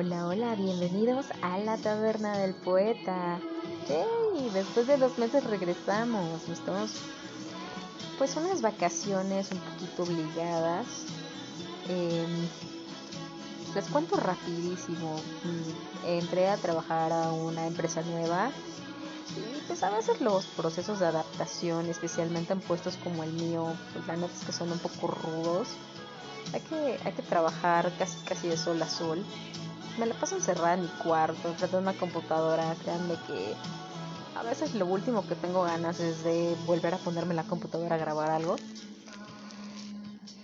Hola, 0.00 0.28
hola, 0.28 0.54
bienvenidos 0.54 1.26
a 1.42 1.58
la 1.58 1.76
taberna 1.76 2.38
del 2.38 2.54
poeta. 2.54 3.40
¡Hey! 3.88 4.48
Después 4.54 4.86
de 4.86 4.96
dos 4.96 5.18
meses 5.18 5.42
regresamos. 5.42 6.48
Estamos, 6.48 6.92
pues, 8.16 8.36
unas 8.36 8.62
vacaciones 8.62 9.50
un 9.50 9.58
poquito 9.58 10.04
obligadas. 10.04 10.86
Em, 11.88 12.46
les 13.74 13.86
cuento 13.86 14.14
rapidísimo. 14.14 15.16
Mm, 15.42 16.06
entré 16.06 16.48
a 16.48 16.56
trabajar 16.58 17.12
a 17.12 17.32
una 17.32 17.66
empresa 17.66 18.00
nueva 18.02 18.52
y 19.36 19.66
pues 19.66 19.82
a 19.82 19.90
veces 19.90 20.20
los 20.20 20.46
procesos 20.46 21.00
de 21.00 21.06
adaptación, 21.06 21.86
especialmente 21.86 22.52
en 22.52 22.60
puestos 22.60 22.96
como 23.02 23.24
el 23.24 23.32
mío, 23.32 23.66
pues 23.92 24.06
la 24.06 24.14
es 24.14 24.44
que 24.46 24.52
son 24.52 24.70
un 24.70 24.78
poco 24.78 25.08
rudos. 25.08 25.66
Hay 26.52 26.60
que, 26.60 27.00
hay 27.04 27.12
que 27.14 27.22
trabajar 27.22 27.92
casi 27.98 28.16
casi 28.24 28.46
de 28.46 28.56
sol 28.56 28.80
a 28.80 28.88
sol. 28.88 29.24
Me 29.98 30.06
la 30.06 30.14
paso 30.14 30.36
encerrada 30.36 30.74
en 30.74 30.82
mi 30.82 30.88
cuarto, 30.88 31.52
frente 31.54 31.76
a 31.76 31.78
una 31.80 31.92
computadora. 31.92 32.74
Créanme 32.82 33.14
que 33.26 33.54
a 34.36 34.42
veces 34.42 34.74
lo 34.74 34.86
último 34.86 35.26
que 35.26 35.34
tengo 35.34 35.62
ganas 35.62 35.98
es 36.00 36.22
de 36.22 36.56
volver 36.66 36.94
a 36.94 36.98
ponerme 36.98 37.34
la 37.34 37.44
computadora 37.44 37.96
a 37.96 37.98
grabar 37.98 38.30
algo. 38.30 38.56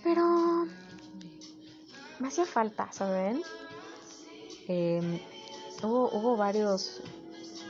Pero 0.03 0.67
me 2.19 2.27
hacía 2.27 2.45
falta, 2.45 2.91
¿saben? 2.91 3.41
Em, 4.67 5.19
hubo, 5.83 6.09
hubo 6.09 6.35
varios 6.35 7.01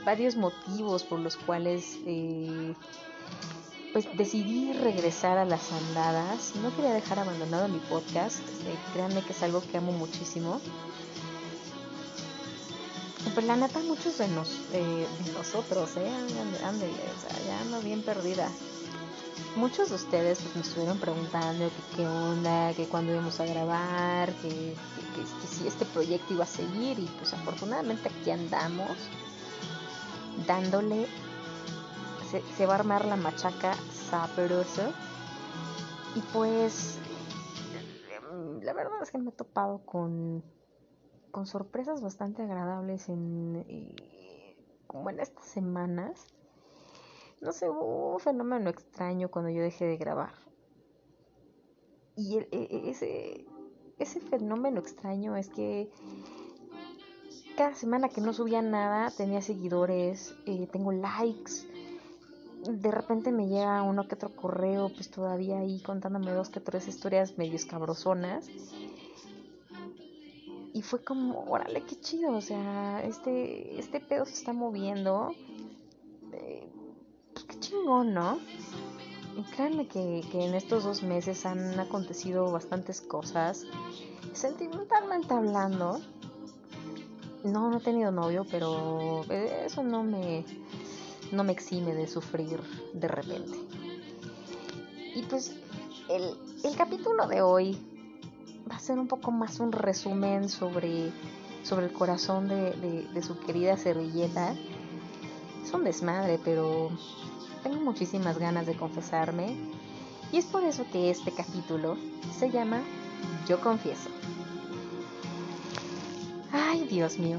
varios 0.06 0.36
motivos 0.36 1.02
por 1.02 1.18
los 1.18 1.36
cuales 1.36 1.98
eh, 2.06 2.74
pues 3.92 4.06
decidí 4.16 4.72
regresar 4.72 5.36
a 5.36 5.44
las 5.44 5.72
andadas. 5.72 6.54
No 6.62 6.74
quería 6.74 6.92
dejar 6.92 7.18
abandonado 7.18 7.66
mi 7.68 7.80
podcast. 7.80 8.38
Eh, 8.38 8.78
créanme 8.92 9.22
que 9.22 9.32
es 9.32 9.42
algo 9.42 9.60
que 9.60 9.76
amo 9.76 9.92
muchísimo. 9.92 10.60
Pero 13.34 13.46
la 13.46 13.56
neta, 13.56 13.80
muchos 13.80 14.18
de, 14.18 14.28
nos, 14.28 14.50
eh, 14.72 15.06
de 15.24 15.32
nosotros, 15.32 15.96
¿eh? 15.96 16.10
Ándale, 16.64 16.92
o 16.92 17.20
sea, 17.20 17.46
ya 17.46 17.60
ando 17.60 17.80
bien 17.80 18.02
perdida. 18.02 18.48
Muchos 19.56 19.88
de 19.88 19.96
ustedes 19.96 20.40
pues, 20.40 20.54
me 20.54 20.62
estuvieron 20.62 20.98
preguntando 20.98 21.70
qué 21.94 22.06
onda, 22.06 22.72
que 22.74 22.86
cuándo 22.86 23.12
íbamos 23.12 23.40
a 23.40 23.46
grabar, 23.46 24.32
que, 24.34 24.48
que 25.14 25.48
si 25.48 25.66
este 25.66 25.84
proyecto 25.86 26.34
iba 26.34 26.44
a 26.44 26.46
seguir 26.46 26.98
y 26.98 27.06
pues 27.18 27.32
afortunadamente 27.32 28.08
aquí 28.08 28.30
andamos 28.30 28.96
dándole, 30.46 31.06
se, 32.56 32.66
va 32.66 32.74
a 32.74 32.78
armar 32.78 33.04
la 33.04 33.16
machaca 33.16 33.74
sabroso. 34.10 34.92
Y 36.14 36.20
pues, 36.32 36.98
la 38.62 38.72
verdad 38.72 39.02
es 39.02 39.10
que 39.10 39.18
me 39.18 39.30
he 39.30 39.32
topado 39.32 39.78
con, 39.84 40.42
con 41.36 41.44
sorpresas 41.44 42.00
bastante 42.00 42.40
agradables 42.40 43.10
en, 43.10 43.62
eh, 43.68 44.56
como 44.86 45.10
en 45.10 45.20
estas 45.20 45.44
semanas. 45.44 46.24
No 47.42 47.52
sé, 47.52 47.68
hubo 47.68 48.14
un 48.14 48.20
fenómeno 48.20 48.70
extraño 48.70 49.30
cuando 49.30 49.50
yo 49.50 49.60
dejé 49.60 49.84
de 49.84 49.98
grabar. 49.98 50.32
Y 52.16 52.38
e, 52.38 52.48
e, 52.50 52.88
ese, 52.88 53.44
ese 53.98 54.18
fenómeno 54.20 54.80
extraño 54.80 55.36
es 55.36 55.50
que 55.50 55.90
cada 57.54 57.74
semana 57.74 58.08
que 58.08 58.22
no 58.22 58.32
subía 58.32 58.62
nada 58.62 59.10
tenía 59.14 59.42
seguidores, 59.42 60.34
eh, 60.46 60.66
tengo 60.72 60.90
likes. 60.90 61.52
De 62.66 62.90
repente 62.90 63.30
me 63.30 63.46
llega 63.46 63.82
uno 63.82 64.08
que 64.08 64.14
otro 64.14 64.34
correo, 64.34 64.88
pues 64.88 65.10
todavía 65.10 65.58
ahí 65.58 65.82
contándome 65.82 66.32
dos 66.32 66.48
que 66.48 66.60
tres 66.60 66.88
historias 66.88 67.36
medio 67.36 67.56
escabrosonas. 67.56 68.48
Y 70.76 70.82
fue 70.82 71.02
como, 71.02 71.42
órale, 71.48 71.80
qué 71.84 71.98
chido, 71.98 72.32
o 72.32 72.40
sea, 72.42 73.02
este, 73.02 73.80
este 73.80 73.98
pedo 73.98 74.26
se 74.26 74.34
está 74.34 74.52
moviendo. 74.52 75.34
Eh, 76.32 76.68
pues 77.32 77.46
qué 77.46 77.58
chingón, 77.60 78.12
¿no? 78.12 78.38
Y 79.38 79.42
créanme 79.54 79.88
que, 79.88 80.22
que 80.30 80.44
en 80.44 80.54
estos 80.54 80.84
dos 80.84 81.02
meses 81.02 81.46
han 81.46 81.80
acontecido 81.80 82.52
bastantes 82.52 83.00
cosas, 83.00 83.64
sentimentalmente 84.34 85.32
hablando 85.32 85.98
no, 87.42 87.70
no 87.70 87.78
he 87.78 87.80
tenido 87.80 88.10
novio, 88.10 88.44
pero 88.50 89.24
eso 89.30 89.82
no 89.82 90.02
me, 90.02 90.44
no 91.32 91.42
me 91.42 91.52
exime 91.52 91.94
de 91.94 92.06
sufrir 92.06 92.60
de 92.92 93.08
repente. 93.08 93.56
Y 95.14 95.22
pues 95.22 95.54
el, 96.10 96.36
el 96.64 96.76
capítulo 96.76 97.26
de 97.28 97.40
hoy 97.40 97.95
va 98.70 98.76
a 98.76 98.80
ser 98.80 98.98
un 98.98 99.06
poco 99.06 99.30
más 99.30 99.60
un 99.60 99.72
resumen 99.72 100.48
sobre, 100.48 101.12
sobre 101.62 101.86
el 101.86 101.92
corazón 101.92 102.48
de, 102.48 103.22
su 103.22 103.38
querida 103.38 103.76
servilleta. 103.76 104.54
Es 105.64 105.72
un 105.72 105.84
desmadre, 105.84 106.38
pero 106.42 106.90
tengo 107.62 107.80
muchísimas 107.80 108.38
ganas 108.38 108.66
de 108.66 108.76
confesarme. 108.76 109.56
Y 110.32 110.38
es 110.38 110.46
por 110.46 110.64
eso 110.64 110.84
que 110.90 111.10
este 111.10 111.30
capítulo 111.32 111.96
se 112.36 112.50
llama 112.50 112.82
Yo 113.48 113.60
Confieso. 113.60 114.10
Ay, 116.52 116.86
Dios 116.88 117.18
mío. 117.18 117.38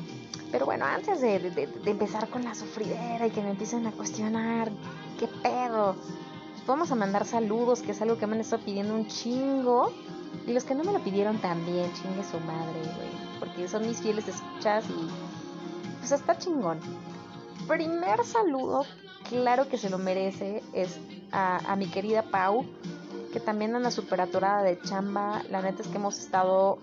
Pero 0.52 0.66
bueno, 0.66 0.86
antes 0.86 1.20
de, 1.20 1.36
empezar 1.86 2.30
con 2.30 2.46
la 2.46 2.56
sufridera 2.56 3.28
y 3.28 3.32
que 3.32 3.42
me 3.42 3.50
empiecen 3.50 3.86
a 3.86 3.92
cuestionar, 3.92 4.72
¿qué 5.20 5.28
pedo? 5.28 5.96
Vamos 6.66 6.92
a 6.92 6.96
mandar 6.96 7.26
saludos, 7.26 7.82
que 7.82 7.92
es 7.92 8.02
algo 8.02 8.18
que 8.18 8.28
me 8.28 8.36
han 8.36 8.42
estado 8.42 8.64
pidiendo 8.64 8.94
un 8.94 9.08
chingo. 9.08 9.92
Y 10.46 10.54
los 10.54 10.64
que 10.64 10.76
no 10.76 10.84
me 10.84 10.94
lo 10.94 11.00
pidieron 11.00 11.40
también, 11.40 11.92
chingue 11.94 12.24
su 12.24 12.40
madre, 12.40 12.80
güey. 12.82 13.40
Porque 13.40 13.68
son 13.68 13.88
mis 13.88 14.00
fieles 14.02 14.28
escuchas 14.28 14.86
y 14.90 15.10
pues 16.00 16.12
está 16.12 16.38
chingón. 16.38 16.80
Primer 17.68 18.24
saludo, 18.24 18.86
claro 19.30 19.68
que 19.68 19.78
se 19.78 19.90
lo 19.90 19.98
merece, 19.98 20.64
es 20.74 21.00
a, 21.32 21.58
a 21.72 21.76
mi 21.76 21.88
querida 21.88 22.24
Pau, 22.24 22.66
que 23.34 23.40
también 23.40 23.76
anda 23.76 23.92
súper 23.92 24.22
atorada 24.22 24.64
de 24.64 24.80
chamba. 24.82 25.44
La 25.50 25.62
neta 25.62 25.82
es 25.82 25.90
que 25.90 25.98
hemos 25.98 26.18
estado 26.18 26.80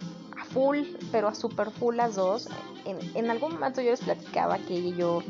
full, 0.55 0.79
pero 1.11 1.29
a 1.29 1.35
super 1.35 1.71
full 1.71 1.97
las 1.97 2.15
dos. 2.15 2.49
En, 2.85 3.31
algún 3.31 3.55
momento 3.55 3.81
yo 3.81 3.91
les 3.91 4.01
platicaba 4.01 4.59
que 4.59 4.75
ella 4.75 4.89
y 4.89 4.97
yo 4.97 5.23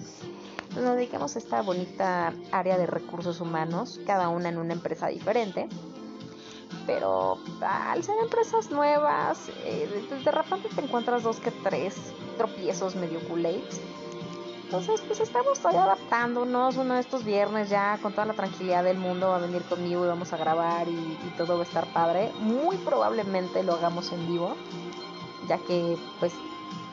nos 0.75 0.97
dedicamos 0.97 1.37
a 1.37 1.39
esta 1.39 1.63
bonita 1.63 2.33
área 2.51 2.77
de 2.77 2.87
recursos 2.87 3.41
humanos, 3.41 4.01
cada 4.07 4.29
una 4.29 4.49
en 4.49 4.59
una 4.59 4.73
empresa 4.73 5.09
diferente. 5.09 5.69
Pero 6.87 7.39
al 7.61 8.03
ser 8.03 8.17
empresas 8.23 8.71
nuevas, 8.71 9.49
eh, 9.65 10.07
de, 10.25 10.31
repente 10.31 10.69
te 10.75 10.83
encuentras 10.83 11.23
dos 11.23 11.41
que 11.41 11.51
tres 11.51 11.95
tropiezos 12.37 12.95
medio 12.95 13.21
culés. 13.29 13.81
Entonces, 14.65 15.01
pues 15.07 15.21
estamos 15.21 15.59
todavía 15.59 15.85
adaptándonos. 15.85 16.77
Uno 16.77 16.95
de 16.95 17.01
estos 17.01 17.25
viernes 17.25 17.71
ya 17.71 17.99
con 18.03 18.13
toda 18.13 18.27
la 18.27 18.35
tranquilidad 18.35 18.83
del 18.83 18.99
mundo 18.99 19.29
va 19.29 19.37
a 19.37 19.41
venir 19.41 19.63
conmigo 19.63 20.05
y 20.05 20.09
vamos 20.09 20.33
a 20.33 20.37
grabar 20.37 20.89
y, 20.89 20.91
y 20.91 21.35
todo 21.37 21.55
va 21.55 21.61
a 21.61 21.67
estar 21.67 21.87
padre. 21.93 22.33
Muy 22.41 22.77
probablemente 22.79 23.63
lo 23.63 23.75
hagamos 23.75 24.11
en 24.13 24.27
vivo 24.27 24.57
ya 25.49 25.59
que 25.59 25.97
pues 26.21 26.33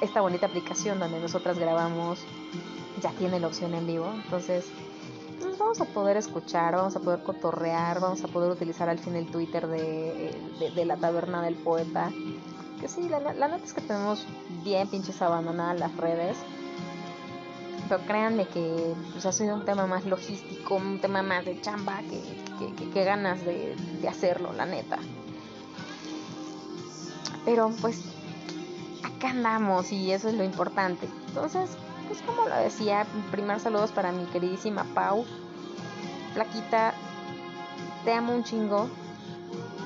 esta 0.01 0.21
bonita 0.21 0.47
aplicación 0.47 0.99
donde 0.99 1.19
nosotras 1.19 1.57
grabamos 1.59 2.19
ya 3.01 3.11
tiene 3.11 3.39
la 3.39 3.47
opción 3.47 3.73
en 3.73 3.87
vivo, 3.87 4.11
entonces 4.13 4.65
pues, 5.41 5.57
vamos 5.57 5.81
a 5.81 5.85
poder 5.85 6.17
escuchar, 6.17 6.75
vamos 6.75 6.95
a 6.95 6.99
poder 6.99 7.23
cotorrear, 7.23 7.99
vamos 7.99 8.23
a 8.23 8.27
poder 8.27 8.51
utilizar 8.51 8.89
al 8.89 8.99
fin 8.99 9.15
el 9.15 9.27
Twitter 9.27 9.67
de, 9.67 10.35
de, 10.75 10.85
la 10.85 10.97
taberna 10.97 11.41
del 11.41 11.55
poeta, 11.55 12.11
que 12.79 12.87
sí, 12.87 13.09
la, 13.09 13.19
neta 13.19 13.57
es 13.63 13.73
que 13.73 13.81
tenemos 13.81 14.25
bien 14.63 14.87
pinches 14.87 15.21
abandonadas 15.21 15.79
las 15.79 15.95
redes, 15.97 16.37
pero 17.89 18.03
créanme 18.05 18.47
que 18.47 18.93
pues, 19.11 19.25
ha 19.25 19.31
sido 19.31 19.55
un 19.55 19.65
tema 19.65 19.87
más 19.87 20.05
logístico, 20.05 20.75
un 20.75 20.99
tema 20.99 21.21
más 21.21 21.45
de 21.45 21.59
chamba 21.61 22.01
que, 22.01 22.73
que, 22.75 22.89
que 22.89 23.03
ganas 23.03 23.43
de, 23.43 23.75
de 24.01 24.07
hacerlo, 24.07 24.53
la 24.53 24.65
neta. 24.65 24.97
Pero 27.43 27.71
pues 27.81 28.01
andamos 29.27 29.91
y 29.91 30.11
eso 30.11 30.29
es 30.29 30.35
lo 30.35 30.43
importante. 30.43 31.07
Entonces, 31.27 31.71
pues 32.11 32.23
como 32.23 32.45
lo 32.45 32.57
decía, 32.57 33.07
primer 33.31 33.61
saludos 33.61 33.93
para 33.93 34.11
mi 34.11 34.25
queridísima 34.25 34.83
Pau. 34.93 35.23
Plaquita, 36.33 36.93
te 38.03 38.11
amo 38.11 38.35
un 38.35 38.43
chingo. 38.43 38.89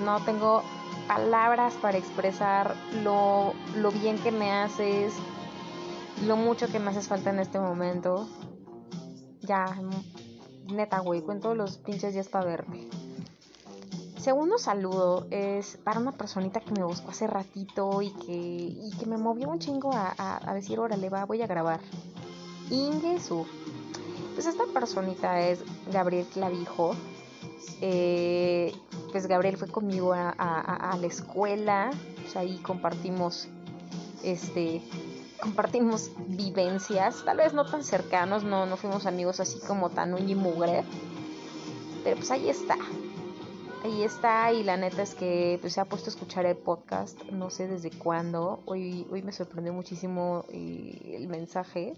No 0.04 0.20
tengo 0.26 0.64
palabras 1.08 1.76
para 1.76 2.00
expresar 2.00 2.74
lo, 3.04 3.54
lo 3.76 3.92
bien 3.92 4.18
que 4.18 4.32
me 4.32 4.52
haces, 4.52 5.14
lo 6.26 6.36
mucho 6.36 6.68
que 6.68 6.80
me 6.80 6.90
haces 6.90 7.08
falta 7.08 7.30
en 7.30 7.38
este 7.38 7.60
momento. 7.60 8.28
Ya, 9.42 9.68
neta, 10.74 11.02
güey, 11.02 11.22
cuento 11.22 11.54
los 11.54 11.78
pinches 11.78 12.16
días 12.16 12.28
para 12.28 12.46
verme 12.46 12.95
segundo 14.26 14.58
saludo 14.58 15.28
es 15.30 15.78
para 15.84 16.00
una 16.00 16.12
personita 16.12 16.60
que 16.60 16.72
me 16.72 16.84
buscó 16.84 17.12
hace 17.12 17.28
ratito 17.28 18.02
y 18.02 18.10
que, 18.10 18.34
y 18.34 18.92
que 18.98 19.06
me 19.06 19.18
movió 19.18 19.48
un 19.50 19.60
chingo 19.60 19.94
a, 19.94 20.16
a, 20.18 20.54
decir, 20.56 20.80
órale, 20.80 21.12
va, 21.12 21.26
voy 21.26 21.44
a 21.44 21.48
grabar. 21.48 21.80
Ingesu. 22.72 23.46
Pues 24.34 24.48
esta 24.48 24.64
personita 24.74 25.42
es 25.42 25.64
Gabriel 25.92 26.26
Clavijo. 26.26 26.96
Eh, 27.82 28.74
pues 29.12 29.28
Gabriel 29.28 29.58
fue 29.58 29.68
conmigo 29.68 30.14
a, 30.14 30.32
a, 30.32 30.98
la 30.98 31.06
escuela. 31.06 31.92
Pues 32.16 32.36
ahí 32.36 32.58
compartimos 32.58 33.48
este 34.24 34.82
compartimos 35.40 36.10
vivencias, 36.30 37.24
tal 37.26 37.38
vez 37.38 37.54
no 37.54 37.66
tan 37.66 37.84
cercanos, 37.84 38.44
no, 38.44 38.66
no 38.66 38.78
fuimos 38.78 39.06
amigos 39.06 39.40
así 39.40 39.60
como 39.68 39.92
tan 39.92 40.16
uñi 40.16 40.34
mugre, 40.34 40.84
pero 42.04 42.16
pues 42.16 42.32
ahí 42.32 42.50
está, 42.50 42.78
ahí 43.86 44.02
está 44.04 44.52
y 44.52 44.64
la 44.64 44.78
neta 44.78 45.04
es 45.04 45.14
que 45.14 45.60
pues, 45.62 45.74
se 45.74 45.82
ha 45.82 45.86
puesto 45.86 46.10
a 46.10 46.14
escuchar 46.14 46.46
el 46.48 46.58
podcast, 46.58 47.22
no 47.26 47.52
sé 47.52 47.68
desde 47.68 47.92
cuándo, 47.92 48.62
hoy, 48.66 49.06
hoy 49.12 49.22
me 49.22 49.32
sorprendió 49.32 49.74
muchísimo 49.74 50.44
eh, 50.50 51.14
el 51.16 51.28
mensaje. 51.28 51.94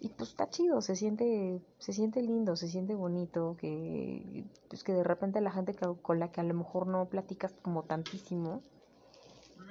Y 0.00 0.08
pues 0.08 0.30
está 0.30 0.50
chido, 0.50 0.80
se 0.80 0.96
siente, 0.96 1.62
se 1.78 1.92
siente 1.92 2.22
lindo, 2.22 2.56
se 2.56 2.66
siente 2.66 2.96
bonito, 2.96 3.56
que, 3.60 4.44
pues 4.68 4.82
que 4.82 4.92
de 4.92 5.04
repente 5.04 5.40
la 5.40 5.52
gente 5.52 5.76
con 5.76 6.18
la 6.18 6.32
que 6.32 6.40
a 6.40 6.44
lo 6.44 6.54
mejor 6.54 6.88
no 6.88 7.04
platicas 7.04 7.54
como 7.62 7.84
tantísimo, 7.84 8.62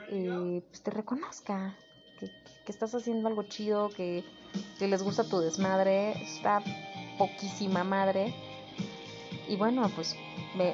eh, 0.09 0.63
pues 0.69 0.81
te 0.83 0.91
reconozca, 0.91 1.75
que, 2.17 2.27
que, 2.65 2.71
estás 2.71 2.95
haciendo 2.95 3.27
algo 3.27 3.43
chido, 3.43 3.89
que, 3.89 4.23
que 4.79 4.87
les 4.87 5.03
gusta 5.03 5.25
tu 5.25 5.39
desmadre, 5.39 6.11
está 6.23 6.63
poquísima 7.17 7.83
madre. 7.83 8.33
Y 9.51 9.57
bueno, 9.57 9.89
pues 9.95 10.15
me, 10.55 10.73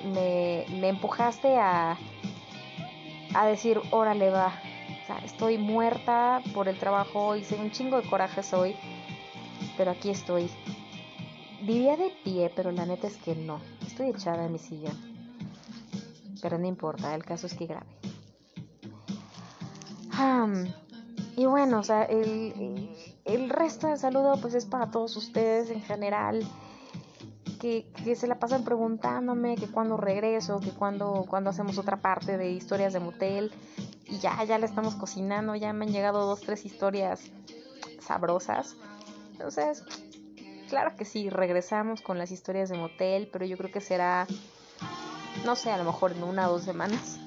me, 0.70 0.90
empujaste 0.90 1.58
a, 1.58 1.98
a 3.34 3.46
decir, 3.48 3.82
órale 3.92 4.30
va, 4.30 4.54
o 5.04 5.08
sea, 5.08 5.18
estoy 5.26 5.58
muerta 5.58 6.42
por 6.54 6.68
el 6.68 6.78
trabajo, 6.78 7.36
hice 7.36 7.56
un 7.56 7.72
chingo 7.72 8.00
de 8.00 8.08
corajes 8.08 8.54
hoy 8.54 8.76
pero 9.78 9.92
aquí 9.92 10.10
estoy. 10.10 10.50
Diría 11.62 11.96
de 11.96 12.12
pie, 12.24 12.52
pero 12.56 12.72
la 12.72 12.86
neta 12.86 13.08
es 13.08 13.18
que 13.18 13.36
no. 13.36 13.62
Estoy 13.86 14.10
echada 14.10 14.46
en 14.46 14.54
mi 14.54 14.60
sillón. 14.60 14.98
Pero 16.42 16.58
no 16.58 16.68
importa, 16.68 17.16
el 17.16 17.24
caso 17.24 17.48
es 17.48 17.54
que 17.54 17.68
grabe. 17.68 17.86
y 21.36 21.46
bueno, 21.46 21.80
o 21.80 21.84
sea, 21.84 22.04
el, 22.04 22.90
el, 23.26 23.50
resto 23.50 23.88
del 23.88 23.98
saludo 23.98 24.38
pues 24.42 24.56
es 24.56 24.66
para 24.66 24.90
todos 24.90 25.16
ustedes 25.16 25.70
en 25.70 25.82
general. 25.82 26.44
Que, 27.60 27.88
se 28.16 28.28
la 28.28 28.40
pasan 28.40 28.64
preguntándome 28.64 29.56
que 29.56 29.68
cuando 29.68 29.98
regreso, 29.98 30.60
que 30.60 30.72
cuando, 30.72 31.26
cuando 31.28 31.50
hacemos 31.50 31.78
otra 31.78 31.98
parte 31.98 32.38
de 32.38 32.52
historias 32.52 32.94
de 32.94 33.00
motel. 33.00 33.52
Y 34.06 34.20
ya, 34.20 34.44
ya 34.44 34.58
la 34.58 34.66
estamos 34.66 34.96
cocinando, 34.96 35.56
ya 35.56 35.74
me 35.74 35.86
han 35.86 35.92
llegado 35.92 36.26
dos, 36.26 36.42
tres 36.42 36.66
historias 36.66 37.32
sabrosas. 38.00 38.78
Entonces, 39.32 39.84
claro 40.70 40.96
que 40.96 41.06
sí, 41.06 41.30
regresamos 41.30 42.02
con 42.02 42.18
las 42.18 42.32
historias 42.32 42.70
de 42.70 42.78
motel, 42.78 43.30
pero 43.32 43.46
yo 43.46 43.58
creo 43.58 43.72
que 43.72 43.82
será, 43.82 44.28
no 45.46 45.56
sé, 45.56 45.72
a 45.72 45.78
lo 45.78 45.84
mejor 45.84 46.14
en 46.14 46.24
una 46.24 46.50
o 46.50 46.54
dos 46.54 46.64
semanas. 46.64 47.20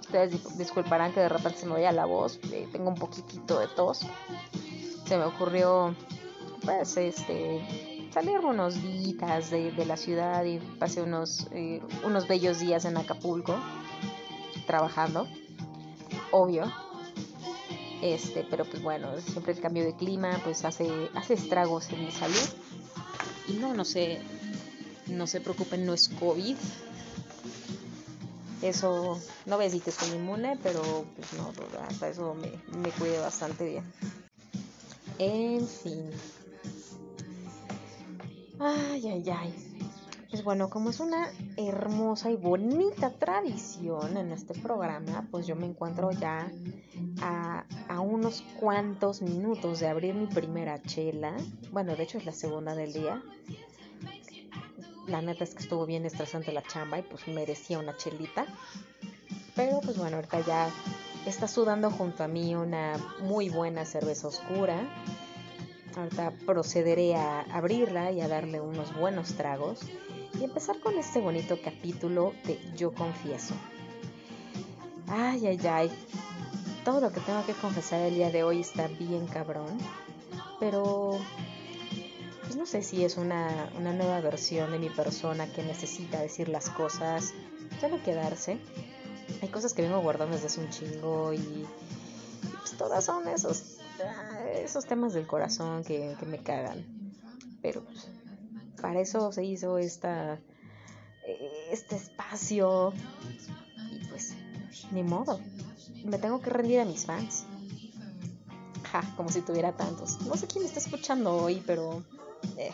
Ustedes 0.00 0.56
disculparán 0.56 1.12
que 1.12 1.20
de 1.20 1.28
repente 1.28 1.58
se 1.58 1.66
me 1.66 1.72
vaya 1.72 1.92
la 1.92 2.06
voz, 2.06 2.40
eh, 2.52 2.68
tengo 2.72 2.88
un 2.88 2.94
poquitito 2.94 3.58
de 3.58 3.68
tos. 3.68 4.06
Se 5.06 5.16
me 5.16 5.24
ocurrió, 5.24 5.94
pues, 6.64 6.96
este, 6.96 7.97
salir 8.20 8.40
unos 8.40 8.82
días 8.82 9.50
de, 9.50 9.70
de 9.70 9.86
la 9.86 9.96
ciudad 9.96 10.44
y 10.44 10.58
pasé 10.58 11.02
unos, 11.02 11.46
eh, 11.52 11.80
unos 12.04 12.26
bellos 12.26 12.58
días 12.58 12.84
en 12.84 12.96
Acapulco, 12.96 13.54
trabajando, 14.66 15.28
obvio 16.32 16.64
este, 18.02 18.44
pero 18.48 18.64
pues 18.64 18.82
bueno, 18.82 19.08
siempre 19.20 19.52
el 19.52 19.60
cambio 19.60 19.84
de 19.84 19.94
clima 19.94 20.40
pues 20.42 20.64
hace, 20.64 20.88
hace 21.14 21.34
estragos 21.34 21.90
en 21.90 22.04
mi 22.04 22.10
salud. 22.10 22.48
Y 23.48 23.52
no, 23.54 23.72
no 23.74 23.84
sé, 23.84 24.20
no 25.06 25.26
se 25.26 25.40
preocupen, 25.40 25.86
no 25.86 25.94
es 25.94 26.08
COVID. 26.08 26.56
Eso, 28.62 29.20
no 29.46 29.56
voy 29.56 29.64
a 29.64 29.68
decir 29.68 29.82
que 29.82 29.92
soy 29.92 30.10
inmune, 30.16 30.58
pero 30.62 30.82
pues 31.16 31.32
no, 31.34 31.52
hasta 31.88 32.08
eso 32.08 32.34
me, 32.34 32.50
me 32.78 33.18
bastante 33.20 33.64
bien. 33.64 33.92
En 35.18 35.66
fin. 35.66 36.10
Ay, 38.60 39.06
ay, 39.08 39.30
ay. 39.30 39.54
Pues 40.30 40.44
bueno, 40.44 40.68
como 40.68 40.90
es 40.90 41.00
una 41.00 41.30
hermosa 41.56 42.30
y 42.30 42.36
bonita 42.36 43.10
tradición 43.10 44.16
en 44.16 44.32
este 44.32 44.52
programa, 44.52 45.26
pues 45.30 45.46
yo 45.46 45.56
me 45.56 45.64
encuentro 45.64 46.10
ya 46.10 46.52
a, 47.22 47.64
unos 48.00 48.42
cuantos 48.60 49.22
minutos 49.22 49.80
de 49.80 49.88
abrir 49.88 50.14
mi 50.14 50.26
primera 50.26 50.82
chela. 50.82 51.34
Bueno, 51.72 51.96
de 51.96 52.02
hecho 52.02 52.18
es 52.18 52.26
la 52.26 52.32
segunda 52.32 52.74
del 52.74 52.92
día. 52.92 53.22
La 55.06 55.22
neta 55.22 55.44
es 55.44 55.54
que 55.54 55.62
estuvo 55.62 55.86
bien 55.86 56.04
estresante 56.04 56.52
la 56.52 56.62
chamba 56.62 56.98
y 56.98 57.02
pues 57.02 57.26
merecía 57.28 57.78
una 57.78 57.96
chelita. 57.96 58.46
Pero 59.56 59.80
pues 59.80 59.96
bueno, 59.96 60.16
ahorita 60.16 60.40
ya 60.40 60.70
está 61.26 61.48
sudando 61.48 61.90
junto 61.90 62.22
a 62.22 62.28
mí 62.28 62.54
una 62.54 62.98
muy 63.20 63.48
buena 63.48 63.84
cerveza 63.86 64.28
oscura. 64.28 64.86
Ahorita 65.96 66.32
procederé 66.46 67.16
a 67.16 67.40
abrirla 67.52 68.12
y 68.12 68.20
a 68.20 68.28
darle 68.28 68.60
unos 68.60 68.94
buenos 68.94 69.34
tragos 69.34 69.80
y 70.38 70.44
empezar 70.44 70.78
con 70.80 70.98
este 70.98 71.20
bonito 71.20 71.58
capítulo 71.62 72.32
de 72.44 72.58
Yo 72.76 72.92
Confieso. 72.92 73.54
Ay, 75.08 75.46
ay, 75.46 75.60
ay. 75.66 75.90
Todo 76.84 77.00
lo 77.00 77.12
que 77.12 77.20
tengo 77.20 77.44
que 77.44 77.54
confesar 77.54 78.00
el 78.02 78.14
día 78.14 78.30
de 78.30 78.44
hoy 78.44 78.60
está 78.60 78.86
bien 78.88 79.26
cabrón. 79.26 79.78
Pero 80.60 81.18
pues 82.48 82.56
no 82.56 82.64
sé 82.64 82.82
si 82.82 83.04
es 83.04 83.18
una, 83.18 83.68
nueva 83.78 84.22
versión 84.22 84.70
de 84.70 84.78
mi 84.78 84.88
persona 84.88 85.46
que 85.52 85.62
necesita 85.62 86.18
decir 86.20 86.48
las 86.48 86.70
cosas, 86.70 87.34
ya 87.82 87.88
no 87.88 88.02
quedarse. 88.02 88.58
Hay 89.42 89.48
cosas 89.48 89.74
que 89.74 89.82
vengo 89.82 90.00
guardando 90.00 90.34
desde 90.34 90.46
hace 90.46 90.60
un 90.60 90.70
chingo 90.70 91.34
y, 91.34 91.66
pues 92.58 92.72
todas 92.78 93.04
son 93.04 93.28
esos, 93.28 93.77
esos 94.54 94.86
temas 94.86 95.12
del 95.14 95.26
corazón 95.26 95.84
que, 95.84 96.16
que 96.18 96.26
me 96.26 96.38
cagan. 96.38 96.84
Pero 97.62 97.84
pues, 97.84 98.08
para 98.80 99.00
eso 99.00 99.32
se 99.32 99.44
hizo 99.44 99.78
esta, 99.78 100.38
este 101.70 101.96
espacio. 101.96 102.92
Y 103.90 104.06
pues, 104.06 104.34
ni 104.92 105.02
modo. 105.02 105.40
Me 106.04 106.18
tengo 106.18 106.40
que 106.40 106.50
rendir 106.50 106.80
a 106.80 106.84
mis 106.84 107.06
fans. 107.06 107.44
Ja, 108.92 109.02
como 109.16 109.28
si 109.28 109.42
tuviera 109.42 109.76
tantos. 109.76 110.20
No 110.22 110.36
sé 110.36 110.46
quién 110.46 110.64
está 110.64 110.78
escuchando 110.78 111.36
hoy, 111.36 111.62
pero... 111.66 112.04
Eh, 112.56 112.72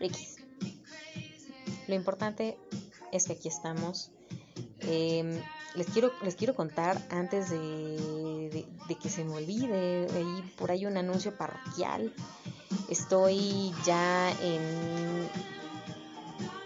X. 0.00 0.36
Lo 1.88 1.94
importante 1.94 2.58
es 3.12 3.26
que 3.26 3.32
aquí 3.34 3.48
estamos. 3.48 4.10
Em, 4.80 5.40
les 5.74 5.86
quiero, 5.88 6.12
les 6.22 6.36
quiero 6.36 6.54
contar 6.54 7.00
antes 7.10 7.50
de, 7.50 8.64
que 9.02 9.08
se 9.08 9.24
me 9.24 9.34
olvide, 9.34 10.06
ahí, 10.14 10.52
por 10.56 10.70
ahí 10.70 10.86
un 10.86 10.96
anuncio 10.96 11.36
parroquial. 11.36 12.12
Estoy 12.88 13.72
ya 13.84 14.30
en, 14.40 15.28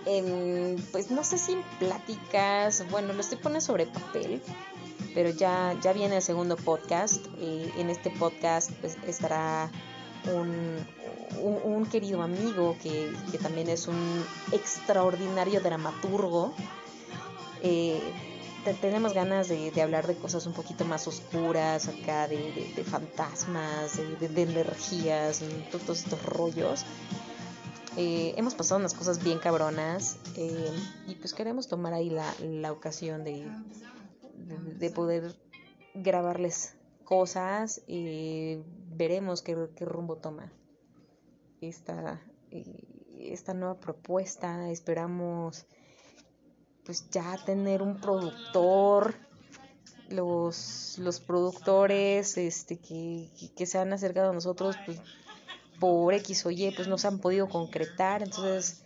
en, 0.07 0.77
pues 0.93 1.11
no 1.11 1.25
sé 1.25 1.39
si 1.39 1.53
en 1.53 1.63
pláticas, 1.79 2.85
bueno, 2.91 3.13
lo 3.13 3.21
estoy 3.21 3.39
poniendo 3.39 3.65
sobre 3.65 3.87
papel, 3.87 4.43
pero 5.15 5.31
ya, 5.31 5.75
ya 5.83 5.93
viene 5.93 6.17
el 6.17 6.23
segundo 6.23 6.57
podcast. 6.57 7.25
Eh, 7.39 7.73
en 7.79 7.89
este 7.89 8.11
podcast 8.11 8.73
pues, 8.81 8.99
estará 9.07 9.71
un, 10.35 10.87
un, 11.65 11.87
querido 11.87 12.21
amigo 12.23 12.77
que, 12.83 13.11
que, 13.31 13.39
también 13.39 13.69
es 13.69 13.89
un 13.89 14.25
extraordinario 14.53 15.61
dramaturgo. 15.61 16.53
Eh, 17.63 18.01
tenemos 18.81 19.15
ganas 19.15 19.49
de, 19.49 19.73
hablar 19.81 20.07
de 20.07 20.17
cosas 20.17 20.47
un 20.47 20.53
poquito 20.53 20.85
más 20.85 21.07
oscuras, 21.09 21.89
acá 21.89 22.29
de, 22.29 22.73
de, 22.75 22.85
fantasmas, 22.85 23.97
de, 23.97 24.43
energías, 24.43 25.43
todos 25.71 26.05
estos 26.05 26.23
rollos. 26.25 26.85
Eh, 27.97 28.35
hemos 28.37 28.55
pasado 28.55 28.79
unas 28.79 28.95
cosas 28.95 29.23
bien 29.25 29.39
cabronas 29.39 30.19
eh, 30.37 30.71
y 31.09 31.17
pues 31.17 31.35
queremos 31.35 31.67
tomar 31.67 31.95
ahí 31.95 32.11
la, 32.11 32.71
ocasión 32.71 33.25
de, 33.25 33.51
de, 34.79 34.91
poder 34.91 35.35
grabarles 35.95 36.77
cosas 37.05 37.83
y 37.89 38.59
veremos 38.91 39.43
qué, 39.43 39.55
rumbo 39.81 40.17
toma 40.19 40.53
eh, 41.61 41.75
esta 43.19 43.55
nueva 43.55 43.81
propuesta. 43.81 44.71
Esperamos 44.71 45.67
pues 46.89 47.11
ya 47.11 47.37
tener 47.45 47.83
un 47.83 48.01
productor, 48.01 49.15
los, 50.09 50.97
los 50.97 51.21
productores 51.21 52.39
este, 52.39 52.79
que, 52.79 53.29
que, 53.55 53.67
se 53.67 53.77
han 53.77 53.93
acercado 53.93 54.31
a 54.31 54.33
nosotros, 54.33 54.75
pues 54.87 54.99
por 55.79 56.15
X 56.15 56.47
o 56.47 56.51
Y, 56.51 56.71
pues 56.71 56.89
no 56.89 56.97
se 56.97 57.09
han 57.09 57.19
podido 57.19 57.47
concretar, 57.47 58.23
entonces 58.23 58.85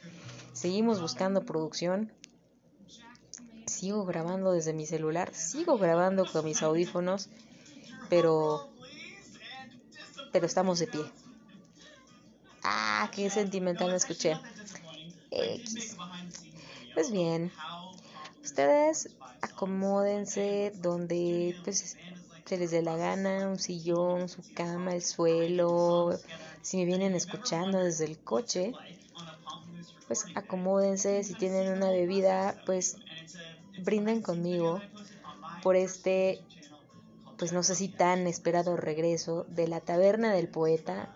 seguimos 0.52 1.00
buscando 1.00 1.44
producción. 1.44 2.12
Sigo 3.66 4.04
grabando 4.04 4.50
desde 4.50 4.72
mi 4.72 4.84
celular, 4.84 5.32
sigo 5.32 5.78
grabando 5.78 6.26
con 6.26 6.44
mis 6.44 6.60
audífonos, 6.60 7.28
pero 8.08 8.68
pero 10.32 10.46
estamos 10.46 10.80
de 10.80 10.88
pie. 10.88 11.04
Ah, 12.64 13.08
qué 13.14 13.30
sentimental 13.30 13.90
me 13.90 13.96
escuché. 13.96 14.40
X. 15.30 15.96
Pues 16.94 17.10
bien, 17.10 17.50
ustedes 18.42 19.10
acomódense 19.40 20.72
donde 20.76 21.56
pues, 21.64 21.96
se 22.44 22.58
les 22.58 22.70
dé 22.70 22.82
la 22.82 22.96
gana, 22.96 23.48
un 23.48 23.58
sillón, 23.58 24.28
su 24.28 24.42
cama, 24.54 24.94
el 24.94 25.02
suelo. 25.02 26.18
Si 26.60 26.76
me 26.76 26.84
vienen 26.84 27.14
escuchando 27.14 27.78
desde 27.78 28.04
el 28.04 28.18
coche, 28.18 28.72
pues 30.06 30.26
acomódense. 30.34 31.24
Si 31.24 31.34
tienen 31.34 31.72
una 31.72 31.90
bebida, 31.90 32.60
pues 32.66 32.96
brinden 33.78 34.22
conmigo 34.22 34.80
por 35.62 35.76
este, 35.76 36.40
pues 37.38 37.52
no 37.52 37.62
sé 37.62 37.74
si 37.74 37.88
tan 37.88 38.26
esperado 38.26 38.76
regreso 38.76 39.44
de 39.48 39.68
la 39.68 39.80
taberna 39.80 40.32
del 40.32 40.48
poeta. 40.48 41.14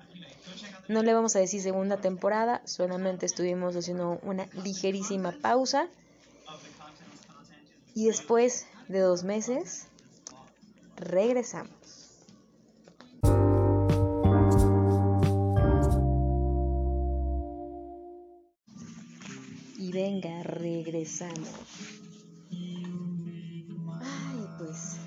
No 0.89 1.03
le 1.03 1.13
vamos 1.15 1.35
a 1.35 1.41
decir 1.41 1.61
segunda 1.61 1.97
temporada, 1.97 2.63
solamente 2.65 3.27
estuvimos 3.27 3.75
haciendo 3.75 4.21
una 4.23 4.47
ligerísima 4.65 5.33
pausa. 5.43 5.89
Y 7.97 8.09
después 8.09 8.67
de 8.89 9.01
dos 9.01 9.25
meses, 9.25 9.87
regresamos. 10.97 11.71
Y 19.79 19.93
venga, 19.93 20.43
regresamos. 20.43 21.49
Ay, 24.03 24.47
pues 24.59 24.99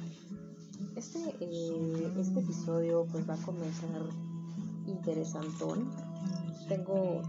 este, 0.96 1.20
eh, 1.42 2.14
este 2.20 2.40
episodio 2.40 3.06
pues 3.12 3.30
va 3.30 3.36
a 3.36 3.46
comenzar 3.46 4.02
interesantón. 4.88 5.92
Tengo, 6.68 7.22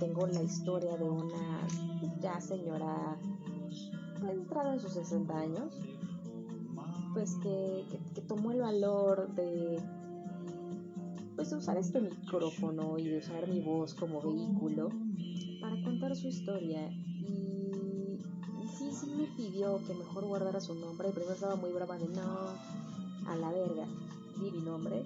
tengo 0.00 0.26
la 0.26 0.42
historia 0.42 0.96
de 0.96 1.08
una 1.08 1.68
ya 2.20 2.40
señora 2.40 3.16
entrada 4.30 4.74
en 4.74 4.80
sus 4.80 4.92
60 4.92 5.38
años 5.38 5.74
pues 7.18 7.34
que, 7.42 7.84
tomó 8.28 8.52
el 8.52 8.60
valor 8.60 9.34
de 9.34 9.80
pues 11.34 11.50
de 11.50 11.56
usar 11.56 11.76
este 11.78 12.00
micrófono 12.00 12.98
y 12.98 13.08
de 13.08 13.18
usar 13.18 13.48
mi 13.48 13.60
voz 13.60 13.94
como 13.94 14.20
vehículo 14.20 14.90
para 15.60 15.82
contar 15.82 16.14
su 16.14 16.28
historia. 16.28 16.88
Y, 16.90 18.18
sí, 18.76 18.90
sí 18.92 19.10
me 19.16 19.26
pidió 19.36 19.80
que 19.86 19.94
mejor 19.94 20.26
guardara 20.26 20.60
su 20.60 20.74
nombre, 20.74 21.10
primero 21.10 21.34
estaba 21.34 21.56
muy 21.56 21.70
brava 21.70 21.96
de 21.96 22.08
no, 22.08 22.50
a 23.26 23.36
la 23.36 23.50
verga, 23.50 23.86
di 24.40 24.50
mi 24.50 24.60
nombre, 24.60 25.02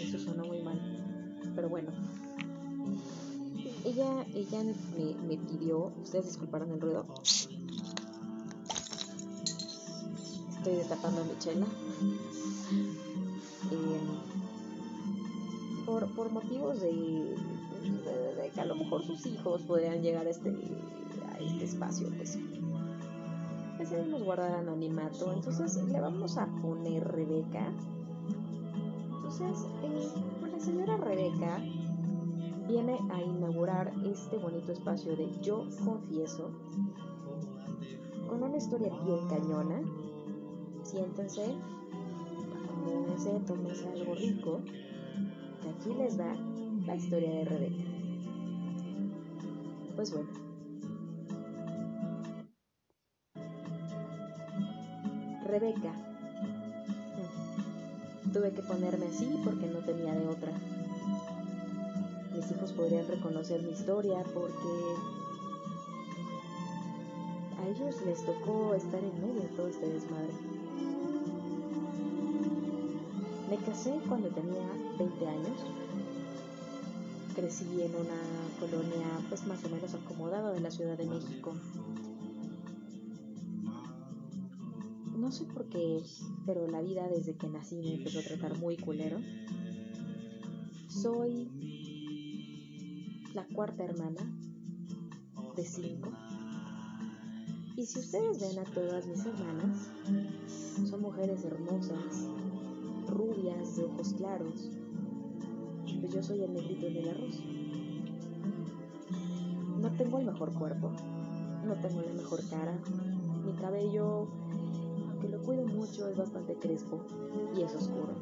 eso 0.00 0.18
suena 0.18 0.42
muy 0.42 0.62
mal, 0.62 0.80
pero 1.54 1.68
bueno, 1.68 1.92
ella, 3.84 4.24
ella 4.34 4.62
me, 4.62 5.14
me 5.26 5.36
pidió, 5.36 5.92
ustedes 6.02 6.26
disculparán 6.26 6.70
el 6.70 6.80
ruido, 6.80 7.04
estoy 10.56 10.76
destapando 10.76 11.24
mi 11.24 11.38
chela. 11.38 11.66
Eh, 13.72 14.00
por, 15.84 16.06
por, 16.14 16.30
motivos 16.30 16.80
de, 16.80 17.34
que 18.54 18.60
a 18.60 18.64
lo 18.64 18.76
mejor 18.76 19.02
sus 19.04 19.26
hijos 19.26 19.62
podrían 19.62 20.02
llegar 20.02 20.26
a 20.26 20.30
este, 20.30 20.50
a 20.50 21.38
este 21.38 21.64
espacio, 21.64 22.08
pues 22.16 22.38
decidimos 23.78 24.22
guardar 24.22 24.52
anonimato. 24.52 25.32
Entonces 25.32 25.76
le 25.88 26.00
vamos 26.00 26.36
a 26.38 26.46
poner 26.46 27.02
Rebeca. 27.08 27.72
Entonces, 29.16 29.66
eh, 29.82 30.08
la 30.52 30.60
señora 30.60 30.96
Rebeca 30.96 31.60
viene 32.66 32.98
a 33.10 33.20
inaugurar 33.20 33.92
este 34.04 34.36
bonito 34.38 34.72
espacio 34.72 35.16
de 35.16 35.30
Yo 35.40 35.66
Confieso 35.84 36.50
con 38.28 38.42
una 38.42 38.56
historia 38.56 38.92
bien 39.04 39.28
cañona 39.28 39.82
siéntense, 40.92 41.44
acomódense, 42.64 43.40
tómense 43.46 43.88
algo 43.88 44.14
rico, 44.14 44.60
que 45.62 45.68
aquí 45.68 45.94
les 45.98 46.16
da 46.16 46.34
la 46.86 46.96
historia 46.96 47.30
de 47.30 47.44
Rebeca. 47.44 47.84
Pues 49.96 50.12
bueno. 50.12 50.28
Rebeca. 55.46 55.92
Tuve 58.32 58.52
que 58.52 58.62
ponerme 58.62 59.06
así 59.06 59.40
porque 59.44 59.66
no 59.66 59.78
tenía 59.80 60.14
de 60.14 60.26
otra. 60.26 60.52
Mis 62.42 62.50
hijos 62.50 62.72
podrían 62.72 63.06
reconocer 63.06 63.62
mi 63.62 63.70
historia 63.70 64.24
porque 64.34 64.96
a 67.56 67.68
ellos 67.68 67.94
les 68.04 68.24
tocó 68.24 68.74
estar 68.74 68.98
en 68.98 69.20
medio 69.20 69.42
de 69.42 69.48
todo 69.50 69.68
este 69.68 69.88
desmadre. 69.88 70.32
Me 73.48 73.56
casé 73.58 73.92
cuando 74.08 74.28
tenía 74.30 74.66
20 74.98 75.28
años. 75.28 75.60
Crecí 77.36 77.80
en 77.80 77.94
una 77.94 78.20
colonia 78.58 79.06
pues 79.28 79.46
más 79.46 79.64
o 79.64 79.68
menos 79.68 79.94
acomodada 79.94 80.50
de 80.50 80.60
la 80.60 80.72
Ciudad 80.72 80.98
de 80.98 81.06
México. 81.06 81.54
No 85.16 85.30
sé 85.30 85.44
por 85.44 85.66
qué, 85.66 86.02
pero 86.44 86.66
la 86.66 86.82
vida 86.82 87.06
desde 87.06 87.36
que 87.36 87.46
nací 87.46 87.76
me 87.76 87.94
empezó 87.94 88.18
a 88.18 88.22
tratar 88.22 88.58
muy 88.58 88.76
culero. 88.76 89.20
Soy 90.88 91.48
la 93.34 93.46
cuarta 93.46 93.84
hermana 93.84 94.20
de 95.56 95.64
cinco. 95.64 96.10
Y 97.76 97.86
si 97.86 98.00
ustedes 98.00 98.40
ven 98.40 98.58
a 98.58 98.64
todas 98.64 99.06
mis 99.06 99.24
hermanas, 99.24 99.90
son 100.88 101.00
mujeres 101.00 101.42
hermosas, 101.44 102.28
rubias, 103.08 103.76
de 103.76 103.84
ojos 103.84 104.14
claros. 104.14 104.70
Pues 106.00 106.12
yo 106.12 106.22
soy 106.22 106.42
el 106.42 106.52
negrito 106.52 106.86
del 106.86 107.08
arroz. 107.08 107.40
No 109.80 109.90
tengo 109.92 110.18
el 110.18 110.26
mejor 110.26 110.52
cuerpo, 110.52 110.90
no 111.64 111.74
tengo 111.76 112.02
la 112.02 112.12
mejor 112.12 112.40
cara. 112.50 112.78
Mi 113.46 113.52
cabello, 113.54 114.28
aunque 115.08 115.28
lo 115.28 115.40
cuido 115.42 115.64
mucho, 115.66 116.08
es 116.08 116.16
bastante 116.18 116.54
crespo 116.56 117.00
y 117.56 117.62
es 117.62 117.74
oscuro. 117.74 118.14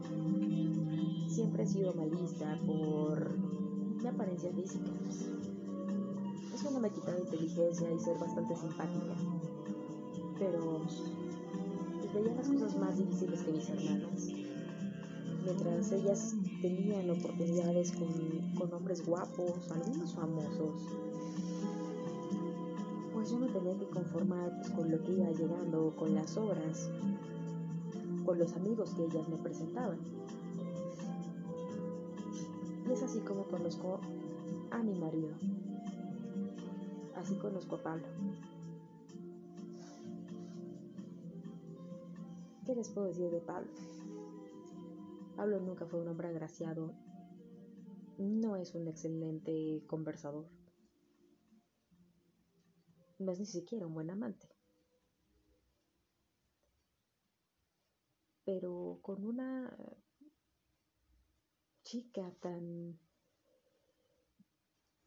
Siempre 1.29 1.65
he 1.65 1.67
sido 1.67 1.95
malista 1.95 2.57
por 2.65 3.50
mi 4.01 4.09
apariencia 4.09 4.53
física. 4.53 4.91
Eso 6.55 6.71
no 6.71 6.81
me 6.81 6.91
quita 6.91 7.19
inteligencia 7.19 7.93
y 7.93 7.99
ser 7.99 8.19
bastante 8.19 8.57
simpática. 8.57 9.15
Pero 10.39 10.83
pues, 10.83 12.15
veía 12.15 12.35
las 12.35 12.49
cosas 12.49 12.77
más 12.79 12.99
difíciles 12.99 13.41
que 13.43 13.53
mis 13.53 13.69
hermanas 13.69 14.41
mientras 15.45 15.93
ellas 15.93 16.35
tenían 16.61 17.11
oportunidades 17.11 17.93
con, 17.93 18.73
hombres 18.73 19.05
guapos, 19.05 19.71
algunos 19.71 20.15
famosos, 20.15 20.83
pues 23.13 23.31
yo 23.31 23.39
me 23.39 23.49
tenía 23.49 23.77
que 23.79 23.87
conformar 23.87 24.53
pues, 24.61 24.71
con 24.71 24.91
lo 24.91 25.03
que 25.03 25.13
iba 25.13 25.31
llegando, 25.31 25.95
con 25.97 26.15
las 26.15 26.37
obras, 26.37 26.91
con 28.25 28.39
los 28.39 28.53
amigos 28.55 28.91
que 28.95 29.05
ellas 29.05 29.29
me 29.29 29.37
presentaban. 29.37 29.99
Es 32.91 33.05
así 33.05 33.21
como 33.21 33.47
conozco 33.47 34.01
a 34.73 34.83
mi 34.83 34.99
marido. 34.99 35.31
Así 37.15 37.37
conozco 37.37 37.77
a 37.77 37.83
Pablo. 37.85 38.07
¿Qué 42.67 42.75
les 42.75 42.89
puedo 42.89 43.07
decir 43.07 43.31
de 43.31 43.41
Pablo? 43.41 43.71
Pablo 45.37 45.61
nunca 45.61 45.87
fue 45.87 46.01
un 46.01 46.09
hombre 46.09 46.29
agraciado. 46.29 46.93
No 48.19 48.57
es 48.57 48.75
un 48.75 48.89
excelente 48.89 49.85
conversador. 49.87 50.49
No 53.21 53.31
es 53.31 53.39
ni 53.39 53.47
siquiera 53.47 53.87
un 53.87 53.95
buen 53.95 54.11
amante. 54.11 54.49
Pero 58.45 58.99
con 59.01 59.25
una 59.25 59.77
chica 61.91 62.23
tan 62.39 62.97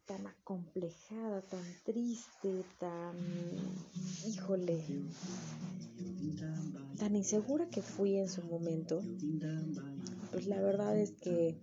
tan 0.04 0.26
acomplejada, 0.26 1.40
tan 1.40 1.64
triste, 1.82 2.62
tan 2.78 3.16
híjole, 4.26 4.84
tan 6.98 7.16
insegura 7.16 7.70
que 7.70 7.80
fui 7.80 8.18
en 8.18 8.28
su 8.28 8.42
momento, 8.42 9.00
pues 10.30 10.46
la 10.46 10.60
verdad 10.60 11.00
es 11.00 11.12
que 11.12 11.56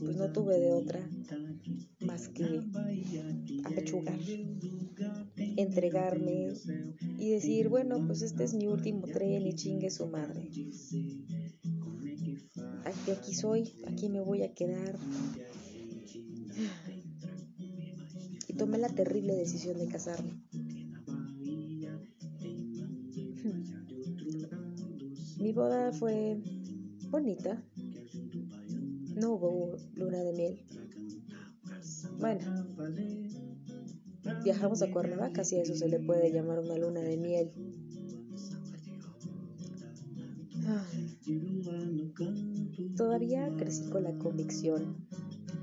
pues 0.00 0.16
no 0.16 0.32
tuve 0.32 0.58
de 0.58 0.72
otra 0.72 1.06
más 2.00 2.28
que 2.28 2.62
apechugar, 3.66 4.18
entregarme 5.58 6.54
y 7.18 7.32
decir, 7.32 7.68
bueno, 7.68 8.02
pues 8.06 8.22
este 8.22 8.44
es 8.44 8.54
mi 8.54 8.66
último 8.66 9.06
tren 9.08 9.46
y 9.46 9.54
chingue 9.54 9.90
su 9.90 10.06
madre. 10.06 10.50
Aquí, 13.04 13.12
aquí 13.12 13.34
soy, 13.34 13.72
aquí 13.86 14.08
me 14.08 14.22
voy 14.22 14.42
a 14.44 14.54
quedar. 14.54 14.96
Y 18.48 18.54
tomé 18.54 18.78
la 18.78 18.88
terrible 18.88 19.34
decisión 19.34 19.78
de 19.78 19.88
casarme. 19.88 20.40
Mi 25.38 25.52
boda 25.52 25.92
fue 25.92 26.40
bonita. 27.10 27.62
No 29.16 29.34
hubo 29.34 29.76
luna 29.96 30.22
de 30.22 30.32
miel. 30.32 30.64
Bueno, 32.18 32.64
viajamos 34.42 34.80
a 34.80 34.90
Cuernavaca, 34.90 35.44
si 35.44 35.56
eso 35.56 35.74
se 35.74 35.90
le 35.90 36.00
puede 36.00 36.32
llamar 36.32 36.58
una 36.58 36.78
luna 36.78 37.00
de 37.00 37.18
miel. 37.18 37.52
Todavía 42.96 43.52
crecí 43.56 43.88
con 43.90 44.04
la 44.04 44.12
convicción 44.18 45.06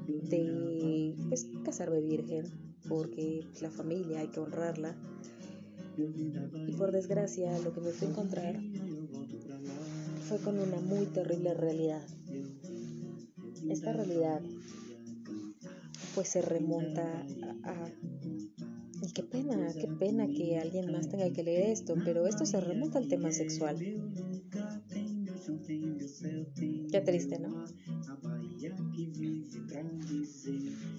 de 0.08 1.16
pues, 1.30 1.48
casarme 1.64 2.02
virgen, 2.02 2.46
porque 2.88 3.46
la 3.62 3.70
familia 3.70 4.20
hay 4.20 4.28
que 4.28 4.40
honrarla. 4.40 4.96
Y 5.98 6.72
por 6.74 6.92
desgracia, 6.92 7.58
lo 7.60 7.74
que 7.74 7.82
me 7.82 7.92
fui 7.92 8.08
a 8.08 8.12
encontrar 8.12 8.60
fue 10.28 10.40
con 10.40 10.60
una 10.60 10.80
muy 10.80 11.06
terrible 11.08 11.54
realidad. 11.54 12.02
Esta 13.70 13.94
realidad 13.94 14.42
pues 16.16 16.30
se 16.30 16.42
remonta 16.42 17.26
a, 17.64 17.90
y 19.02 19.12
qué 19.14 19.24
pena, 19.24 19.74
qué 19.74 19.88
pena 19.88 20.28
que 20.28 20.58
alguien 20.58 20.92
más 20.92 21.10
tenga 21.10 21.32
que 21.32 21.44
leer 21.44 21.70
esto, 21.70 21.96
pero 22.04 22.28
esto 22.28 22.46
se 22.46 22.60
remonta 22.60 23.00
al 23.00 23.08
tema 23.08 23.32
sexual. 23.32 23.78
Qué 25.68 27.02
triste, 27.06 27.40
¿no? 27.40 27.66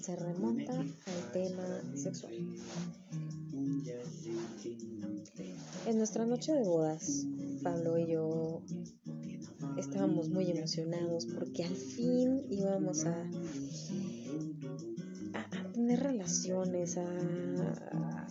Se 0.01 0.15
remonta 0.15 0.79
al 0.79 1.31
tema 1.31 1.81
sexual. 1.95 2.33
En 5.85 5.97
nuestra 5.97 6.25
noche 6.25 6.53
de 6.53 6.63
bodas, 6.63 7.25
Pablo 7.61 7.97
y 7.97 8.07
yo 8.11 8.61
estábamos 9.77 10.29
muy 10.29 10.49
emocionados 10.49 11.25
porque 11.25 11.63
al 11.63 11.75
fin 11.75 12.41
íbamos 12.49 13.05
a, 13.05 13.29
a, 15.33 15.71
tener 15.73 15.99
relaciones, 15.99 16.97
a, 16.97 18.27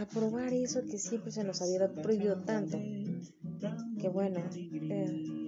a, 0.00 0.08
probar 0.12 0.52
eso 0.52 0.84
que 0.84 0.98
siempre 0.98 1.30
se 1.30 1.44
nos 1.44 1.62
había 1.62 1.92
prohibido 1.92 2.38
tanto. 2.42 2.78
Que 4.00 4.08
bueno, 4.08 4.40
eh, 4.54 5.41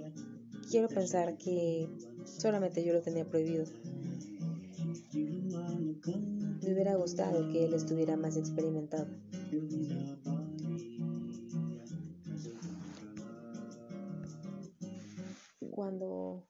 quiero 0.71 0.89
pensar 0.89 1.37
que 1.37 1.89
solamente 2.25 2.85
yo 2.85 2.93
lo 2.93 3.03
tenía 3.03 3.25
prohibido. 3.25 3.65
Me 6.63 6.73
hubiera 6.73 6.97
gustado 6.97 7.51
que 7.53 7.65
él 7.65 7.75
estuviera 7.75 8.17
más 8.17 8.37
experimentado. 8.37 9.07
Cuando, 15.71 16.47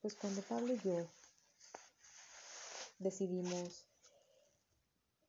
pues 0.00 0.14
cuando 0.14 0.40
Pablo 0.42 0.74
y 0.74 0.78
yo 0.78 1.06
decidimos, 2.98 3.86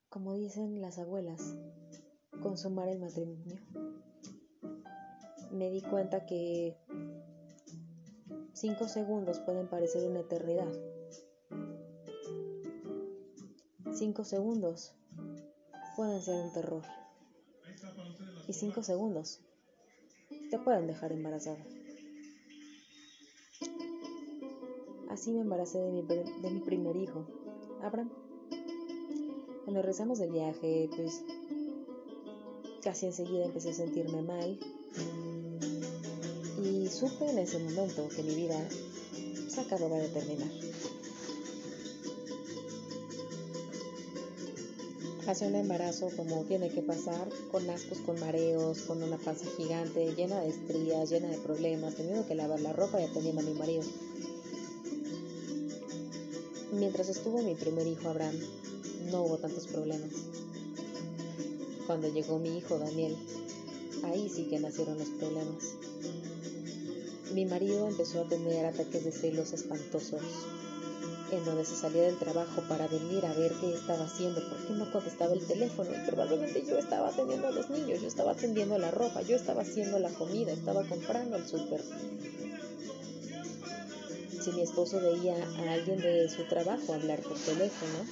como 0.09 0.35
dicen 0.35 0.81
las 0.81 0.99
abuelas, 0.99 1.55
consumar 2.41 2.87
el 2.87 2.99
matrimonio, 2.99 3.57
me 5.51 5.69
di 5.69 5.81
cuenta 5.81 6.25
que 6.25 6.77
cinco 8.53 8.87
segundos 8.87 9.39
pueden 9.39 9.67
parecer 9.67 10.07
una 10.07 10.21
eternidad. 10.21 10.71
Cinco 13.93 14.23
segundos 14.23 14.93
pueden 15.95 16.21
ser 16.21 16.35
un 16.35 16.53
terror. 16.53 16.83
Y 18.47 18.53
cinco 18.53 18.83
segundos 18.83 19.41
te 20.49 20.59
pueden 20.59 20.87
dejar 20.87 21.11
embarazada. 21.11 21.63
Así 25.09 25.31
me 25.31 25.41
embaracé 25.41 25.79
de 25.79 25.91
mi, 25.91 26.01
de 26.03 26.49
mi 26.49 26.59
primer 26.61 26.95
hijo, 26.95 27.27
Abraham. 27.81 28.11
Cuando 29.65 29.81
regresamos 29.81 30.19
del 30.19 30.31
viaje, 30.31 30.89
pues 30.95 31.23
casi 32.81 33.05
enseguida 33.05 33.45
empecé 33.45 33.69
a 33.69 33.73
sentirme 33.73 34.21
mal. 34.21 34.59
Supe 36.91 37.29
en 37.29 37.39
ese 37.39 37.57
momento 37.57 38.09
que 38.09 38.21
mi 38.21 38.35
vida 38.35 38.67
se 39.47 39.61
acababa 39.61 39.97
de 39.97 40.09
terminar. 40.09 40.51
Pasé 45.25 45.47
un 45.47 45.55
embarazo 45.55 46.09
como 46.17 46.43
tiene 46.43 46.69
que 46.69 46.81
pasar, 46.81 47.29
con 47.49 47.69
ascos, 47.69 47.99
con 47.99 48.19
mareos, 48.19 48.81
con 48.81 49.01
una 49.01 49.17
panza 49.17 49.45
gigante, 49.55 50.13
llena 50.15 50.41
de 50.41 50.49
estrías, 50.49 51.09
llena 51.09 51.29
de 51.29 51.37
problemas, 51.37 51.95
teniendo 51.95 52.27
que 52.27 52.35
lavar 52.35 52.59
la 52.59 52.73
ropa 52.73 52.99
y 52.99 53.05
atendiendo 53.05 53.41
a 53.41 53.45
mi 53.45 53.53
marido. 53.53 53.83
Mientras 56.73 57.07
estuvo 57.07 57.41
mi 57.41 57.55
primer 57.55 57.87
hijo 57.87 58.09
Abraham, 58.09 58.35
no 59.09 59.23
hubo 59.23 59.37
tantos 59.37 59.65
problemas. 59.67 60.11
Cuando 61.87 62.09
llegó 62.09 62.37
mi 62.37 62.57
hijo 62.57 62.77
Daniel, 62.77 63.15
ahí 64.03 64.29
sí 64.29 64.47
que 64.49 64.59
nacieron 64.59 64.97
los 64.97 65.09
problemas. 65.09 65.75
Mi 67.33 67.45
marido 67.45 67.87
empezó 67.87 68.21
a 68.21 68.27
tener 68.27 68.65
ataques 68.65 69.05
de 69.05 69.11
celos 69.11 69.53
espantosos 69.53 70.21
en 71.31 71.45
donde 71.45 71.63
se 71.63 71.77
salía 71.77 72.03
del 72.03 72.17
trabajo 72.17 72.61
para 72.67 72.87
venir 72.87 73.25
a 73.25 73.33
ver 73.33 73.53
qué 73.61 73.73
estaba 73.73 74.03
haciendo, 74.03 74.41
por 74.49 74.57
qué 74.67 74.73
no 74.73 74.91
contestaba 74.91 75.33
el 75.33 75.47
teléfono 75.47 75.89
y 75.91 76.05
probablemente 76.09 76.61
yo 76.67 76.77
estaba 76.77 77.07
atendiendo 77.07 77.47
a 77.47 77.51
los 77.51 77.69
niños, 77.69 78.01
yo 78.01 78.07
estaba 78.09 78.31
atendiendo 78.31 78.77
la 78.77 78.91
ropa, 78.91 79.21
yo 79.21 79.37
estaba 79.37 79.61
haciendo 79.61 79.97
la 79.99 80.09
comida, 80.09 80.51
estaba 80.51 80.83
comprando 80.83 81.37
el 81.37 81.47
súper. 81.47 81.81
Si 84.41 84.51
mi 84.51 84.63
esposo 84.63 84.99
veía 84.99 85.35
a 85.35 85.73
alguien 85.73 86.01
de 86.01 86.27
su 86.27 86.43
trabajo 86.49 86.93
hablar 86.93 87.21
por 87.21 87.37
teléfono, 87.37 88.05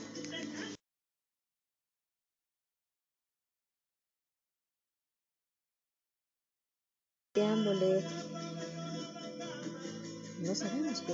no 10.49 10.55
sabemos 10.55 11.03
qué. 11.05 11.13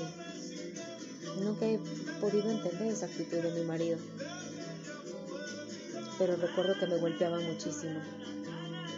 Nunca 1.43 1.65
he 1.65 1.77
podido 2.21 2.49
entender 2.49 2.87
esa 2.87 3.07
actitud 3.07 3.39
de 3.39 3.51
mi 3.51 3.65
marido. 3.65 3.97
Pero 6.17 6.37
recuerdo 6.37 6.79
que 6.79 6.87
me 6.87 6.97
golpeaba 6.97 7.41
muchísimo. 7.41 7.99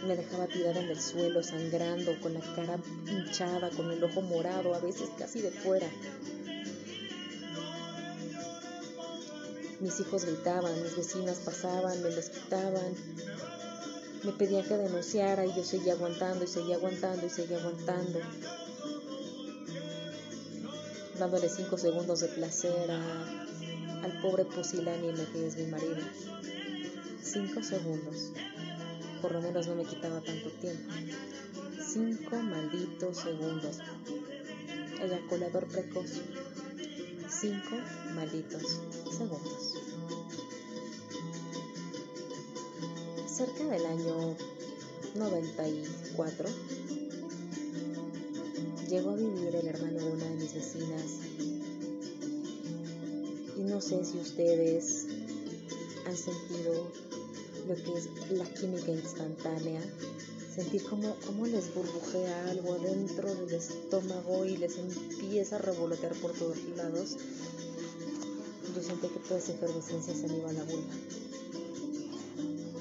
Me 0.06 0.14
dejaba 0.14 0.46
tirada 0.46 0.78
en 0.78 0.90
el 0.90 1.00
suelo, 1.00 1.42
sangrando, 1.42 2.16
con 2.20 2.34
la 2.34 2.40
cara 2.54 2.78
hinchada, 3.08 3.70
con 3.70 3.90
el 3.90 4.04
ojo 4.04 4.22
morado, 4.22 4.76
a 4.76 4.78
veces 4.78 5.08
casi 5.18 5.40
de 5.40 5.50
fuera. 5.50 5.88
Mis 9.80 9.98
hijos 9.98 10.24
gritaban, 10.24 10.80
mis 10.84 10.96
vecinas 10.96 11.38
pasaban, 11.38 12.00
me 12.00 12.12
los 12.12 12.30
quitaban. 12.30 12.94
Me 14.22 14.30
pedían 14.30 14.64
que 14.64 14.76
denunciara 14.76 15.44
y 15.44 15.52
yo 15.52 15.64
seguía 15.64 15.94
aguantando 15.94 16.44
y 16.44 16.46
seguía 16.48 16.76
aguantando 16.76 17.26
y 17.26 17.30
seguía 17.30 17.58
aguantando 17.58 18.20
dándole 21.18 21.48
cinco 21.48 21.76
segundos 21.76 22.20
de 22.20 22.28
placer 22.28 22.90
al 22.90 24.20
pobre 24.22 24.44
pusilánime 24.44 25.24
que 25.32 25.46
es 25.46 25.56
mi 25.56 25.66
marido. 25.66 25.96
Cinco 27.22 27.62
segundos. 27.62 28.32
Por 29.20 29.32
lo 29.32 29.40
menos 29.40 29.66
no 29.66 29.74
me 29.74 29.84
quitaba 29.84 30.20
tanto 30.20 30.50
tiempo. 30.52 30.92
Cinco 31.92 32.36
malditos 32.36 33.16
segundos. 33.18 33.78
Eyaculador 35.02 35.66
precoz. 35.66 36.20
Cinco 37.28 37.76
malditos 38.14 38.80
segundos. 39.10 39.74
Cerca 43.26 43.64
del 43.64 43.86
año 43.86 44.36
94, 45.14 46.48
llegó 48.88 49.10
a 49.10 49.16
vivir 49.16 49.54
el 49.54 49.66
hermano 49.66 49.98
de 49.98 50.10
una 50.10 50.24
de 50.24 50.36
mis 50.36 50.54
vecinas. 50.54 51.20
Y 53.56 53.60
no 53.60 53.80
sé 53.82 54.02
si 54.04 54.18
ustedes 54.18 55.06
han 56.06 56.16
sentido 56.16 56.90
lo 57.68 57.74
que 57.74 57.98
es 57.98 58.08
la 58.30 58.46
química 58.54 58.90
instantánea, 58.90 59.82
sentir 60.54 60.82
como, 60.84 61.14
como 61.26 61.46
les 61.46 61.74
burbujea 61.74 62.50
algo 62.50 62.74
adentro 62.74 63.34
del 63.34 63.54
estómago 63.54 64.46
y 64.46 64.56
les 64.56 64.78
empieza 64.78 65.56
a 65.56 65.58
revolotear 65.58 66.14
por 66.14 66.32
todos 66.32 66.56
lados. 66.76 67.16
Yo 68.74 68.82
sentí 68.82 69.08
que 69.08 69.18
toda 69.20 69.38
esa 69.38 69.52
efervescencia 69.52 70.14
se 70.14 70.28
me 70.28 70.38
iba 70.38 70.48
a 70.48 70.54
la 70.54 70.64
vulva 70.64 70.94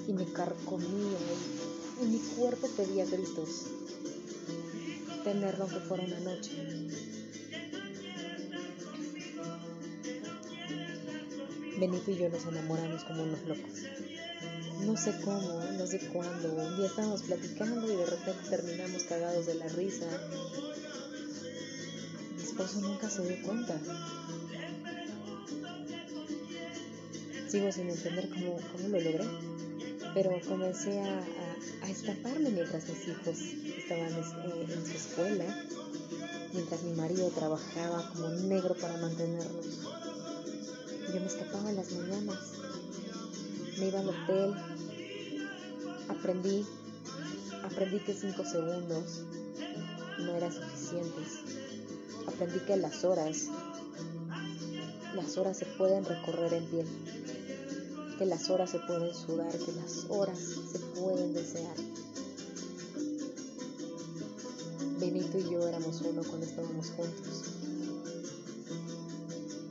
y 0.08 0.14
me 0.14 0.26
carcomía 0.32 1.18
y 2.02 2.06
mi 2.06 2.20
cuerpo 2.20 2.68
pedía 2.78 3.06
gritos 3.06 3.66
tenerlo 5.28 5.66
aunque 5.66 5.80
fuera 5.82 6.04
una 6.04 6.20
noche. 6.22 6.52
Benito 11.78 12.12
y 12.12 12.18
yo 12.18 12.30
nos 12.30 12.46
enamoramos 12.46 13.04
como 13.04 13.24
unos 13.24 13.42
locos. 13.46 13.74
no 14.86 14.96
sé 14.96 15.14
cómo, 15.26 15.64
no 15.78 15.86
sé 15.86 16.00
cuándo. 16.14 16.54
Un 16.54 16.78
día 16.78 16.88
estábamos 16.88 17.24
platicando 17.24 17.92
y 17.92 17.96
de 17.98 18.06
repente 18.06 18.50
terminamos 18.50 19.04
cagados 19.04 19.46
de 19.48 19.56
la 19.56 19.68
risa. 19.68 20.08
Mi 22.38 22.44
esposo 22.44 22.80
nunca 22.80 23.10
se 23.10 23.28
dio 23.28 23.46
cuenta. 23.46 23.78
Sigo 27.50 27.72
sin 27.72 27.90
entender 27.90 28.30
cómo, 28.30 28.60
cómo 28.72 28.88
lo 28.88 29.00
logré, 29.00 29.26
pero 30.14 30.40
comencé 30.48 31.00
a, 31.02 31.47
escaparme 31.90 32.50
mientras 32.50 32.88
mis 32.90 33.08
hijos 33.08 33.40
estaban 33.78 34.14
eh, 34.14 34.68
en 34.70 34.86
su 34.86 34.92
escuela, 34.92 35.46
mientras 36.54 36.84
mi 36.84 36.94
marido 36.94 37.30
trabajaba 37.30 38.10
como 38.14 38.30
negro 38.30 38.76
para 38.76 38.98
mantenernos. 38.98 39.66
Yo 41.14 41.20
me 41.20 41.28
escapaba 41.28 41.70
en 41.70 41.76
las 41.78 41.92
mañanas 41.92 42.58
me 43.80 43.88
iba 43.88 44.00
al 44.00 44.10
hotel, 44.10 44.56
aprendí, 46.10 46.66
aprendí 47.64 48.00
que 48.00 48.14
cinco 48.14 48.44
segundos 48.44 49.24
no 50.20 50.36
eran 50.36 50.52
suficientes. 50.52 51.42
Aprendí 52.28 52.60
que 52.62 52.76
las 52.78 53.04
horas, 53.04 53.50
las 55.16 55.38
horas 55.38 55.58
se 55.58 55.66
pueden 55.66 56.06
recorrer 56.06 56.54
en 56.54 56.66
piel, 56.66 56.88
que 58.18 58.26
las 58.26 58.50
horas 58.50 58.72
se 58.72 58.80
pueden 58.80 59.14
sudar, 59.14 59.52
que 59.52 59.72
las 59.74 60.06
horas 60.10 60.40
se 60.40 60.80
pueden 61.00 61.34
desear. 61.34 61.76
Benito 65.00 65.38
y 65.38 65.50
yo 65.50 65.68
éramos 65.68 66.02
uno 66.02 66.24
cuando 66.24 66.46
estábamos 66.46 66.90
juntos. 66.92 67.44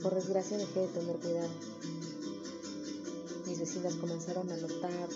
Por 0.02 0.14
desgracia 0.14 0.56
dejé 0.56 0.80
de 0.80 0.88
tener 0.88 1.16
cuidado 1.16 1.48
mis 3.46 3.60
vecinas 3.60 3.94
comenzaron 3.94 4.50
a 4.50 4.56
notar 4.56 5.08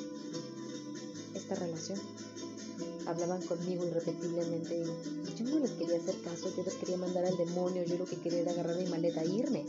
esta 1.35 1.55
relación. 1.57 1.99
Hablaban 3.07 3.43
conmigo 3.43 3.85
irrepetiblemente 3.87 4.79
y 4.79 5.35
yo 5.35 5.45
no 5.47 5.59
les 5.59 5.73
quería 5.73 5.97
hacer 5.97 6.21
caso, 6.23 6.51
yo 6.57 6.63
les 6.63 6.75
quería 6.75 6.97
mandar 6.97 7.25
al 7.25 7.37
demonio, 7.37 7.83
yo 7.85 7.99
lo 7.99 8.05
que 8.05 8.17
quería 8.17 8.41
era 8.41 8.53
agarrar 8.53 8.77
mi 8.77 8.87
maleta 8.87 9.23
e 9.23 9.29
irme. 9.29 9.65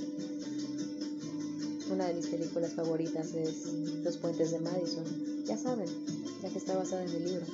Una 1.92 2.08
de 2.08 2.14
mis 2.14 2.28
películas 2.28 2.74
favoritas 2.74 3.34
es 3.34 3.66
Los 4.02 4.16
puentes 4.16 4.52
de 4.52 4.60
Madison, 4.60 5.04
ya 5.46 5.58
saben, 5.58 5.90
ya 6.42 6.50
que 6.50 6.58
está 6.58 6.78
basada 6.78 7.04
en 7.04 7.10
el 7.10 7.26
libro. 7.26 7.46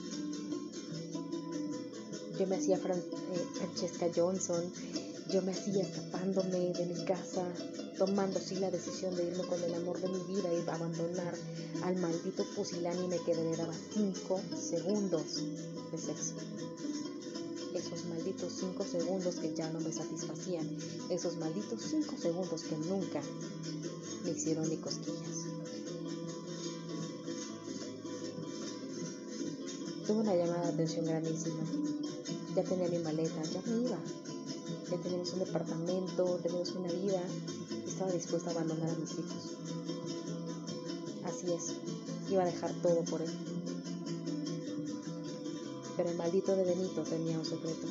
Yo 2.38 2.45
me 2.45 2.58
hacía 2.58 2.78
Fran 2.78 3.00
eh, 3.00 3.45
Francesca 3.56 4.06
Johnson, 4.15 4.63
yo 5.34 5.41
me 5.41 5.54
hacía 5.54 5.82
escapándome 5.82 6.71
de 6.71 6.86
mi 6.86 7.04
casa, 7.04 7.47
tomando 7.97 8.38
así 8.38 8.58
la 8.58 8.69
decisión 8.69 9.15
de 9.15 9.26
irme 9.26 9.43
con 9.43 9.63
el 9.63 9.73
amor 9.73 10.00
de 10.00 10.10
mi 10.10 10.36
vida 10.36 10.54
y 10.54 10.69
abandonar 10.69 11.34
al 11.82 11.95
maldito 11.95 12.45
pusilánime 12.56 13.17
que 13.26 13.34
generaba 13.34 13.73
cinco 13.91 14.39
segundos 14.56 15.41
de 15.91 15.97
sexo. 15.97 16.36
Esos 17.73 18.06
malditos 18.06 18.54
cinco 18.60 18.84
segundos 18.84 19.36
que 19.38 19.56
ya 19.56 19.67
no 19.71 19.80
me 19.80 19.91
satisfacían, 19.91 20.67
esos 21.10 21.38
malditos 21.38 21.82
cinco 21.89 22.15
segundos 22.21 22.62
que 22.62 22.78
nunca 22.78 23.21
me 24.23 24.32
hicieron 24.32 24.69
ni 24.69 24.77
cosquillas. 24.77 25.45
Tuve 30.06 30.19
una 30.19 30.36
llamada 30.36 30.67
de 30.67 30.73
atención 30.73 31.06
grandísima. 31.06 31.63
Ya 32.56 32.63
tenía 32.63 32.88
mi 32.89 32.99
maleta, 32.99 33.43
ya 33.43 33.62
me 33.62 33.82
iba. 33.82 33.99
Ya 34.89 34.97
teníamos 34.97 35.34
un 35.34 35.39
departamento, 35.39 36.39
teníamos 36.41 36.71
una 36.71 36.91
vida 36.91 37.21
estaba 37.97 38.12
dispuesta 38.12 38.51
a 38.51 38.53
abandonar 38.53 38.91
a 38.91 38.95
mis 38.95 39.12
hijos. 39.13 39.58
Así 41.25 41.51
es, 41.51 41.73
iba 42.30 42.43
a 42.43 42.45
dejar 42.45 42.71
todo 42.84 43.03
por 43.06 43.23
él. 43.23 43.32
Pero 45.95 46.10
el 46.12 46.15
maldito 46.15 46.56
de 46.56 46.63
Benito 46.63 47.01
tenía 47.01 47.39
un 47.39 47.45
secreto. 47.45 47.88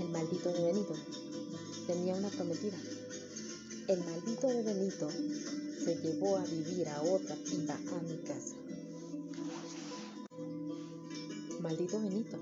El 0.00 0.08
maldito 0.08 0.50
de 0.50 0.62
Benito 0.62 0.94
tenía 1.86 2.14
una 2.14 2.30
prometida. 2.30 2.78
El 3.88 4.04
maldito 4.04 4.48
de 4.48 4.62
Benito 4.62 5.08
se 5.10 5.96
llevó 6.02 6.36
a 6.36 6.44
vivir 6.44 6.86
a 6.90 7.00
otra 7.00 7.34
piba 7.36 7.74
a 7.74 8.02
mi 8.02 8.18
casa. 8.18 8.54
Maldito 11.62 11.98
Benito 11.98 12.36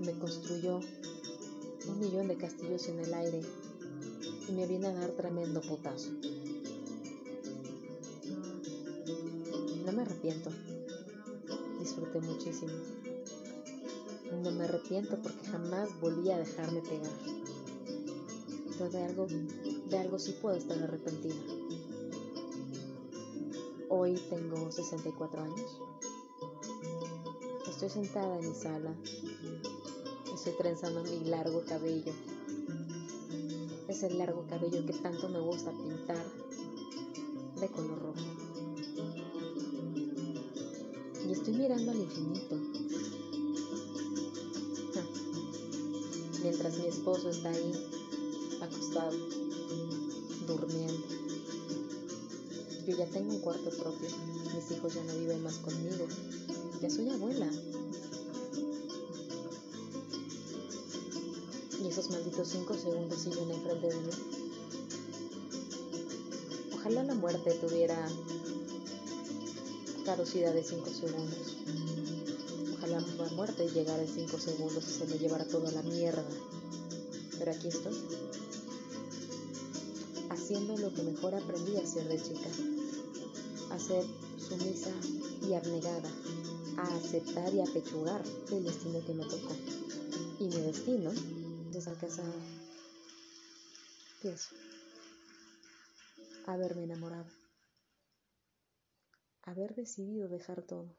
me 0.00 0.12
construyó 0.18 0.82
un 1.88 1.98
millón 1.98 2.28
de 2.28 2.36
castillos 2.36 2.86
en 2.88 2.98
el 2.98 3.14
aire 3.14 3.40
y 4.46 4.52
me 4.52 4.66
viene 4.66 4.88
a 4.88 4.92
dar 4.92 5.12
tremendo 5.12 5.62
putazo. 5.62 6.10
No 9.86 9.92
me 9.92 10.02
arrepiento. 10.02 10.50
Disfruté 11.80 12.20
muchísimo. 12.20 12.72
No 14.42 14.50
me 14.50 14.64
arrepiento 14.64 15.16
porque 15.22 15.46
jamás 15.46 15.88
volví 16.02 16.30
a 16.30 16.36
dejarme 16.36 16.82
pegar. 16.82 17.37
De 18.78 19.04
algo, 19.04 19.26
de 19.26 19.98
algo 19.98 20.18
sí 20.18 20.36
puedo 20.40 20.56
estar 20.56 20.78
arrepentida. 20.82 21.34
Hoy 23.88 24.14
tengo 24.30 24.70
64 24.70 25.42
años. 25.42 25.80
Estoy 27.68 27.90
sentada 27.90 28.38
en 28.38 28.48
mi 28.48 28.54
sala 28.54 28.94
estoy 30.38 30.52
trenzando 30.52 31.02
mi 31.02 31.28
largo 31.28 31.64
cabello. 31.66 32.12
Es 33.88 34.04
el 34.04 34.18
largo 34.18 34.46
cabello 34.48 34.86
que 34.86 34.92
tanto 34.92 35.28
me 35.28 35.40
gusta 35.40 35.72
pintar 35.72 36.24
de 37.60 37.68
color 37.68 37.98
rojo. 37.98 38.20
Y 41.26 41.32
estoy 41.32 41.54
mirando 41.54 41.90
al 41.90 41.98
infinito. 41.98 42.56
Mientras 46.42 46.78
mi 46.78 46.86
esposo 46.86 47.30
está 47.30 47.50
ahí, 47.50 47.72
acostado, 48.88 49.16
durmiendo. 50.46 51.06
Yo 52.86 52.96
ya 52.96 53.06
tengo 53.06 53.34
un 53.34 53.40
cuarto 53.40 53.70
propio. 53.70 54.08
Mis 54.54 54.70
hijos 54.70 54.94
ya 54.94 55.04
no 55.04 55.14
viven 55.18 55.42
más 55.42 55.56
conmigo. 55.56 56.06
Ya 56.80 56.90
soy 56.90 57.08
abuela. 57.10 57.48
esos 61.86 62.10
malditos 62.10 62.48
cinco 62.48 62.74
segundos 62.74 63.18
siguen 63.18 63.50
enfrente 63.50 63.88
de 63.88 63.96
mí. 63.96 64.10
Ojalá 66.74 67.02
la 67.02 67.14
muerte 67.14 67.50
tuviera 67.54 67.96
caducidad 70.04 70.52
de 70.52 70.62
cinco 70.62 70.90
segundos. 70.90 71.56
Ojalá 72.76 73.00
la 73.00 73.28
muerte 73.34 73.68
llegara 73.70 74.02
en 74.02 74.08
cinco 74.08 74.38
segundos 74.38 74.84
y 74.86 74.98
se 74.98 75.06
me 75.06 75.18
llevara 75.18 75.46
toda 75.46 75.72
la 75.72 75.82
mierda. 75.82 76.24
Pero 77.38 77.52
aquí 77.52 77.68
estoy. 77.68 77.94
Haciendo 80.38 80.78
lo 80.78 80.94
que 80.94 81.02
mejor 81.02 81.34
aprendí 81.34 81.76
a 81.76 81.82
hacer 81.82 82.06
de 82.06 82.22
chica. 82.22 82.48
A 83.72 83.78
ser 83.78 84.04
sumisa 84.38 84.92
y 85.42 85.52
abnegada. 85.52 86.08
A 86.78 86.96
aceptar 86.96 87.52
y 87.52 87.60
apechugar 87.60 88.22
el 88.52 88.62
destino 88.62 89.04
que 89.04 89.14
me 89.14 89.24
tocó. 89.24 89.52
Y 90.38 90.44
mi 90.44 90.60
destino 90.62 91.10
a 91.86 91.94
casado. 91.94 92.32
Pienso. 94.22 94.54
Haberme 96.46 96.84
enamorado. 96.84 97.30
Haber 99.42 99.74
decidido 99.74 100.28
dejar 100.28 100.62
todo. 100.62 100.96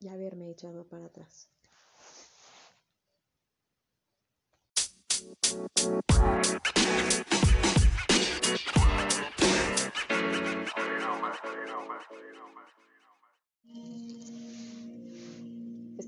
Y 0.00 0.08
haberme 0.08 0.50
echado 0.50 0.88
para 0.88 1.06
atrás. 1.06 1.50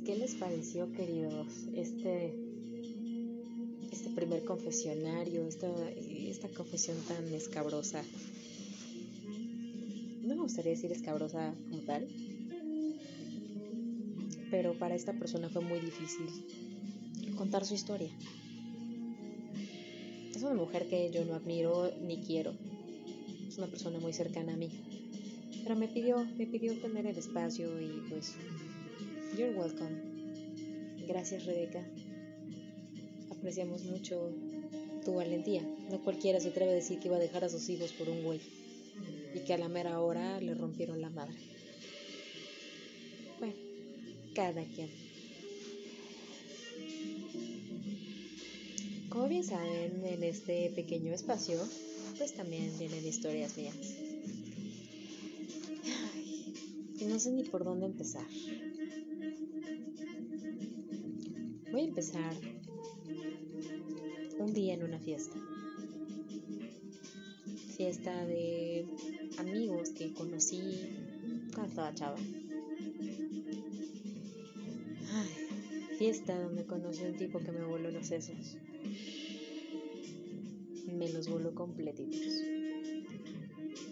¿Qué 0.05 0.17
les 0.17 0.35
pareció, 0.35 0.93
queridos, 0.93 1.47
este, 1.75 2.35
este 3.91 4.11
primer 4.11 4.45
confesionario, 4.45 5.47
esta, 5.47 5.69
esta 5.89 6.49
confesión 6.49 6.99
tan 7.09 7.33
escabrosa? 7.33 8.03
No 10.23 10.35
me 10.35 10.43
gustaría 10.43 10.73
decir 10.73 10.93
escabrosa 10.93 11.55
como 11.71 11.83
tal, 11.83 12.07
pero 14.51 14.75
para 14.79 14.95
esta 14.95 15.15
persona 15.15 15.49
fue 15.49 15.63
muy 15.63 15.81
difícil 15.81 16.27
contar 17.37 17.65
su 17.65 17.75
historia. 17.75 18.11
Es 20.41 20.45
una 20.45 20.55
mujer 20.55 20.87
que 20.89 21.11
yo 21.11 21.23
no 21.27 21.35
admiro 21.35 21.93
ni 22.01 22.17
quiero. 22.23 22.55
Es 23.47 23.59
una 23.59 23.67
persona 23.67 23.99
muy 23.99 24.15
cercana 24.15 24.55
a 24.55 24.57
mí. 24.57 24.71
Pero 25.63 25.77
me 25.77 25.87
pidió, 25.87 26.25
me 26.39 26.47
pidió 26.47 26.73
tener 26.81 27.07
el 27.07 27.19
espacio 27.19 27.79
y 27.79 28.01
pues 28.09 28.37
You're 29.37 29.55
welcome. 29.55 30.01
Gracias, 31.07 31.45
Rebeca. 31.45 31.87
Apreciamos 33.31 33.85
mucho 33.85 34.33
tu 35.05 35.17
valentía. 35.17 35.61
No 35.91 36.03
cualquiera 36.03 36.41
se 36.41 36.49
atreve 36.49 36.71
a 36.71 36.77
decir 36.77 37.01
que 37.01 37.09
iba 37.09 37.19
a 37.19 37.21
dejar 37.21 37.45
a 37.45 37.51
sus 37.51 37.69
hijos 37.69 37.93
por 37.93 38.09
un 38.09 38.23
güey. 38.23 38.41
Y 39.35 39.41
que 39.41 39.53
a 39.53 39.59
la 39.59 39.69
mera 39.69 40.01
hora 40.01 40.41
le 40.41 40.55
rompieron 40.55 41.03
la 41.03 41.11
madre. 41.11 41.37
Bueno, 43.39 43.57
cada 44.35 44.65
quien. 44.65 45.10
Como 49.11 49.27
bien 49.29 49.43
saben, 49.43 50.07
en 50.07 50.23
este 50.23 50.71
pequeño 50.71 51.13
espacio, 51.13 51.59
pues 52.17 52.33
también 52.33 52.73
vienen 52.79 53.05
historias 53.05 53.57
mías. 53.57 53.77
no 57.09 57.19
sé 57.19 57.33
ni 57.33 57.43
por 57.43 57.65
dónde 57.65 57.87
empezar. 57.87 58.25
Voy 61.73 61.81
a 61.81 61.85
empezar 61.85 62.35
un 64.39 64.55
día 64.55 64.75
en 64.75 64.85
una 64.85 65.01
fiesta. 65.01 65.37
Fiesta 67.77 68.25
de 68.27 68.87
amigos 69.39 69.91
que 69.91 70.13
conocí 70.15 70.63
cuando 71.53 71.71
estaba 71.71 71.95
chava. 71.95 72.19
fiesta 75.99 76.41
donde 76.41 76.65
conocí 76.65 77.03
un 77.03 77.17
tipo 77.17 77.41
que 77.41 77.53
me 77.53 77.65
voló 77.65 77.91
los 77.91 78.07
sesos. 78.07 78.57
Me 81.01 81.13
los 81.13 81.29
voló 81.29 81.53
completitos. 81.53 82.45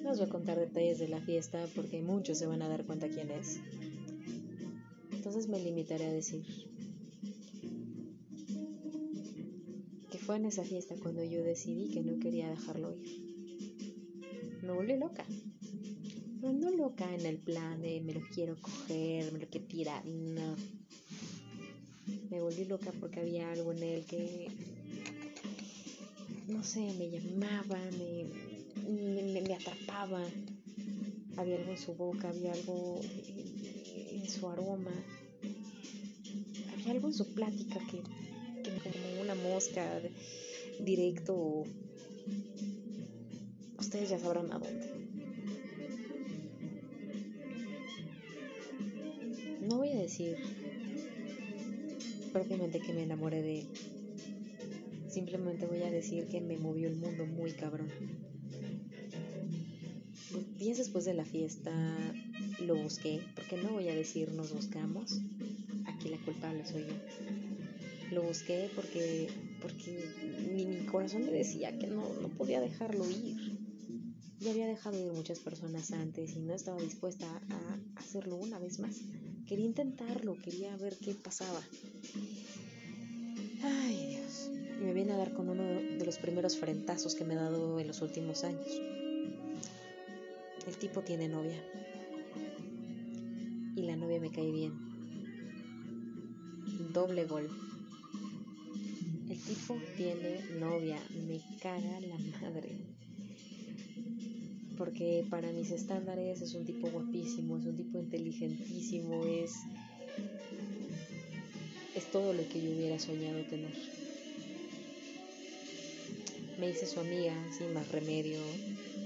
No 0.04 0.12
os 0.12 0.18
voy 0.18 0.28
a 0.28 0.30
contar 0.30 0.60
detalles 0.60 1.00
de 1.00 1.08
la 1.08 1.20
fiesta 1.20 1.66
porque 1.74 2.00
muchos 2.02 2.38
se 2.38 2.46
van 2.46 2.62
a 2.62 2.68
dar 2.68 2.84
cuenta 2.84 3.08
quién 3.08 3.32
es. 3.32 3.58
Entonces 5.10 5.48
me 5.48 5.58
limitaré 5.58 6.04
a 6.04 6.12
decir 6.12 6.44
fue 10.28 10.36
en 10.36 10.44
esa 10.44 10.62
fiesta 10.62 10.94
cuando 11.02 11.24
yo 11.24 11.42
decidí 11.42 11.88
que 11.88 12.02
no 12.02 12.20
quería 12.20 12.50
dejarlo 12.50 12.94
ir. 13.02 13.18
Me 14.60 14.72
volví 14.72 14.94
loca. 14.98 15.24
Pero 16.38 16.52
no 16.52 16.70
loca 16.70 17.14
en 17.14 17.24
el 17.24 17.38
plan 17.38 17.80
de 17.80 18.02
me 18.02 18.12
lo 18.12 18.20
quiero 18.34 18.54
coger, 18.60 19.32
me 19.32 19.38
lo 19.38 19.46
quiero 19.46 19.66
tirar, 19.66 20.04
no. 20.04 20.54
Me 22.28 22.42
volví 22.42 22.66
loca 22.66 22.92
porque 23.00 23.20
había 23.20 23.50
algo 23.50 23.72
en 23.72 23.82
él 23.82 24.04
que, 24.04 24.48
no 26.48 26.64
sé, 26.64 26.80
me 26.98 27.10
llamaba, 27.10 27.78
me, 27.98 29.40
me, 29.42 29.54
atrapaba. 29.54 30.22
Había 31.36 31.56
algo 31.56 31.70
en 31.70 31.78
su 31.78 31.94
boca, 31.94 32.30
había 32.30 32.52
algo 32.52 33.00
en 33.02 34.28
su 34.28 34.48
aroma, 34.48 34.90
había 36.72 36.92
algo 36.92 37.08
en 37.08 37.14
su 37.14 37.32
plática 37.34 37.78
que 37.90 38.02
como 38.02 39.22
una 39.22 39.34
mosca 39.34 40.00
directo. 40.80 41.64
Ustedes 43.78 44.10
ya 44.10 44.18
sabrán 44.18 44.50
a 44.52 44.58
dónde. 44.58 44.86
No 49.68 49.76
voy 49.76 49.90
a 49.90 50.00
decir 50.00 50.36
propiamente 52.32 52.80
que 52.80 52.92
me 52.92 53.02
enamoré 53.02 53.42
de 53.42 53.60
él. 53.60 53.68
Simplemente 55.18 55.66
voy 55.66 55.82
a 55.82 55.90
decir 55.90 56.28
que 56.28 56.40
me 56.40 56.56
movió 56.58 56.86
el 56.86 56.94
mundo 56.94 57.26
muy 57.26 57.50
cabrón. 57.50 57.88
Días 60.56 60.78
después 60.78 61.04
de 61.06 61.12
la 61.12 61.24
fiesta 61.24 61.72
lo 62.64 62.76
busqué, 62.76 63.20
porque 63.34 63.56
no 63.56 63.70
voy 63.70 63.88
a 63.88 63.96
decir 63.96 64.30
nos 64.30 64.52
buscamos. 64.52 65.20
Aquí 65.86 66.08
la 66.08 66.18
culpable 66.18 66.64
soy 66.64 66.82
yo. 66.82 68.14
Lo 68.14 68.22
busqué 68.22 68.70
porque, 68.76 69.26
porque 69.60 70.04
mi, 70.54 70.86
corazón 70.86 71.24
me 71.24 71.32
decía 71.32 71.76
que 71.76 71.88
no, 71.88 72.04
no 72.22 72.28
podía 72.28 72.60
dejarlo 72.60 73.04
ir. 73.10 73.58
Ya 74.38 74.52
había 74.52 74.68
dejado 74.68 75.04
ir 75.04 75.12
muchas 75.12 75.40
personas 75.40 75.90
antes 75.90 76.36
y 76.36 76.38
no 76.38 76.54
estaba 76.54 76.80
dispuesta 76.80 77.26
a 77.50 77.78
hacerlo 77.96 78.36
una 78.36 78.60
vez 78.60 78.78
más. 78.78 79.00
Quería 79.48 79.66
intentarlo, 79.66 80.36
quería 80.40 80.76
ver 80.76 80.96
qué 80.96 81.12
pasaba. 81.14 81.60
Ay 83.64 84.06
Dios. 84.10 84.67
Y 84.78 84.84
me 84.84 84.94
viene 84.94 85.12
a 85.12 85.16
dar 85.16 85.32
con 85.32 85.48
uno 85.48 85.62
de 85.64 86.04
los 86.04 86.18
primeros 86.18 86.56
frentazos 86.56 87.14
que 87.14 87.24
me 87.24 87.34
ha 87.34 87.42
dado 87.42 87.80
en 87.80 87.86
los 87.86 88.00
últimos 88.00 88.44
años. 88.44 88.80
El 90.66 90.76
tipo 90.76 91.02
tiene 91.02 91.28
novia. 91.28 91.62
Y 93.74 93.82
la 93.82 93.96
novia 93.96 94.20
me 94.20 94.30
cae 94.30 94.50
bien. 94.50 94.72
Doble 96.92 97.26
gol 97.26 97.48
tipo 99.48 99.78
tiene 99.96 100.40
novia, 100.58 100.98
me 101.26 101.40
caga 101.60 102.00
la 102.00 102.18
madre. 102.40 102.68
Porque 104.76 105.24
para 105.30 105.50
mis 105.52 105.70
estándares 105.70 106.40
es 106.42 106.54
un 106.54 106.64
tipo 106.64 106.90
guapísimo, 106.90 107.56
es 107.56 107.64
un 107.64 107.76
tipo 107.76 107.98
inteligentísimo, 107.98 109.24
es, 109.24 109.54
es 111.96 112.10
todo 112.12 112.32
lo 112.32 112.46
que 112.48 112.62
yo 112.62 112.70
hubiera 112.70 112.98
soñado 112.98 113.42
tener. 113.44 113.97
Me 116.58 116.70
hice 116.70 116.86
su 116.86 117.00
amiga 117.00 117.34
sin 117.56 117.72
más 117.72 117.90
remedio, 117.92 118.40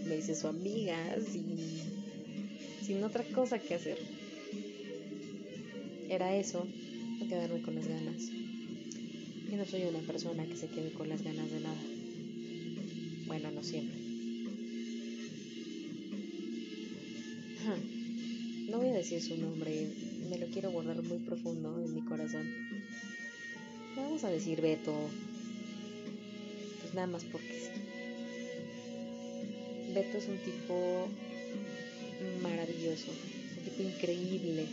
me 0.07 0.17
hice 0.17 0.35
su 0.35 0.49
amiga 0.49 0.97
sin, 1.31 1.59
sin 2.85 3.05
otra 3.05 3.25
cosa 3.25 3.59
que 3.59 3.75
hacer. 3.75 3.99
Era 6.09 6.35
eso, 6.37 6.67
no 7.19 7.29
quedarme 7.29 7.61
con 7.63 7.75
las 7.75 7.87
ganas. 7.87 8.23
Yo 9.51 9.57
no 9.59 9.67
soy 9.67 9.83
una 9.83 10.01
persona 10.01 10.47
que 10.47 10.57
se 10.57 10.69
quede 10.69 10.93
con 10.93 11.11
las 11.11 11.23
ganas 11.23 11.51
de 11.51 11.61
nada. 11.61 11.83
Bueno, 13.27 13.51
no 13.51 13.63
siempre. 13.63 13.99
No 18.71 18.79
voy 18.79 18.89
a 18.89 18.95
decir 18.95 19.21
su 19.21 19.37
nombre, 19.37 19.91
me 20.31 20.39
lo 20.39 20.47
quiero 20.47 20.71
guardar 20.71 21.03
muy 21.03 21.19
profundo 21.19 21.79
en 21.79 21.95
mi 21.95 22.01
corazón. 22.01 22.51
Vamos 23.95 24.25
a 24.25 24.31
decir 24.31 24.63
Beto, 24.63 24.95
nada 26.95 27.07
más 27.07 27.25
porque 27.25 27.49
sí. 27.49 27.71
Beto 29.95 30.19
es 30.19 30.29
un 30.29 30.39
tipo 30.39 31.09
maravilloso, 32.43 33.11
un 33.11 33.65
tipo 33.65 33.83
increíble. 33.83 34.67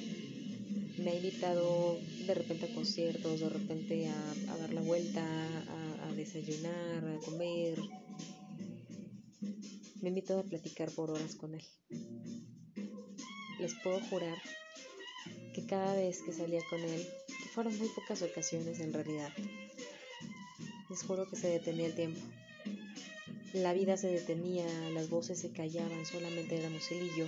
Me 0.98 1.12
ha 1.12 1.16
invitado 1.16 1.98
de 2.26 2.34
repente 2.34 2.66
a 2.66 2.76
conciertos, 2.76 3.40
de 3.40 3.50
repente 3.50 4.08
a, 4.08 4.58
dar 4.58 4.74
la 4.74 4.82
vuelta, 4.82 5.24
a, 6.04 6.14
desayunar, 6.14 7.06
a 7.06 7.20
comer. 7.26 7.80
Me 10.02 10.08
he 10.08 10.10
invitado 10.10 10.40
a 10.40 10.44
platicar 10.44 10.90
por 10.92 11.12
horas 11.12 11.36
con 11.36 11.54
él. 11.56 11.64
Les 13.60 13.74
puedo 13.84 14.00
jurar 14.10 14.38
que 15.54 15.66
cada 15.66 15.96
vez 15.96 16.22
que 16.22 16.32
salía 16.32 16.62
con 16.70 16.80
él, 16.80 17.06
que 17.28 17.50
fueron 17.50 17.78
muy 17.78 17.90
pocas 17.90 18.22
ocasiones 18.22 18.80
en 18.80 18.94
realidad, 18.94 19.32
les 20.90 21.04
juro 21.04 21.28
que 21.30 21.36
se 21.36 21.48
detenía 21.48 21.88
el 21.88 21.96
tiempo. 21.96 22.22
La 23.54 23.74
vida 23.74 23.98
se 23.98 24.08
detenía, 24.08 24.66
las 24.94 25.10
voces 25.10 25.40
se 25.40 25.50
callaban, 25.50 26.06
solamente 26.06 26.58
éramos 26.58 26.92
él 26.92 27.10
y 27.14 27.20
yo 27.20 27.28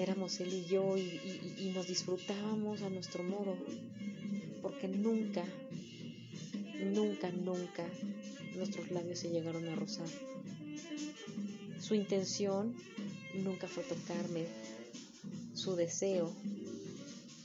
éramos 0.00 0.40
él 0.40 0.52
y 0.54 0.64
yo 0.64 0.96
y, 0.96 1.72
nos 1.74 1.86
disfrutábamos 1.86 2.80
a 2.82 2.88
nuestro 2.88 3.22
modo, 3.22 3.54
porque 4.62 4.88
nunca, 4.88 5.44
nunca, 6.94 7.30
nunca 7.30 7.86
nuestros 8.56 8.90
labios 8.90 9.18
se 9.18 9.30
llegaron 9.30 9.68
a 9.68 9.76
rozar. 9.76 10.08
Su 11.80 11.94
intención 11.94 12.74
nunca 13.34 13.68
fue 13.68 13.82
tocarme, 13.82 14.46
su 15.54 15.76
deseo 15.76 16.32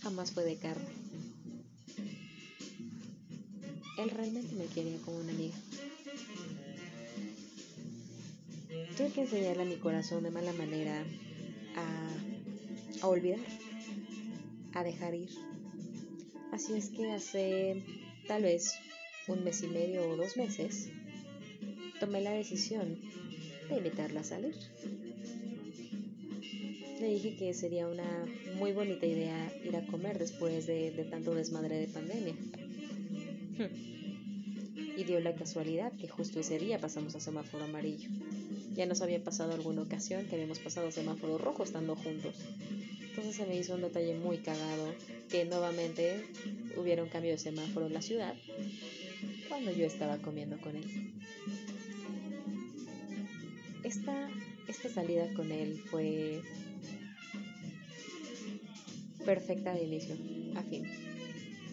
jamás 0.01 0.31
fue 0.31 0.45
de 0.45 0.55
carne. 0.55 1.04
Él 3.97 4.09
realmente 4.09 4.55
me 4.55 4.65
quería 4.65 4.97
como 4.99 5.17
una 5.17 5.31
amiga. 5.31 5.55
Tuve 8.97 9.11
que 9.11 9.21
enseñarle 9.21 9.63
a 9.63 9.65
mi 9.65 9.77
corazón 9.77 10.23
de 10.23 10.31
mala 10.31 10.53
manera 10.53 11.03
a 11.75 12.05
a 13.01 13.07
olvidar, 13.07 13.39
a 14.73 14.83
dejar 14.83 15.13
ir. 15.13 15.29
Así 16.51 16.73
es 16.73 16.89
que 16.89 17.11
hace 17.11 17.83
tal 18.27 18.43
vez 18.43 18.73
un 19.27 19.43
mes 19.43 19.61
y 19.63 19.67
medio 19.67 20.07
o 20.09 20.15
dos 20.15 20.37
meses 20.37 20.89
tomé 21.99 22.21
la 22.21 22.31
decisión 22.31 22.97
de 23.69 23.77
invitarla 23.77 24.21
a 24.21 24.23
salir. 24.23 24.55
Le 26.99 27.09
dije 27.09 27.35
que 27.35 27.53
sería 27.53 27.87
una 27.87 28.25
muy 28.57 28.71
bonita 28.71 29.05
idea 29.05 29.53
ir 29.63 29.75
a 29.75 29.85
comer 29.85 30.17
después 30.17 30.65
de, 30.65 30.91
tanto 31.11 31.35
desmadre 31.35 31.77
de 31.77 31.87
pandemia. 31.87 32.35
Y 34.97 35.03
dio 35.03 35.19
la 35.19 35.35
casualidad 35.35 35.91
que 35.93 36.07
justo 36.07 36.39
ese 36.39 36.59
día 36.59 36.79
pasamos 36.79 37.15
a 37.15 37.19
semáforo 37.19 37.65
amarillo. 37.65 38.09
Ya 38.75 38.85
nos 38.85 39.01
había 39.01 39.23
pasado 39.23 39.53
alguna 39.53 39.83
ocasión 39.83 40.25
que 40.25 40.35
habíamos 40.35 40.59
pasado 40.59 40.87
a 40.87 40.91
semáforo 40.91 41.37
rojo 41.37 41.63
estando 41.63 41.95
juntos. 41.95 42.35
Entonces 43.09 43.35
se 43.35 43.45
me 43.45 43.55
hizo 43.55 43.75
un 43.75 43.81
detalle 43.81 44.15
muy 44.15 44.39
cagado 44.39 44.93
que 45.29 45.45
nuevamente 45.45 46.25
hubiera 46.75 47.01
un 47.03 47.09
cambio 47.09 47.31
de 47.31 47.37
semáforo 47.37 47.87
en 47.87 47.93
la 47.93 48.01
ciudad 48.01 48.35
cuando 49.47 49.71
yo 49.71 49.85
estaba 49.85 50.17
comiendo 50.17 50.57
con 50.59 50.75
él. 50.75 51.13
Esta, 53.83 54.29
esta 54.67 54.89
salida 54.89 55.31
con 55.33 55.51
él 55.51 55.81
fue 55.89 56.41
perfecta 59.25 59.73
de 59.73 59.83
inicio 59.83 60.15
a 60.55 60.63
fin. 60.63 60.83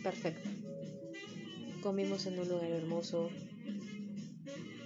Perfecta. 0.02 0.48
Comimos 1.82 2.26
en 2.26 2.38
un 2.38 2.48
lugar 2.48 2.70
hermoso. 2.70 3.30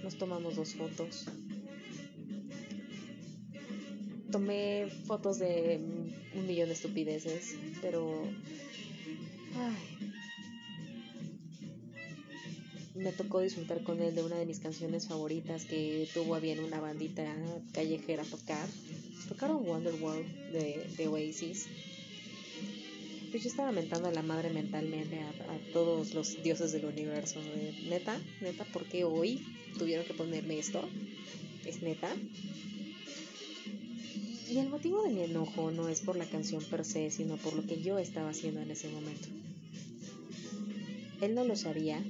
Nos 0.03 0.17
tomamos 0.17 0.55
dos 0.55 0.73
fotos. 0.73 1.25
Tomé 4.31 4.87
fotos 5.05 5.39
de 5.39 5.79
un 6.35 6.47
millón 6.47 6.67
de 6.67 6.73
estupideces, 6.73 7.55
pero... 7.81 8.23
Ay, 9.55 9.97
me 12.97 13.11
tocó 13.11 13.41
disfrutar 13.41 13.83
con 13.83 14.01
él 14.01 14.15
de 14.15 14.23
una 14.23 14.37
de 14.37 14.45
mis 14.45 14.59
canciones 14.59 15.07
favoritas 15.07 15.65
que 15.65 16.07
tuvo 16.13 16.35
a 16.35 16.39
bien 16.39 16.59
una 16.59 16.79
bandita 16.79 17.23
callejera 17.71 18.23
tocar. 18.23 18.67
Tocaron 19.29 19.67
Wonderworld 19.67 20.25
de, 20.51 20.89
de 20.97 21.07
Oasis. 21.07 21.67
Pues 23.37 23.43
yo 23.43 23.51
estaba 23.51 23.71
mentando 23.71 24.07
a 24.07 24.11
la 24.11 24.23
madre 24.23 24.49
mentalmente 24.49 25.19
a, 25.19 25.31
todos 25.71 26.15
los 26.15 26.41
dioses 26.41 26.71
del 26.71 26.85
universo. 26.85 27.39
neta, 27.87 28.19
neta, 28.41 28.65
¿por 28.65 28.85
qué 28.85 29.03
hoy 29.03 29.45
tuvieron 29.77 30.07
que 30.07 30.15
ponerme 30.15 30.57
esto? 30.57 30.81
¿Es 31.63 31.83
neta? 31.83 32.09
Y 34.49 34.57
el 34.57 34.69
motivo 34.69 35.03
de 35.03 35.11
mi 35.11 35.21
enojo 35.21 35.69
no 35.69 35.87
es 35.87 36.01
por 36.01 36.15
la 36.15 36.25
canción 36.25 36.63
per 36.63 36.83
se, 36.83 37.11
sino 37.11 37.37
por 37.37 37.53
lo 37.53 37.63
que 37.67 37.79
yo 37.79 37.99
estaba 37.99 38.31
haciendo 38.31 38.59
en 38.59 38.71
ese 38.71 38.89
momento. 38.89 39.27
Él 41.21 41.35
no 41.35 41.43
lo 41.43 41.55
sabía, 41.55 42.03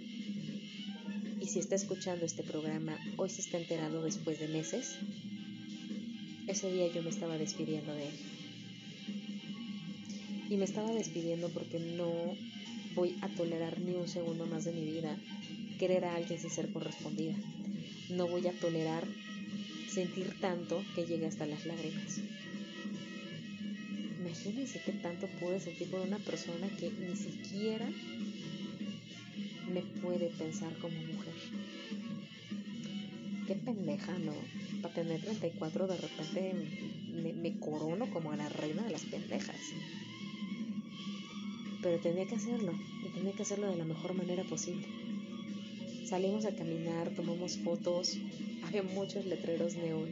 y 1.41 1.45
si 1.47 1.59
está 1.59 1.75
escuchando 1.75 2.25
este 2.25 2.43
programa, 2.43 2.97
hoy 3.17 3.29
se 3.29 3.41
está 3.41 3.57
enterando 3.57 4.01
después 4.01 4.39
de 4.39 4.47
meses, 4.47 4.95
ese 6.47 6.71
día 6.71 6.87
yo 6.87 7.03
me 7.03 7.09
estaba 7.09 7.37
despidiendo 7.37 7.93
de 7.93 8.07
él. 8.07 8.37
Y 10.49 10.57
me 10.57 10.65
estaba 10.65 10.91
despidiendo 10.91 11.49
porque 11.49 11.79
no 11.79 12.36
voy 12.95 13.15
a 13.21 13.27
tolerar 13.29 13.79
ni 13.79 13.95
un 13.95 14.07
segundo 14.07 14.45
más 14.45 14.65
de 14.65 14.71
mi 14.71 14.86
vida 14.86 15.17
querer 15.77 16.05
a 16.05 16.15
alguien 16.15 16.39
sin 16.39 16.49
ser 16.49 16.71
correspondida. 16.71 17.36
No 18.10 18.27
voy 18.27 18.47
a 18.47 18.53
tolerar 18.53 19.05
sentir 19.89 20.33
tanto 20.39 20.83
que 20.95 21.05
llegue 21.05 21.27
hasta 21.27 21.45
las 21.45 21.65
lágrimas. 21.65 22.21
Imagínense 24.19 24.81
qué 24.86 24.93
tanto 24.93 25.27
puede 25.39 25.60
sentir 25.60 25.89
por 25.89 25.99
una 25.99 26.19
persona 26.19 26.67
que 26.79 26.89
ni 26.91 27.15
siquiera 27.15 27.89
me 29.71 29.81
puede 30.01 30.27
pensar 30.27 30.73
como 30.79 30.97
mujer. 30.97 31.33
Qué 33.47 33.55
pendeja, 33.55 34.17
¿no? 34.19 34.33
Para 34.81 34.93
tener 34.93 35.21
34 35.21 35.88
de 35.88 35.97
repente 35.97 36.53
me, 37.13 37.33
me 37.33 37.60
corono 37.60 38.10
como 38.12 38.31
a 38.31 38.38
la 38.38 38.49
reina 38.49 38.83
de 38.83 38.91
las 38.91 39.05
pendejas. 39.05 39.55
Pero 41.88 42.00
tenía 42.00 42.28
que 42.28 42.36
hacerlo, 42.36 42.73
y 43.02 43.08
tenía 43.15 43.32
que 43.32 43.43
hacerlo 43.43 43.69
de 43.71 43.78
la 43.78 43.86
mejor 43.86 44.13
manera 44.13 44.43
posible. 44.43 44.86
Salimos 46.06 46.43
a 46.43 46.54
caminar, 46.54 47.12
tomamos 47.15 47.60
fotos, 47.60 48.17
había 48.67 48.84
muchos 48.84 49.26
letreros 49.26 49.76
neón. 49.76 50.10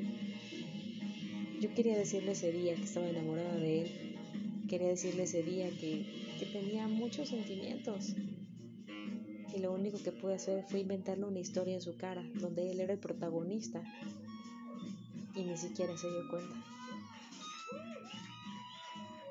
Yo 1.59 1.73
quería 1.75 1.97
decirle 1.97 2.31
ese 2.31 2.53
día 2.53 2.75
que 2.75 2.83
estaba 2.83 3.09
enamorada 3.09 3.57
de 3.57 3.81
él, 3.81 3.91
quería 4.69 4.87
decirle 4.87 5.23
ese 5.23 5.43
día 5.43 5.69
que, 5.69 6.05
que 6.39 6.45
tenía 6.45 6.87
muchos 6.87 7.27
sentimientos, 7.27 8.15
y 9.53 9.59
lo 9.59 9.73
único 9.73 10.01
que 10.01 10.13
pude 10.13 10.35
hacer 10.35 10.63
fue 10.69 10.79
inventarle 10.79 11.25
una 11.25 11.39
historia 11.39 11.73
en 11.73 11.81
su 11.81 11.97
cara, 11.97 12.23
donde 12.35 12.71
él 12.71 12.79
era 12.79 12.93
el 12.93 12.99
protagonista 12.99 13.83
y 15.35 15.43
ni 15.43 15.57
siquiera 15.57 15.97
se 15.97 16.09
dio 16.09 16.29
cuenta. 16.29 16.74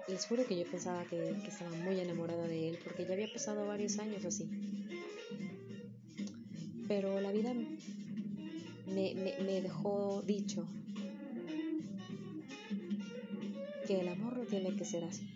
Les 0.08 0.26
juro 0.26 0.44
que 0.46 0.58
yo 0.58 0.64
pensaba 0.70 1.04
que, 1.04 1.30
estaba 1.46 1.70
muy 1.76 1.98
enamorada 1.98 2.46
de 2.46 2.70
él 2.70 2.78
porque 2.84 3.06
ya 3.06 3.14
había 3.14 3.32
pasado 3.32 3.66
varios 3.66 3.98
años 3.98 4.24
así. 4.24 4.48
Pero 6.88 7.20
la 7.20 7.32
vida 7.32 7.54
me, 8.86 9.14
me 9.14 9.60
dejó 9.62 10.22
dicho 10.26 10.68
que 13.86 14.00
el 14.00 14.08
amor 14.08 14.36
no 14.38 14.44
tiene 14.44 14.74
que 14.76 14.84
ser 14.84 15.04
así, 15.04 15.26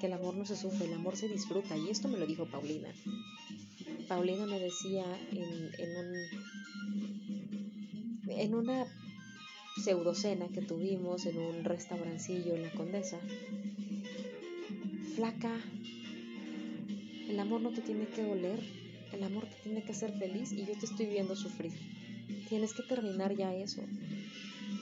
que 0.00 0.06
el 0.06 0.14
amor 0.14 0.34
no 0.34 0.44
se 0.46 0.56
sufre, 0.56 0.86
el 0.86 0.94
amor 0.94 1.16
se 1.16 1.28
disfruta 1.28 1.76
y 1.76 1.90
esto 1.90 2.08
me 2.08 2.18
lo 2.18 2.26
dijo 2.26 2.46
Paulina. 2.46 2.88
Paulina 4.08 4.46
me 4.46 4.58
decía 4.58 5.04
en, 5.30 5.70
en, 5.78 5.96
un, 5.96 6.14
en 8.30 8.54
una 8.54 8.86
pseudocena 9.82 10.48
que 10.48 10.62
tuvimos 10.62 11.26
en 11.26 11.38
un 11.38 11.64
restaurancillo 11.64 12.54
en 12.54 12.62
la 12.62 12.70
Condesa, 12.70 13.18
flaca, 15.16 15.50
el 17.30 17.40
amor 17.40 17.62
no 17.62 17.70
te 17.70 17.80
tiene 17.80 18.06
que 18.06 18.22
doler, 18.22 18.60
el 19.14 19.22
amor 19.24 19.46
te 19.46 19.56
tiene 19.62 19.82
que 19.82 19.92
hacer 19.92 20.12
feliz 20.18 20.52
y 20.52 20.66
yo 20.66 20.78
te 20.78 20.84
estoy 20.84 21.06
viendo 21.06 21.34
sufrir. 21.34 21.72
Tienes 22.50 22.74
que 22.74 22.82
terminar 22.82 23.34
ya 23.34 23.54
eso. 23.54 23.80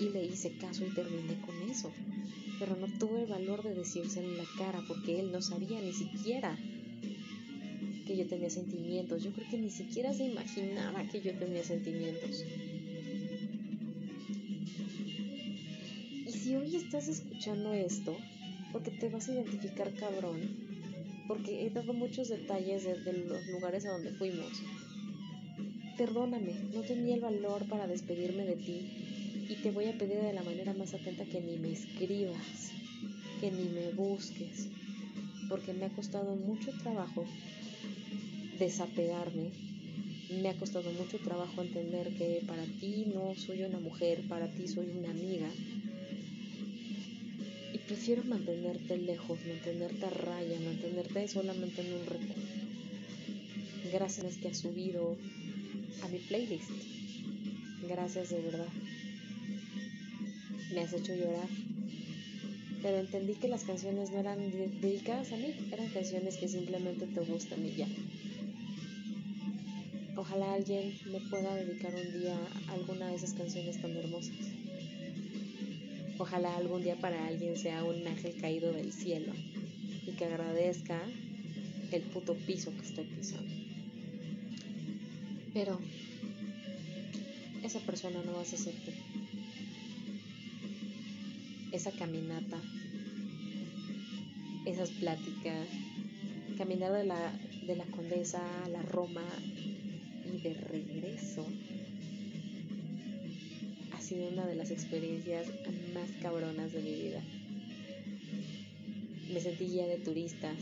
Y 0.01 0.09
le 0.09 0.25
hice 0.25 0.51
caso 0.59 0.85
y 0.85 0.91
terminé 0.93 1.41
con 1.47 1.55
eso. 1.71 1.93
Pero 2.59 2.75
no 2.77 2.89
tuve 2.99 3.23
el 3.23 3.27
valor 3.27 3.63
de 3.63 3.75
decírselo 3.75 4.29
en 4.29 4.39
la 4.39 4.45
cara 4.59 4.83
porque 4.89 5.21
él 5.21 5.31
no 5.31 5.41
sabía 5.41 5.81
ni 5.81 5.93
siquiera 5.93 6.59
que 8.05 8.17
yo 8.17 8.27
tenía 8.27 8.51
sentimientos. 8.51 9.23
Yo 9.23 9.33
creo 9.33 9.49
que 9.49 9.59
ni 9.59 9.71
siquiera 9.71 10.13
se 10.13 10.25
imaginaba 10.25 11.05
que 11.05 11.21
yo 11.21 11.33
tenía 11.39 11.63
sentimientos. 11.63 12.45
Y 16.27 16.33
si 16.33 16.57
hoy 16.57 16.75
estás 16.75 17.07
escuchando 17.07 17.73
esto, 17.73 18.17
porque 18.75 18.91
te 18.91 19.09
vas 19.09 19.29
a 19.29 19.33
identificar 19.33 19.95
cabrón, 19.95 20.41
porque 21.29 21.65
he 21.65 21.71
dado 21.71 21.93
muchos 21.95 22.29
detalles 22.29 22.83
de, 22.83 23.13
los 23.13 23.47
lugares 23.47 23.87
a 23.87 23.93
donde 23.93 24.11
fuimos. 24.11 24.51
Perdóname, 25.97 26.55
no 26.75 26.81
tenía 26.81 27.15
el 27.15 27.21
valor 27.21 27.69
para 27.69 27.87
despedirme 27.87 28.45
de 28.45 28.57
ti 28.57 28.81
y 29.49 29.55
te 29.63 29.71
voy 29.71 29.87
a 29.87 29.97
pedir 29.97 30.19
de 30.19 30.33
la 30.33 30.43
manera 30.43 30.75
más 30.75 30.93
atenta 30.93 31.25
que 31.25 31.41
ni 31.41 31.57
me 31.57 31.71
escribas, 31.71 32.73
que 33.41 33.53
ni 33.53 33.69
me 33.69 33.93
busques, 33.93 34.67
porque 35.49 35.73
me 35.73 35.85
ha 35.85 35.91
costado 35.91 36.35
mucho 36.35 36.73
trabajo 36.83 37.25
desapegarme. 38.59 39.53
Me 40.43 40.49
ha 40.49 40.55
costado 40.55 40.91
mucho 40.91 41.19
trabajo 41.19 41.63
entender 41.63 42.09
que 42.17 42.43
para 42.45 42.65
ti 42.65 43.07
no 43.15 43.37
soy 43.37 43.63
una 43.63 43.79
mujer, 43.79 44.27
para 44.29 44.49
ti 44.49 44.67
soy 44.67 44.89
una 44.99 45.11
amiga. 45.11 45.47
Prefiero 47.87 48.25
mantenerte 48.25 48.97
lejos, 48.97 49.39
mantenerte 49.47 50.07
a 50.07 50.11
raya, 50.11 50.59
mantenerte 50.61 51.29
solamente 51.29 51.83
en 51.83 51.93
un 51.93 52.07
recuerdo. 52.07 52.43
Gracias 53.93 54.39
que 54.39 54.49
has 54.49 54.57
subido 54.57 55.19
a 56.03 56.09
mi 56.09 56.19
playlist. 56.19 56.71
Gracias 57.87 58.31
de 58.31 58.41
verdad. 58.41 58.69
Me 60.73 60.81
has 60.81 60.95
hecho 60.95 61.15
llorar. 61.15 61.49
Pero 62.81 62.99
entendí 63.01 63.35
que 63.35 63.49
las 63.49 63.65
canciones 63.65 64.11
no 64.11 64.19
eran 64.19 64.39
dedicadas 64.81 65.33
a 65.33 65.37
mí, 65.37 65.55
eran 65.71 65.89
canciones 65.91 66.39
que 66.39 66.49
simplemente 66.49 67.07
te 67.07 67.21
gustan 67.21 67.67
y 67.67 67.75
ya. 67.77 67.89
Ojalá 70.17 70.55
alguien 70.55 70.95
me 71.13 71.21
pueda 71.29 71.55
dedicar 71.55 71.95
un 71.95 72.21
día 72.21 72.39
a 72.69 72.73
alguna 72.73 73.09
de 73.09 73.17
esas 73.17 73.35
canciones 73.35 73.81
tan 73.83 73.95
hermosas. 73.95 74.64
Ojalá 76.25 76.57
algún 76.57 76.83
día 76.83 76.97
para 76.97 77.27
alguien 77.27 77.55
sea 77.55 77.85
un 77.85 78.07
ángel 78.07 78.35
caído 78.41 78.73
del 78.73 78.95
cielo 78.95 79.35
y 80.07 80.13
que 80.13 80.25
agradezca 80.25 80.99
el 81.93 82.01
puto 82.01 82.35
piso 82.35 82.73
que 82.75 82.81
estoy 82.81 83.05
pisando. 83.05 83.55
Pero 85.53 85.79
esa 87.63 87.79
persona 87.81 88.23
no 88.25 88.33
va 88.33 88.41
a 88.41 88.45
ser 88.47 88.73
tú. 88.87 88.91
Esa 91.73 91.91
caminata, 91.91 92.57
esas 94.65 94.93
pláticas, 94.93 95.69
caminar 96.57 96.93
de 96.93 97.05
la, 97.05 97.39
de 97.67 97.77
la 97.77 97.85
Condesa 97.85 98.41
a 98.65 98.69
la 98.71 98.81
Roma 98.81 99.27
de 100.43 100.55
regreso 100.55 101.47
sido 104.05 104.29
una 104.29 104.47
de 104.47 104.55
las 104.55 104.71
experiencias 104.71 105.47
más 105.95 106.09
cabronas 106.23 106.73
de 106.73 106.81
mi 106.81 106.95
vida. 106.95 107.23
Me 109.33 109.41
sentí 109.41 109.65
guía 109.65 109.87
de 109.87 109.97
turistas, 109.97 110.57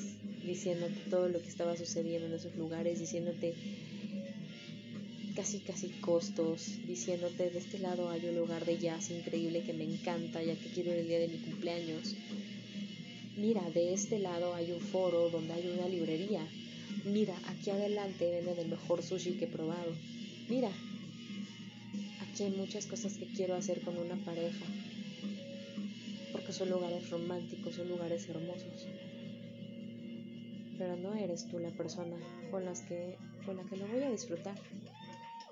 diciéndote 0.44 1.10
todo 1.10 1.28
lo 1.28 1.40
que 1.42 1.48
estaba 1.48 1.76
sucediendo 1.76 2.26
en 2.26 2.34
esos 2.34 2.56
lugares, 2.56 2.98
diciéndote 2.98 3.54
casi 5.36 5.58
casi 5.58 5.88
costos, 5.88 6.86
diciéndote 6.86 7.50
de 7.50 7.58
este 7.58 7.78
lado 7.78 8.08
hay 8.10 8.24
un 8.26 8.36
lugar 8.36 8.64
de 8.64 8.78
jazz 8.78 9.10
increíble 9.10 9.62
que 9.62 9.72
me 9.72 9.84
encanta, 9.84 10.42
ya 10.42 10.54
que 10.54 10.68
quiero 10.68 10.92
el 10.92 11.06
día 11.06 11.18
de 11.18 11.28
mi 11.28 11.38
cumpleaños. 11.38 12.14
Mira, 13.36 13.62
de 13.70 13.92
este 13.92 14.18
lado 14.18 14.54
hay 14.54 14.72
un 14.72 14.80
foro 14.80 15.30
donde 15.30 15.52
hay 15.54 15.66
una 15.68 15.88
librería 15.88 16.46
Mira, 17.04 17.34
aquí 17.48 17.70
adelante 17.70 18.30
venden 18.30 18.58
el 18.58 18.68
mejor 18.68 19.02
sushi 19.02 19.32
que 19.32 19.46
he 19.46 19.48
probado. 19.48 19.92
Mira, 20.48 20.70
aquí 22.32 22.44
hay 22.44 22.50
muchas 22.52 22.86
cosas 22.86 23.18
que 23.18 23.26
quiero 23.26 23.54
hacer 23.54 23.82
con 23.82 23.98
una 23.98 24.16
pareja. 24.24 24.64
Porque 26.32 26.52
son 26.52 26.70
lugares 26.70 27.10
románticos, 27.10 27.74
son 27.74 27.90
lugares 27.90 28.26
hermosos. 28.26 28.86
Pero 30.78 30.96
no 30.96 31.14
eres 31.14 31.46
tú 31.48 31.58
la 31.58 31.70
persona 31.70 32.16
con, 32.50 32.64
que, 32.88 33.18
con 33.44 33.58
la 33.58 33.64
que 33.64 33.76
lo 33.76 33.86
voy 33.86 34.02
a 34.02 34.10
disfrutar. 34.10 34.58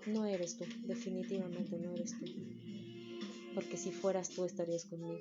No 0.06 0.24
eres 0.24 0.56
tú, 0.56 0.64
definitivamente 0.86 1.78
no 1.78 1.92
eres 1.92 2.18
tú. 2.18 2.24
Porque 3.54 3.76
si 3.76 3.92
fueras 3.92 4.30
tú 4.30 4.46
estarías 4.46 4.86
conmigo. 4.86 5.20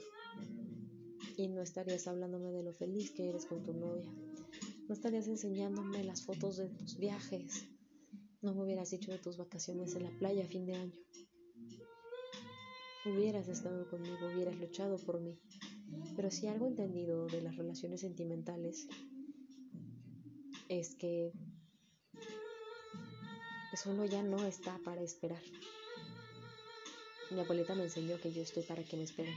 Y 1.36 1.50
no 1.50 1.62
estarías 1.62 2.08
hablándome 2.08 2.52
de 2.52 2.64
lo 2.64 2.74
feliz 2.74 3.12
que 3.12 3.28
eres 3.28 3.46
con 3.46 3.64
tu 3.64 3.74
novia. 3.74 4.10
No 4.88 4.94
estarías 4.94 5.28
enseñándome 5.28 6.06
las 6.06 6.22
fotos 6.22 6.56
de 6.56 6.70
tus 6.70 6.98
viajes. 6.98 7.66
No 8.42 8.54
me 8.54 8.64
hubieras 8.64 8.92
dicho 8.92 9.12
de 9.12 9.18
tus 9.18 9.38
vacaciones 9.38 9.94
en 9.96 10.04
la 10.04 10.12
playa 10.12 10.46
a 10.46 10.48
fin 10.48 10.66
de 10.66 10.76
año. 10.76 10.94
Hubieras 13.06 13.48
estado 13.48 13.90
conmigo, 13.90 14.28
hubieras 14.28 14.58
luchado 14.58 14.98
por 14.98 15.22
mí. 15.22 15.40
Pero 16.16 16.30
si 16.30 16.48
algo 16.48 16.68
entendido 16.68 17.28
de 17.28 17.42
las 17.42 17.56
relaciones 17.56 18.02
sentimentales 18.02 18.88
es 20.68 20.96
que 20.96 21.32
pues 23.70 23.86
uno 23.86 24.06
ya 24.06 24.22
no 24.22 24.44
está 24.46 24.78
para 24.84 25.02
esperar. 25.02 25.42
Mi 27.32 27.40
abuelita 27.40 27.76
me 27.76 27.84
enseñó 27.84 28.20
que 28.20 28.34
yo 28.34 28.42
estoy 28.42 28.64
para 28.64 28.84
que 28.84 28.98
me 28.98 29.04
esperen. 29.04 29.36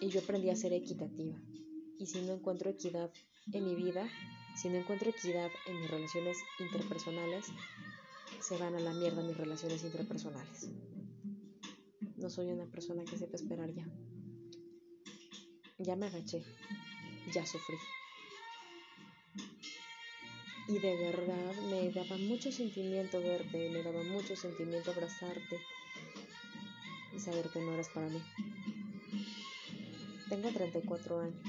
Y 0.00 0.08
yo 0.08 0.20
aprendí 0.20 0.50
a 0.50 0.56
ser 0.56 0.72
equitativa. 0.72 1.36
Y 1.98 2.06
si 2.06 2.20
no 2.22 2.34
encuentro 2.34 2.70
equidad 2.70 3.10
en 3.52 3.64
mi 3.64 3.74
vida, 3.74 4.08
si 4.56 4.68
no 4.68 4.76
encuentro 4.76 5.10
equidad 5.10 5.50
en 5.66 5.80
mis 5.80 5.90
relaciones 5.90 6.38
interpersonales, 6.60 7.46
se 8.40 8.56
van 8.58 8.74
a 8.74 8.80
la 8.80 8.92
mierda 8.92 9.22
mis 9.22 9.36
relaciones 9.36 9.82
interpersonales. 9.82 10.70
No 12.20 12.28
soy 12.28 12.50
una 12.50 12.66
persona 12.66 13.02
que 13.02 13.16
sepa 13.16 13.36
esperar 13.36 13.72
ya. 13.72 13.86
Ya 15.78 15.96
me 15.96 16.04
agaché, 16.04 16.42
ya 17.32 17.46
sufrí. 17.46 17.78
Y 20.68 20.78
de 20.78 20.96
verdad 20.96 21.54
me 21.70 21.90
daba 21.90 22.18
mucho 22.18 22.52
sentimiento 22.52 23.20
verte, 23.20 23.70
me 23.70 23.82
daba 23.82 24.02
mucho 24.02 24.36
sentimiento 24.36 24.90
abrazarte 24.90 25.58
y 27.16 27.18
saber 27.18 27.48
que 27.48 27.60
no 27.60 27.72
eras 27.72 27.88
para 27.88 28.10
mí. 28.10 28.20
Tengo 30.28 30.50
34 30.50 31.20
años. 31.20 31.42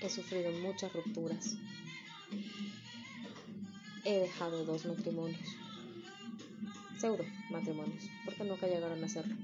He 0.00 0.08
sufrido 0.08 0.52
muchas 0.52 0.92
rupturas. 0.92 1.56
He 4.04 4.20
dejado 4.20 4.64
dos 4.64 4.86
matrimonios. 4.86 5.56
Pseudo 6.96 7.39
matrimonios, 7.50 8.08
porque 8.24 8.44
nunca 8.44 8.66
llegaron 8.66 9.02
a 9.02 9.08
serlo. 9.08 9.34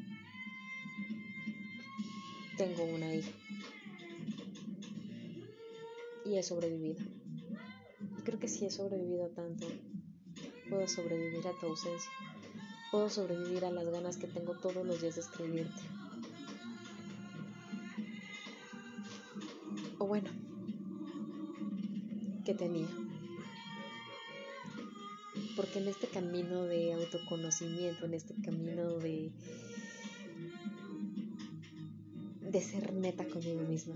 Tengo 2.56 2.84
una 2.84 3.14
hija. 3.14 3.30
Y 6.24 6.36
he 6.36 6.42
sobrevivido. 6.42 7.00
Y 8.18 8.22
creo 8.22 8.38
que 8.38 8.48
si 8.48 8.64
he 8.64 8.70
sobrevivido 8.70 9.28
tanto, 9.28 9.66
puedo 10.68 10.88
sobrevivir 10.88 11.46
a 11.46 11.52
tu 11.60 11.66
ausencia. 11.66 12.10
Puedo 12.90 13.10
sobrevivir 13.10 13.64
a 13.64 13.70
las 13.70 13.88
ganas 13.88 14.16
que 14.16 14.26
tengo 14.26 14.54
todos 14.58 14.86
los 14.86 15.00
días 15.00 15.16
de 15.16 15.20
escribirte. 15.20 15.82
O 19.98 20.06
bueno, 20.06 20.30
que 22.44 22.54
tenía. 22.54 23.05
Porque 25.56 25.78
en 25.78 25.88
este 25.88 26.06
camino 26.06 26.64
de 26.64 26.92
autoconocimiento, 26.92 28.04
en 28.04 28.14
este 28.14 28.34
camino 28.44 28.98
de, 28.98 29.32
de 32.42 32.60
ser 32.60 32.92
neta 32.92 33.26
conmigo 33.26 33.62
misma, 33.62 33.94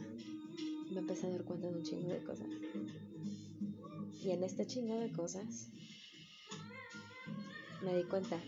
me 0.91 1.01
empecé 1.01 1.27
a 1.27 1.31
dar 1.31 1.45
cuenta 1.45 1.69
de 1.69 1.77
un 1.77 1.85
chingo 1.85 2.09
de 2.09 2.25
cosas. 2.25 2.47
Y 4.23 4.31
en 4.31 4.43
este 4.43 4.67
chingo 4.67 4.99
de 4.99 5.13
cosas 5.13 5.69
me 7.83 7.97
di 7.97 8.05
cuenta 8.05 8.39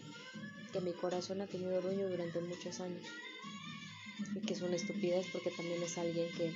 que 0.73 0.81
mi 0.81 0.93
corazón 0.93 1.41
ha 1.41 1.47
tenido 1.47 1.81
dueño 1.81 2.09
durante 2.09 2.41
muchos 2.41 2.81
años. 2.81 3.05
Y 4.35 4.41
que 4.41 4.55
es 4.55 4.63
una 4.63 4.77
estupidez 4.77 5.27
porque 5.33 5.51
también 5.51 5.83
es 5.83 5.99
alguien 5.99 6.29
que, 6.37 6.53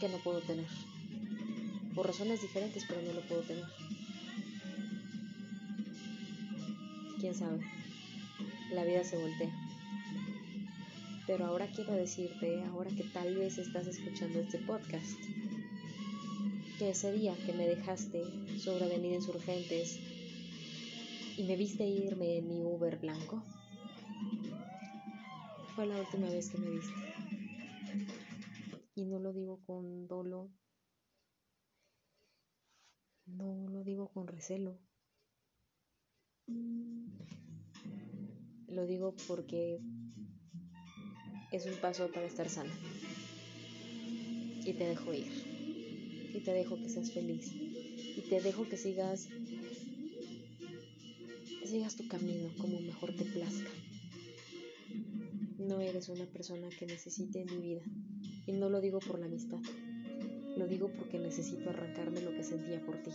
que 0.00 0.08
no 0.08 0.18
puedo 0.18 0.40
tener 0.40 0.66
por 1.94 2.06
razones 2.06 2.40
diferentes, 2.40 2.84
pero 2.88 3.02
no 3.02 3.12
lo 3.12 3.20
puedo 3.22 3.42
tener. 3.42 3.64
Quién 7.22 7.36
sabe, 7.36 7.60
la 8.72 8.82
vida 8.82 9.04
se 9.04 9.16
voltea. 9.16 9.54
Pero 11.24 11.46
ahora 11.46 11.70
quiero 11.70 11.92
decirte, 11.92 12.64
ahora 12.64 12.90
que 12.90 13.04
tal 13.04 13.36
vez 13.36 13.58
estás 13.58 13.86
escuchando 13.86 14.40
este 14.40 14.58
podcast, 14.58 15.20
que 16.80 16.90
ese 16.90 17.12
día 17.12 17.36
que 17.46 17.52
me 17.52 17.68
dejaste 17.68 18.24
sobre 18.58 18.86
Avenida 18.86 19.14
Insurgentes 19.14 20.00
y 21.36 21.44
me 21.44 21.54
viste 21.54 21.86
irme 21.86 22.38
en 22.38 22.48
mi 22.48 22.60
Uber 22.60 22.98
blanco, 22.98 23.44
fue 25.76 25.86
la 25.86 26.00
última 26.00 26.28
vez 26.28 26.50
que 26.50 26.58
me 26.58 26.70
viste. 26.70 26.92
Y 28.96 29.04
no 29.04 29.20
lo 29.20 29.32
digo 29.32 29.60
con 29.64 30.08
dolo 30.08 30.50
no 33.26 33.68
lo 33.68 33.84
digo 33.84 34.08
con 34.08 34.26
recelo. 34.26 34.76
Lo 38.68 38.86
digo 38.86 39.14
porque 39.28 39.80
es 41.52 41.66
un 41.66 41.74
paso 41.74 42.10
para 42.10 42.26
estar 42.26 42.48
sana. 42.48 42.72
Y 44.64 44.72
te 44.72 44.86
dejo 44.86 45.12
ir. 45.12 45.30
Y 46.34 46.40
te 46.40 46.52
dejo 46.52 46.76
que 46.76 46.88
seas 46.88 47.12
feliz. 47.12 47.52
Y 47.52 48.22
te 48.28 48.40
dejo 48.40 48.68
que 48.68 48.76
sigas 48.76 49.28
sigas 51.66 51.96
tu 51.96 52.06
camino 52.06 52.50
como 52.58 52.80
mejor 52.80 53.14
te 53.14 53.24
plazca. 53.24 53.70
No 55.58 55.80
eres 55.80 56.08
una 56.10 56.26
persona 56.26 56.68
que 56.68 56.86
necesite 56.86 57.44
mi 57.44 57.58
vida. 57.58 57.82
Y 58.46 58.52
no 58.52 58.68
lo 58.68 58.80
digo 58.80 58.98
por 58.98 59.18
la 59.18 59.26
amistad. 59.26 59.60
Lo 60.56 60.66
digo 60.66 60.90
porque 60.92 61.18
necesito 61.18 61.70
arrancarme 61.70 62.20
lo 62.20 62.32
que 62.32 62.42
sentía 62.42 62.84
por 62.84 63.02
ti 63.02 63.10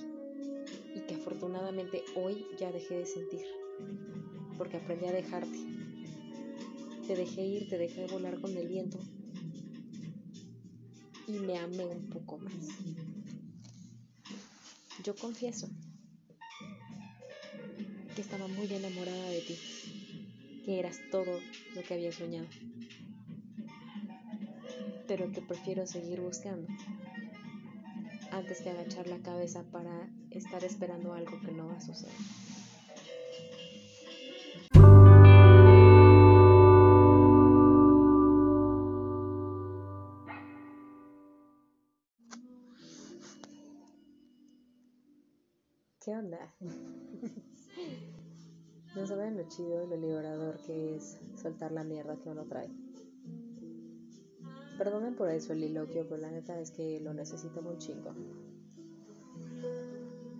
afortunadamente 1.37 2.03
hoy 2.15 2.47
ya 2.57 2.71
dejé 2.71 2.95
de 2.97 3.05
sentir, 3.05 3.45
porque 4.57 4.77
aprendí 4.77 5.05
a 5.05 5.11
dejarte. 5.11 5.55
Te 7.05 7.15
dejé 7.15 7.45
ir, 7.45 7.69
te 7.69 7.77
dejé 7.77 8.07
volar 8.07 8.41
con 8.41 8.57
el 8.57 8.67
viento 8.67 8.97
y 11.27 11.33
me 11.33 11.59
amé 11.59 11.85
un 11.85 12.09
poco 12.09 12.39
más. 12.39 12.53
Yo 15.03 15.15
confieso 15.15 15.69
que 18.15 18.21
estaba 18.21 18.47
muy 18.47 18.65
enamorada 18.73 19.29
de 19.29 19.41
ti, 19.41 19.55
que 20.65 20.79
eras 20.79 20.97
todo 21.11 21.39
lo 21.75 21.83
que 21.83 21.93
había 21.93 22.11
soñado, 22.11 22.47
pero 25.07 25.31
que 25.31 25.41
prefiero 25.43 25.85
seguir 25.85 26.19
buscando 26.19 26.67
antes 28.31 28.61
que 28.61 28.71
agachar 28.71 29.07
la 29.07 29.19
cabeza 29.19 29.63
para 29.71 30.09
estar 30.37 30.63
esperando 30.63 31.13
algo 31.13 31.39
que 31.41 31.51
no 31.51 31.67
va 31.67 31.77
a 31.77 31.81
suceder. 31.81 32.13
¿Qué 45.99 46.15
onda? 46.15 46.55
no 48.95 49.05
saben 49.05 49.35
lo 49.35 49.43
chido 49.49 49.83
y 49.83 49.87
lo 49.87 49.97
liberador 49.97 50.57
que 50.61 50.95
es 50.95 51.19
soltar 51.35 51.71
la 51.73 51.83
mierda 51.83 52.17
que 52.17 52.29
uno 52.29 52.45
trae. 52.45 52.69
Perdonen 54.77 55.15
por 55.15 55.29
eso 55.29 55.53
el 55.53 55.61
liloquio, 55.61 56.07
pero 56.07 56.21
la 56.21 56.31
neta 56.31 56.59
es 56.59 56.71
que 56.71 57.01
lo 57.01 57.13
necesito 57.13 57.59
un 57.59 57.77
chingo. 57.79 58.13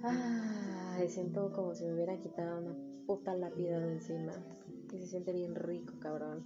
Ay, 0.04 1.10
siento 1.10 1.52
como 1.52 1.74
si 1.74 1.86
me 1.86 1.94
hubiera 1.94 2.18
quitado 2.18 2.60
una 2.60 2.76
puta 3.06 3.36
lápida 3.36 3.80
de 3.80 3.94
encima. 3.94 4.34
Y 4.92 5.00
se 5.00 5.08
siente 5.08 5.34
bien 5.34 5.56
rico, 5.56 5.94
cabrón. 6.00 6.44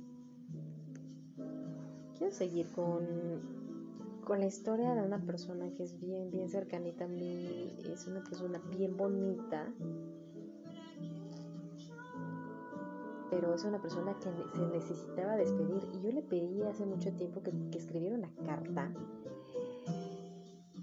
Quiero 2.18 2.34
seguir 2.34 2.72
con, 2.72 3.06
con 4.26 4.39
la 4.39 4.45
historia 4.45 4.93
de 4.93 5.02
una 5.02 5.20
persona 5.20 5.72
que 5.76 5.84
es 5.84 5.99
bien, 5.99 6.32
bien 6.32 6.49
cercanita 6.49 7.06
a 7.06 7.08
mí. 7.08 7.76
Es 7.91 8.08
una 8.08 8.24
persona 8.24 8.62
bien 8.72 8.95
bonita 8.97 9.72
pero 13.32 13.56
es 13.56 13.64
una 13.64 13.82
persona 13.82 14.14
que 14.20 14.24
se 14.24 14.66
necesitaba 14.68 15.38
despedir 15.38 15.88
y 15.93 16.02
yo 16.02 16.12
le 16.12 16.22
pedí 16.22 16.62
hace 16.64 16.86
mucho 16.86 17.12
tiempo 17.14 17.41
que, 17.41 17.52
escribiera 17.76 18.16
una 18.16 18.30
carta 18.45 18.91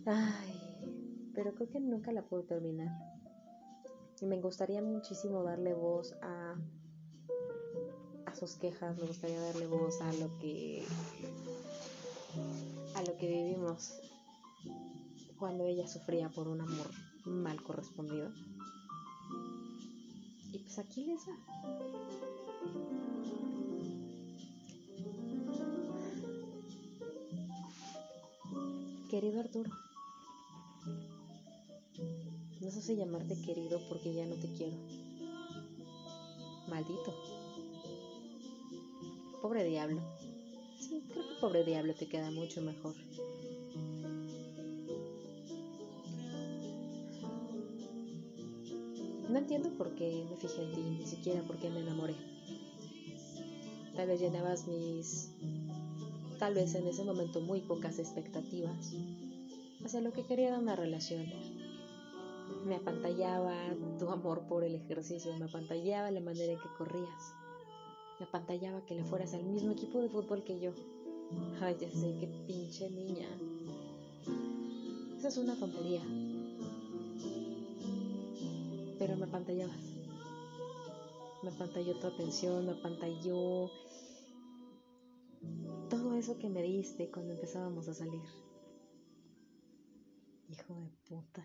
Ay, 0.07 0.58
pero 1.39 1.55
creo 1.55 1.71
que 1.71 1.79
nunca 1.79 2.11
la 2.11 2.23
puedo 2.23 2.43
terminar. 2.43 2.89
Y 4.21 4.27
me 4.27 4.41
gustaría 4.41 4.83
muchísimo 4.83 5.45
darle 5.45 5.73
voz 5.73 6.17
a, 6.21 6.57
a 8.27 8.35
sus 8.35 8.57
quejas, 8.57 8.99
me 8.99 9.07
gustaría 9.07 9.41
darle 9.41 9.69
voz 9.69 10.01
a 10.01 10.13
lo 10.15 10.37
que 10.41 10.85
a 12.97 13.03
lo 13.05 13.17
que 13.19 13.29
vivimos 13.29 14.01
cuando 15.39 15.65
ella 15.65 15.87
sufría 15.87 16.29
por 16.29 16.49
un 16.49 16.61
amor 16.61 16.91
mal 17.25 17.63
correspondido. 17.63 18.33
Y 20.53 20.59
pues 20.59 20.77
aquí 20.81 21.05
les 21.05 21.21
va. 21.21 21.39
Querido 29.09 29.39
Arturo, 29.39 29.71
no 32.69 32.75
sé 32.75 32.83
si 32.83 32.97
llamarte 32.97 33.35
querido 33.41 33.81
porque 33.89 34.13
ya 34.13 34.27
no 34.27 34.35
te 34.35 34.47
quiero. 34.53 34.77
Maldito. 36.69 37.15
Pobre 39.41 39.65
diablo. 39.65 40.03
Sí, 40.79 41.03
creo 41.11 41.27
que 41.27 41.35
pobre 41.41 41.65
diablo 41.65 41.95
te 41.95 42.07
queda 42.07 42.31
mucho 42.31 42.61
mejor. 42.61 42.95
No 49.31 49.39
entiendo 49.39 49.71
por 49.71 49.95
qué 49.95 50.27
me 50.29 50.37
fijé 50.37 50.63
en 50.63 50.73
ti, 50.73 50.83
ni 50.83 51.07
siquiera 51.07 51.41
por 51.45 51.57
qué 51.57 51.71
me 51.71 51.81
enamoré. 51.81 52.17
Tal 53.97 54.09
vez 54.09 54.21
llenabas 54.21 54.69
mis, 54.69 55.31
tal 56.39 56.53
vez 56.53 56.75
en 56.75 56.87
ese 56.87 57.03
momento 57.03 57.41
muy 57.41 57.63
pocas 57.63 57.99
expectativas 57.99 58.93
hacia 59.83 60.03
lo 60.03 60.13
que 60.13 60.27
quería 60.27 60.49
era 60.49 60.59
una 60.59 60.77
relación. 60.77 61.58
Me 62.65 62.77
apantallaba 62.77 63.55
tu 63.99 64.09
amor 64.09 64.47
por 64.49 64.65
el 64.65 64.75
ejercicio, 64.75 65.37
me 65.39 65.47
apantallaba 65.47 66.11
la 66.11 66.21
manera 66.21 66.53
en 66.53 66.59
que 66.59 66.69
corrías, 66.77 67.35
me 68.21 68.27
apantallaba 68.27 68.85
que 68.85 68.95
le 68.95 69.05
fueras 69.05 69.35
al 69.35 69.45
mismo 69.45 69.73
equipo 69.73 70.01
de 70.01 70.09
fútbol 70.09 70.45
que 70.45 70.61
yo. 70.61 70.73
Ay, 71.61 71.77
ya 71.81 71.91
sé, 71.91 72.17
qué 72.21 72.27
pinche 72.47 72.91
niña. 72.91 73.29
Esa 75.17 75.29
es 75.29 75.37
una 75.37 75.59
tontería 75.59 76.03
pero 78.99 79.17
me 79.17 79.27
apantallabas. 79.27 79.95
Me 81.43 81.51
apantalló 81.51 81.99
tu 81.99 82.07
atención, 82.09 82.67
me 82.67 82.73
apantalló 82.73 83.71
todo 85.89 86.15
eso 86.15 86.37
que 86.39 86.49
me 86.49 86.63
diste 86.63 87.11
cuando 87.11 87.35
empezábamos 87.35 87.89
a 87.89 87.95
salir. 87.95 88.23
Hijo 90.49 90.75
de 90.75 90.91
puta. 91.09 91.45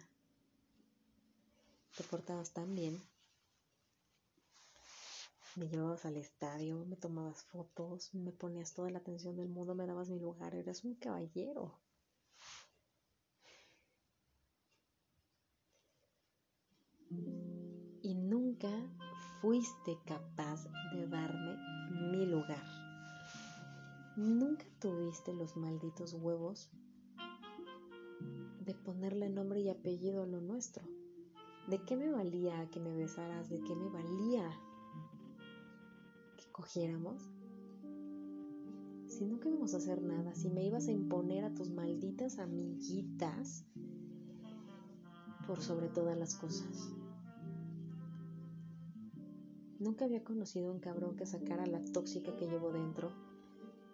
Te 1.97 2.03
portabas 2.03 2.51
tan 2.53 2.73
bien. 2.75 3.01
Me 5.55 5.67
llevabas 5.67 6.05
al 6.05 6.17
estadio, 6.17 6.83
me 6.85 6.95
tomabas 6.95 7.43
fotos, 7.43 8.13
me 8.13 8.31
ponías 8.31 8.73
toda 8.73 8.89
la 8.89 8.99
atención 8.99 9.35
del 9.35 9.49
mundo, 9.49 9.75
me 9.75 9.85
dabas 9.85 10.09
mi 10.09 10.19
lugar, 10.19 10.55
eras 10.55 10.83
un 10.83 10.95
caballero. 10.95 11.79
y 18.03 18.15
nunca 18.15 18.69
fuiste 19.41 19.97
capaz 20.05 20.65
de 20.93 21.07
darme 21.07 21.57
mi 22.11 22.25
lugar. 22.25 22.63
Nunca 24.17 24.65
tuviste 24.79 25.33
los 25.33 25.55
malditos 25.55 26.13
huevos 26.13 26.69
de 28.59 28.75
ponerle 28.75 29.29
nombre 29.29 29.61
y 29.61 29.69
apellido 29.69 30.23
a 30.23 30.27
lo 30.27 30.41
nuestro. 30.41 30.83
¿De 31.68 31.82
qué 31.86 31.95
me 31.95 32.11
valía 32.11 32.70
que 32.72 32.80
me 32.80 32.93
besaras? 32.93 33.49
¿De 33.49 33.59
qué 33.61 33.76
me 33.76 33.89
valía 33.89 34.49
que 36.38 36.51
cogiéramos? 36.51 37.30
Si 39.07 39.26
nunca 39.26 39.47
íbamos 39.47 39.74
a 39.74 39.78
hacer 39.78 40.01
nada, 40.01 40.36
si 40.36 40.49
me 40.49 40.66
ibas 40.66 40.88
a 40.88 40.91
imponer 40.91 41.45
a 41.45 41.53
tus 41.53 41.70
malditas 41.70 42.39
amiguitas 42.39 43.66
por 45.47 45.61
sobre 45.61 45.88
todas 45.88 46.18
las 46.18 46.36
cosas. 46.36 46.89
Nunca 49.80 50.05
había 50.05 50.24
conocido 50.24 50.72
un 50.72 50.80
cabrón 50.80 51.16
que 51.16 51.26
sacara 51.26 51.66
la 51.66 51.84
tóxica 51.84 52.36
que 52.36 52.47
llevo 52.47 52.72
dentro, 52.72 53.11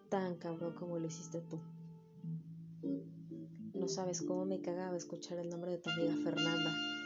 tan 0.09 0.37
cabrón 0.37 0.73
como 0.73 0.97
lo 0.97 1.05
hiciste 1.05 1.41
tú. 1.41 1.59
No 3.73 3.87
sabes 3.87 4.21
cómo 4.21 4.45
me 4.45 4.61
cagaba 4.61 4.97
escuchar 4.97 5.39
el 5.39 5.49
nombre 5.49 5.71
de 5.71 5.77
tu 5.79 5.89
amiga 5.89 6.15
Fernanda. 6.23 6.98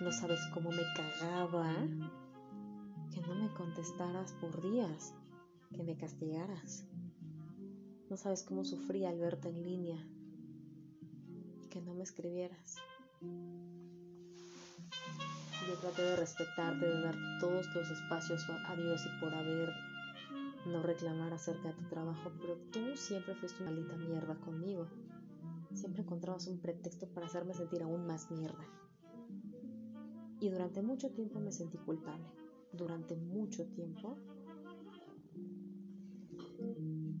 No 0.00 0.10
sabes 0.10 0.40
cómo 0.52 0.70
me 0.70 0.82
cagaba 0.96 1.72
que 3.12 3.20
no 3.20 3.34
me 3.36 3.48
contestaras 3.54 4.32
por 4.40 4.60
días, 4.60 5.14
que 5.72 5.84
me 5.84 5.96
castigaras. 5.96 6.84
No 8.10 8.16
sabes 8.16 8.42
cómo 8.42 8.64
sufría 8.64 9.10
al 9.10 9.20
verte 9.20 9.50
en 9.50 9.62
línea 9.62 10.04
y 11.62 11.68
que 11.68 11.80
no 11.80 11.94
me 11.94 12.02
escribieras. 12.02 12.74
Yo 15.68 15.74
traté 15.80 16.02
de 16.02 16.16
respetarte, 16.16 16.86
de 16.86 17.00
dar 17.00 17.14
todos 17.38 17.72
los 17.72 17.88
espacios 17.88 18.44
a 18.66 18.74
Dios 18.74 19.00
y 19.06 19.20
por 19.20 19.32
haber, 19.32 19.72
no 20.66 20.82
reclamar 20.82 21.32
acerca 21.32 21.68
de 21.68 21.74
tu 21.74 21.88
trabajo, 21.88 22.32
pero 22.40 22.56
tú 22.72 22.96
siempre 22.96 23.36
fuiste 23.36 23.62
una 23.62 23.70
maldita 23.70 23.96
mierda 23.96 24.34
conmigo. 24.40 24.88
Siempre 25.72 26.02
encontrabas 26.02 26.48
un 26.48 26.58
pretexto 26.60 27.06
para 27.06 27.26
hacerme 27.26 27.54
sentir 27.54 27.82
aún 27.82 28.06
más 28.08 28.28
mierda. 28.32 28.64
Y 30.40 30.48
durante 30.48 30.82
mucho 30.82 31.10
tiempo 31.10 31.40
me 31.40 31.52
sentí 31.52 31.78
culpable. 31.78 32.26
Durante 32.72 33.16
mucho 33.16 33.66
tiempo 33.66 34.18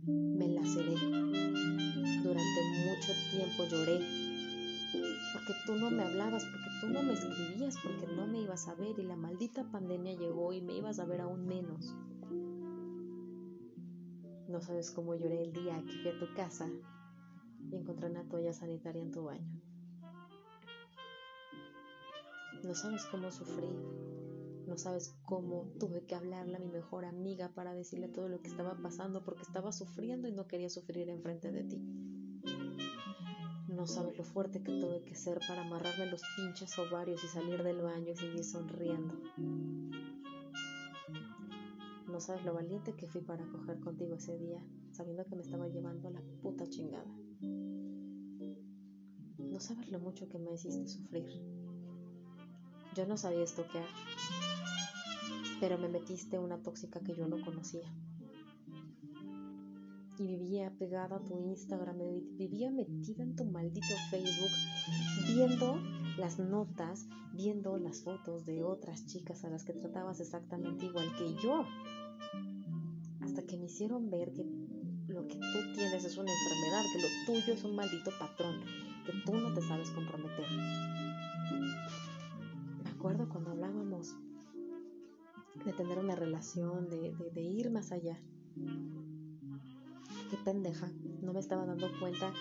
me 0.06 0.48
laceré. 0.48 0.94
Durante 2.22 2.60
mucho 2.84 3.12
tiempo 3.30 3.64
lloré 3.70 4.24
porque 5.34 5.54
tú 5.66 5.74
no 5.74 5.90
me 5.90 6.04
hablabas, 6.04 6.44
porque 6.44 6.70
tú 6.80 6.88
no 6.88 7.02
me 7.02 7.12
escribías, 7.12 7.76
porque 7.82 8.06
no 8.14 8.26
me 8.26 8.40
ibas 8.40 8.68
a 8.68 8.74
ver 8.74 8.98
y 8.98 9.02
la 9.02 9.16
maldita 9.16 9.64
pandemia 9.70 10.14
llegó 10.14 10.52
y 10.52 10.60
me 10.60 10.76
ibas 10.76 11.00
a 11.00 11.04
ver 11.04 11.20
aún 11.20 11.46
menos. 11.46 11.94
No 14.48 14.60
sabes 14.60 14.90
cómo 14.92 15.14
lloré 15.16 15.42
el 15.42 15.52
día 15.52 15.82
que 15.84 15.92
fui 15.98 16.10
a 16.10 16.18
tu 16.18 16.32
casa 16.34 16.68
y 17.70 17.74
encontré 17.74 18.08
una 18.08 18.28
toalla 18.28 18.52
sanitaria 18.52 19.02
en 19.02 19.10
tu 19.10 19.24
baño. 19.24 19.53
No 22.64 22.74
sabes 22.74 23.04
cómo 23.04 23.30
sufrí, 23.30 23.68
no 24.66 24.78
sabes 24.78 25.14
cómo 25.26 25.70
tuve 25.78 26.06
que 26.06 26.14
hablarle 26.14 26.56
a 26.56 26.60
mi 26.60 26.68
mejor 26.68 27.04
amiga 27.04 27.50
para 27.54 27.74
decirle 27.74 28.08
todo 28.08 28.28
lo 28.28 28.40
que 28.40 28.48
estaba 28.48 28.74
pasando 28.80 29.22
porque 29.22 29.42
estaba 29.42 29.70
sufriendo 29.70 30.28
y 30.28 30.32
no 30.32 30.48
quería 30.48 30.70
sufrir 30.70 31.10
enfrente 31.10 31.52
de 31.52 31.64
ti. 31.64 31.76
No 33.68 33.86
sabes 33.86 34.16
lo 34.16 34.24
fuerte 34.24 34.62
que 34.62 34.72
tuve 34.72 35.04
que 35.04 35.14
ser 35.14 35.40
para 35.46 35.60
amarrarme 35.60 36.06
los 36.06 36.22
pinches 36.36 36.78
ovarios 36.78 37.22
y 37.22 37.28
salir 37.28 37.62
del 37.62 37.82
baño 37.82 38.12
y 38.12 38.16
seguir 38.16 38.44
sonriendo. 38.44 39.14
No 42.06 42.20
sabes 42.20 42.44
lo 42.46 42.54
valiente 42.54 42.94
que 42.94 43.06
fui 43.06 43.20
para 43.20 43.44
coger 43.46 43.78
contigo 43.80 44.14
ese 44.14 44.38
día, 44.38 44.64
sabiendo 44.92 45.26
que 45.26 45.36
me 45.36 45.42
estaba 45.42 45.68
llevando 45.68 46.08
a 46.08 46.12
la 46.12 46.22
puta 46.40 46.66
chingada. 46.66 47.14
No 49.38 49.60
sabes 49.60 49.90
lo 49.90 50.00
mucho 50.00 50.28
que 50.30 50.38
me 50.38 50.54
hiciste 50.54 50.88
sufrir. 50.88 51.53
Yo 52.94 53.06
no 53.06 53.16
sabía 53.16 53.42
estoquear, 53.42 53.88
pero 55.60 55.78
me 55.78 55.88
metiste 55.88 56.38
una 56.38 56.58
tóxica 56.58 57.00
que 57.00 57.14
yo 57.14 57.26
no 57.26 57.44
conocía 57.44 57.92
y 60.18 60.26
vivía 60.26 60.72
pegada 60.78 61.16
a 61.16 61.24
tu 61.24 61.38
Instagram, 61.40 61.98
vivía 62.36 62.70
metida 62.70 63.22
en 63.22 63.34
tu 63.34 63.44
maldito 63.44 63.94
Facebook, 64.10 64.50
viendo 65.26 65.80
las 66.18 66.38
notas, 66.38 67.06
viendo 67.32 67.76
las 67.78 68.02
fotos 68.02 68.46
de 68.46 68.62
otras 68.62 69.06
chicas 69.06 69.44
a 69.44 69.50
las 69.50 69.64
que 69.64 69.72
tratabas 69.72 70.20
exactamente 70.20 70.86
igual 70.86 71.10
que 71.18 71.34
yo. 71.42 71.64
Hasta 73.20 73.42
que 73.42 73.56
me 73.56 73.66
hicieron 73.66 74.10
ver 74.10 74.32
que 74.32 74.44
lo 75.08 75.26
que 75.26 75.34
tú 75.34 75.72
tienes 75.74 76.04
es 76.04 76.16
una 76.16 76.30
enfermedad, 76.30 76.84
que 76.92 77.02
lo 77.02 77.40
tuyo 77.40 77.54
es 77.54 77.64
un 77.64 77.74
maldito 77.74 78.10
patrón, 78.18 78.60
que 79.04 79.12
tú 79.26 79.36
no 79.36 79.52
te 79.52 79.62
sabes 79.62 79.90
comprometer. 79.90 80.46
Me 83.04 83.10
acuerdo 83.10 83.30
cuando 83.30 83.50
hablábamos 83.50 84.16
de 85.62 85.72
tener 85.74 85.98
una 85.98 86.16
relación, 86.16 86.88
de, 86.88 87.14
de 87.34 87.42
ir 87.42 87.70
más 87.70 87.92
allá 87.92 88.18
qué 90.30 90.38
pendeja, 90.42 90.90
no 91.20 91.34
me 91.34 91.40
estaba 91.40 91.66
dando 91.66 91.86
cuenta 92.00 92.32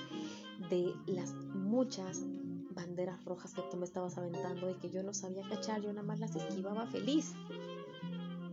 de 0.69 0.93
las 1.05 1.33
muchas 1.53 2.23
banderas 2.69 3.25
rojas 3.25 3.53
que 3.53 3.61
tú 3.69 3.75
me 3.75 3.83
estabas 3.83 4.17
aventando 4.17 4.71
y 4.71 4.75
que 4.75 4.89
yo 4.89 5.03
no 5.03 5.13
sabía 5.13 5.43
cachar, 5.49 5.81
yo 5.81 5.91
nada 5.91 6.07
más 6.07 6.21
las 6.21 6.33
esquivaba 6.33 6.87
feliz 6.87 7.33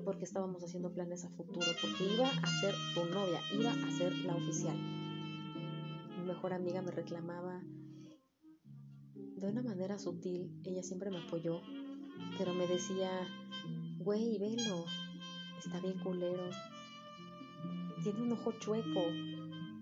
porque 0.04 0.24
estábamos 0.24 0.64
haciendo 0.64 0.92
planes 0.92 1.24
a 1.24 1.30
futuro, 1.30 1.68
porque 1.80 2.12
iba 2.12 2.26
a 2.26 2.60
ser 2.60 2.74
tu 2.92 3.04
novia, 3.04 3.40
iba 3.56 3.70
a 3.70 3.90
ser 3.92 4.12
la 4.26 4.34
oficial. 4.34 4.76
Mi 6.18 6.26
mejor 6.26 6.54
amiga 6.54 6.82
me 6.82 6.90
reclamaba 6.90 7.62
de 9.14 9.46
una 9.46 9.62
manera 9.62 9.96
sutil, 9.96 10.60
ella 10.64 10.82
siempre 10.82 11.10
me 11.10 11.18
apoyó, 11.18 11.60
pero 12.38 12.54
me 12.54 12.66
decía, 12.66 13.10
güey, 13.98 14.38
velo, 14.38 14.84
está 15.58 15.80
bien 15.80 15.98
culero, 15.98 16.50
tiene 18.02 18.22
un 18.22 18.32
ojo 18.32 18.52
chueco, 18.52 19.02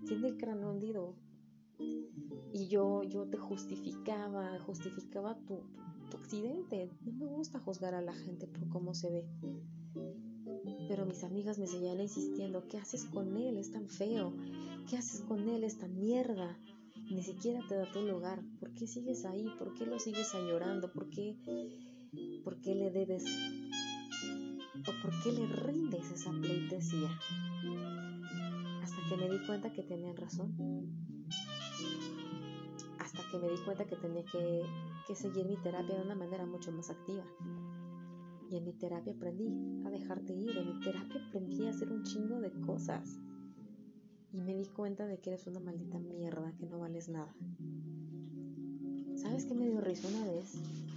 tiene 0.05 0.27
el 0.27 0.37
cráneo 0.37 0.71
hundido. 0.71 1.15
Y 2.51 2.67
yo, 2.67 3.03
yo 3.03 3.25
te 3.29 3.37
justificaba, 3.37 4.59
justificaba 4.59 5.37
tu, 5.45 5.61
tu 6.09 6.17
accidente. 6.17 6.89
No 7.05 7.13
me 7.13 7.27
gusta 7.27 7.59
juzgar 7.59 7.93
a 7.93 8.01
la 8.01 8.13
gente 8.13 8.47
por 8.47 8.67
cómo 8.69 8.93
se 8.93 9.09
ve. 9.09 9.25
Pero 10.89 11.05
mis 11.05 11.23
amigas 11.23 11.59
me 11.59 11.67
seguían 11.67 12.01
insistiendo, 12.01 12.67
¿qué 12.67 12.77
haces 12.77 13.05
con 13.05 13.37
él? 13.37 13.57
Es 13.57 13.71
tan 13.71 13.87
feo. 13.87 14.33
¿Qué 14.89 14.97
haces 14.97 15.21
con 15.21 15.47
él? 15.47 15.63
Es 15.63 15.77
tan 15.77 15.97
mierda. 15.97 16.59
Ni 17.09 17.23
siquiera 17.23 17.61
te 17.67 17.75
da 17.75 17.89
tu 17.91 18.01
lugar. 18.01 18.43
¿Por 18.59 18.73
qué 18.73 18.87
sigues 18.87 19.23
ahí? 19.25 19.47
¿Por 19.57 19.73
qué 19.75 19.85
lo 19.85 19.99
sigues 19.99 20.33
añorando? 20.35 20.91
¿Por 20.91 21.09
qué, 21.09 21.37
por 22.43 22.59
qué 22.61 22.75
le 22.75 22.91
debes 22.91 23.25
o 24.87 25.01
por 25.01 25.11
qué 25.23 25.31
le 25.31 25.47
rindes 25.47 26.11
esa 26.11 26.31
pleitesía? 26.31 27.09
Hasta 28.81 28.97
que 29.09 29.17
me 29.17 29.29
di 29.29 29.45
cuenta 29.45 29.71
que 29.71 29.83
tenían 29.83 30.15
razón. 30.15 30.55
Hasta 32.99 33.21
que 33.31 33.37
me 33.37 33.49
di 33.49 33.57
cuenta 33.63 33.85
que 33.85 33.95
tenía 33.95 34.23
que, 34.25 34.63
que 35.07 35.15
seguir 35.15 35.45
mi 35.45 35.57
terapia 35.57 35.95
de 35.95 36.01
una 36.01 36.15
manera 36.15 36.45
mucho 36.45 36.71
más 36.71 36.89
activa. 36.89 37.23
Y 38.49 38.57
en 38.57 38.65
mi 38.65 38.73
terapia 38.73 39.13
aprendí 39.13 39.47
a 39.85 39.89
dejarte 39.91 40.33
ir, 40.33 40.57
en 40.57 40.73
mi 40.73 40.79
terapia 40.79 41.23
aprendí 41.27 41.67
a 41.67 41.69
hacer 41.69 41.91
un 41.91 42.03
chingo 42.03 42.39
de 42.39 42.51
cosas. 42.61 43.19
Y 44.31 44.41
me 44.41 44.55
di 44.55 44.65
cuenta 44.65 45.05
de 45.05 45.19
que 45.19 45.31
eres 45.31 45.47
una 45.47 45.59
maldita 45.59 45.99
mierda, 45.99 46.55
que 46.57 46.65
no 46.65 46.79
vales 46.79 47.09
nada. 47.09 47.35
¿Sabes 49.15 49.45
qué 49.45 49.53
me 49.53 49.67
dio 49.67 49.81
risa 49.81 50.07
una 50.07 50.31
vez? 50.31 50.88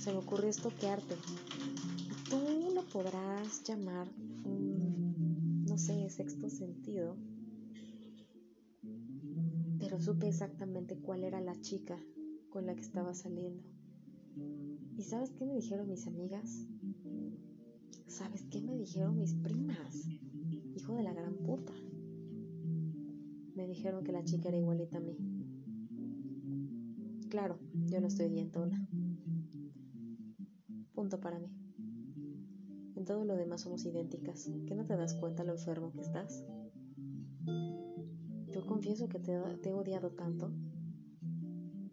Se 0.00 0.10
me 0.12 0.16
ocurrió 0.16 0.48
estoquearte. 0.48 1.14
Tú 2.30 2.72
lo 2.74 2.82
podrás 2.88 3.62
llamar 3.64 4.08
un, 4.44 5.66
no 5.66 5.76
sé, 5.76 6.08
sexto 6.08 6.48
sentido. 6.48 7.16
Pero 9.78 10.00
supe 10.00 10.26
exactamente 10.26 10.96
cuál 10.96 11.24
era 11.24 11.42
la 11.42 11.60
chica 11.60 11.98
con 12.48 12.64
la 12.64 12.74
que 12.74 12.80
estaba 12.80 13.12
saliendo 13.12 13.62
¿Y 14.96 15.02
sabes 15.02 15.32
qué 15.32 15.44
me 15.44 15.54
dijeron 15.54 15.86
mis 15.86 16.06
amigas? 16.06 16.66
¿Sabes 18.06 18.46
qué 18.50 18.62
me 18.62 18.78
dijeron 18.78 19.18
mis 19.18 19.34
primas? 19.34 20.08
Hijo 20.76 20.94
de 20.94 21.02
la 21.02 21.12
gran 21.12 21.34
puta. 21.34 21.74
Me 23.54 23.66
dijeron 23.66 24.02
que 24.02 24.12
la 24.12 24.24
chica 24.24 24.48
era 24.48 24.56
igualita 24.56 24.96
a 24.96 25.02
mí. 25.02 25.18
Claro, 27.28 27.58
yo 27.84 28.00
no 28.00 28.06
estoy 28.06 28.30
dientona. 28.30 28.88
Punto 31.00 31.18
para 31.18 31.38
mí. 31.38 31.48
En 32.94 33.06
todo 33.06 33.24
lo 33.24 33.34
demás 33.34 33.62
somos 33.62 33.86
idénticas. 33.86 34.50
¿Qué 34.66 34.74
no 34.74 34.84
te 34.84 34.98
das 34.98 35.14
cuenta 35.14 35.44
lo 35.44 35.52
enfermo 35.52 35.92
que 35.92 36.02
estás? 36.02 36.44
Yo 38.50 38.66
confieso 38.66 39.08
que 39.08 39.18
te, 39.18 39.40
te 39.62 39.70
he 39.70 39.72
odiado 39.72 40.10
tanto. 40.10 40.52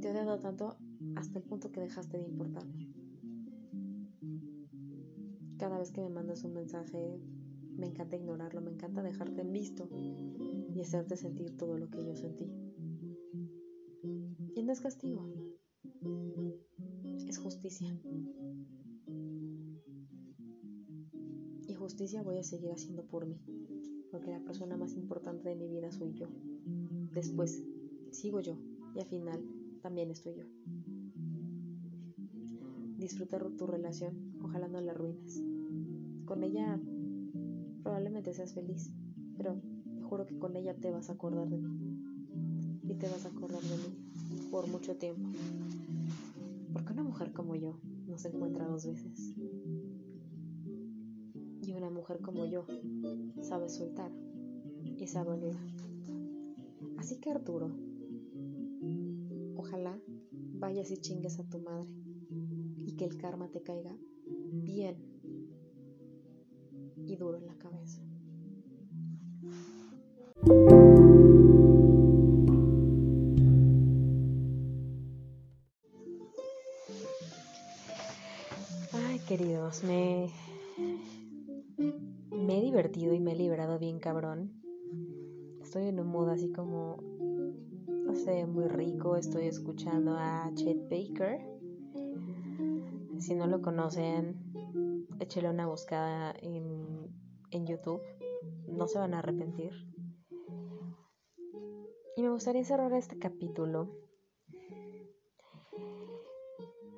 Te 0.01 0.09
he 0.09 0.11
odiado 0.11 0.39
tanto 0.39 0.75
hasta 1.15 1.39
el 1.39 1.45
punto 1.45 1.71
que 1.71 1.79
dejaste 1.79 2.17
de 2.17 2.25
importarme. 2.25 2.93
Cada 5.57 5.79
vez 5.79 5.91
que 5.91 6.01
me 6.01 6.09
mandas 6.09 6.43
un 6.43 6.53
mensaje, 6.53 7.17
me 7.77 7.87
encanta 7.87 8.17
ignorarlo, 8.17 8.59
me 8.59 8.71
encanta 8.71 9.01
dejarte 9.03 9.39
en 9.39 9.53
visto 9.53 9.87
y 9.93 10.81
hacerte 10.81 11.15
sentir 11.15 11.55
todo 11.55 11.77
lo 11.77 11.89
que 11.89 12.03
yo 12.03 12.13
sentí. 12.13 12.51
Y 14.53 14.63
no 14.63 14.73
es 14.73 14.81
castigo, 14.81 15.33
es 17.25 17.37
justicia. 17.37 17.97
Justicia 21.87 22.21
voy 22.21 22.37
a 22.37 22.43
seguir 22.43 22.69
haciendo 22.69 23.03
por 23.03 23.25
mí, 23.25 23.39
porque 24.11 24.29
la 24.29 24.41
persona 24.41 24.75
más 24.75 24.93
importante 24.95 25.47
de 25.47 25.55
mi 25.55 25.69
vida 25.69 25.89
soy 25.89 26.11
yo. 26.15 26.27
Después 27.13 27.63
sigo 28.11 28.41
yo 28.41 28.57
y 28.93 28.99
al 28.99 29.05
final 29.05 29.41
también 29.81 30.11
estoy 30.11 30.35
yo. 30.35 30.43
Disfruta 32.97 33.39
tu 33.57 33.67
relación, 33.67 34.33
ojalá 34.43 34.67
no 34.67 34.81
la 34.81 34.91
arruines. 34.91 35.41
Con 36.25 36.43
ella 36.43 36.77
probablemente 37.83 38.33
seas 38.33 38.53
feliz, 38.53 38.91
pero 39.37 39.55
te 39.95 40.01
juro 40.01 40.25
que 40.25 40.37
con 40.37 40.57
ella 40.57 40.75
te 40.75 40.91
vas 40.91 41.09
a 41.09 41.13
acordar 41.13 41.47
de 41.47 41.57
mí. 41.57 41.69
Y 42.83 42.95
te 42.95 43.07
vas 43.07 43.25
a 43.25 43.29
acordar 43.29 43.61
de 43.61 43.77
mí 43.77 44.49
por 44.51 44.67
mucho 44.67 44.97
tiempo. 44.97 45.29
Porque 46.73 46.91
una 46.91 47.03
mujer 47.03 47.31
como 47.31 47.55
yo 47.55 47.79
no 48.09 48.17
se 48.17 48.27
encuentra 48.27 48.67
dos 48.67 48.85
veces. 48.85 49.36
Y 51.77 51.79
una 51.79 51.91
mujer 51.91 52.21
como 52.21 52.43
yo 52.47 52.65
sabe 53.43 53.69
soltar 53.69 54.11
y 54.97 55.05
sabe 55.05 55.29
olvidar. 55.29 55.61
Así 56.97 57.19
que 57.19 57.29
Arturo, 57.29 57.69
ojalá 59.55 60.01
vayas 60.31 60.89
y 60.89 60.97
chingues 60.97 61.37
a 61.37 61.43
tu 61.47 61.59
madre 61.59 61.87
que 62.97 63.05
el 63.05 63.17
karma 63.17 63.47
te 63.49 63.61
caiga 63.61 63.95
bien 64.25 64.97
y 67.05 67.15
duro 67.15 67.37
en 67.37 67.45
la 67.45 67.55
cabeza. 67.59 68.01
Ay, 78.93 79.19
queridos, 79.27 79.83
me, 79.83 80.31
divertido 82.77 83.15
y 83.15 83.19
me 83.19 83.31
he 83.31 83.35
liberado 83.35 83.79
bien 83.79 83.99
cabrón. 83.99 84.61
Estoy 85.63 85.87
en 85.87 85.99
un 85.99 86.09
modo 86.09 86.29
así 86.29 86.51
como, 86.51 86.97
no 87.87 88.13
sé, 88.13 88.45
muy 88.45 88.67
rico. 88.67 89.15
Estoy 89.15 89.47
escuchando 89.47 90.15
a 90.15 90.51
Chet 90.53 90.87
Baker 90.87 91.41
si 93.17 93.33
no 93.33 93.47
lo 93.47 93.63
conocen, 93.63 94.35
échale 95.19 95.49
una 95.49 95.65
buscada 95.65 96.35
en, 96.39 97.09
en 97.49 97.65
YouTube. 97.65 97.99
No 98.67 98.87
se 98.87 98.99
van 98.99 99.15
a 99.15 99.19
arrepentir. 99.19 99.73
Y 102.15 102.21
me 102.21 102.29
gustaría 102.29 102.63
cerrar 102.63 102.93
este 102.93 103.17
capítulo 103.17 103.89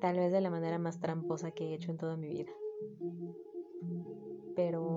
tal 0.02 0.18
vez 0.18 0.30
de 0.30 0.42
la 0.42 0.50
manera 0.50 0.78
más 0.78 1.00
tramposa 1.00 1.52
que 1.52 1.68
he 1.70 1.74
hecho 1.74 1.90
en 1.90 1.96
toda 1.96 2.18
mi 2.18 2.28
vida. 2.28 2.52
Pero 4.54 4.89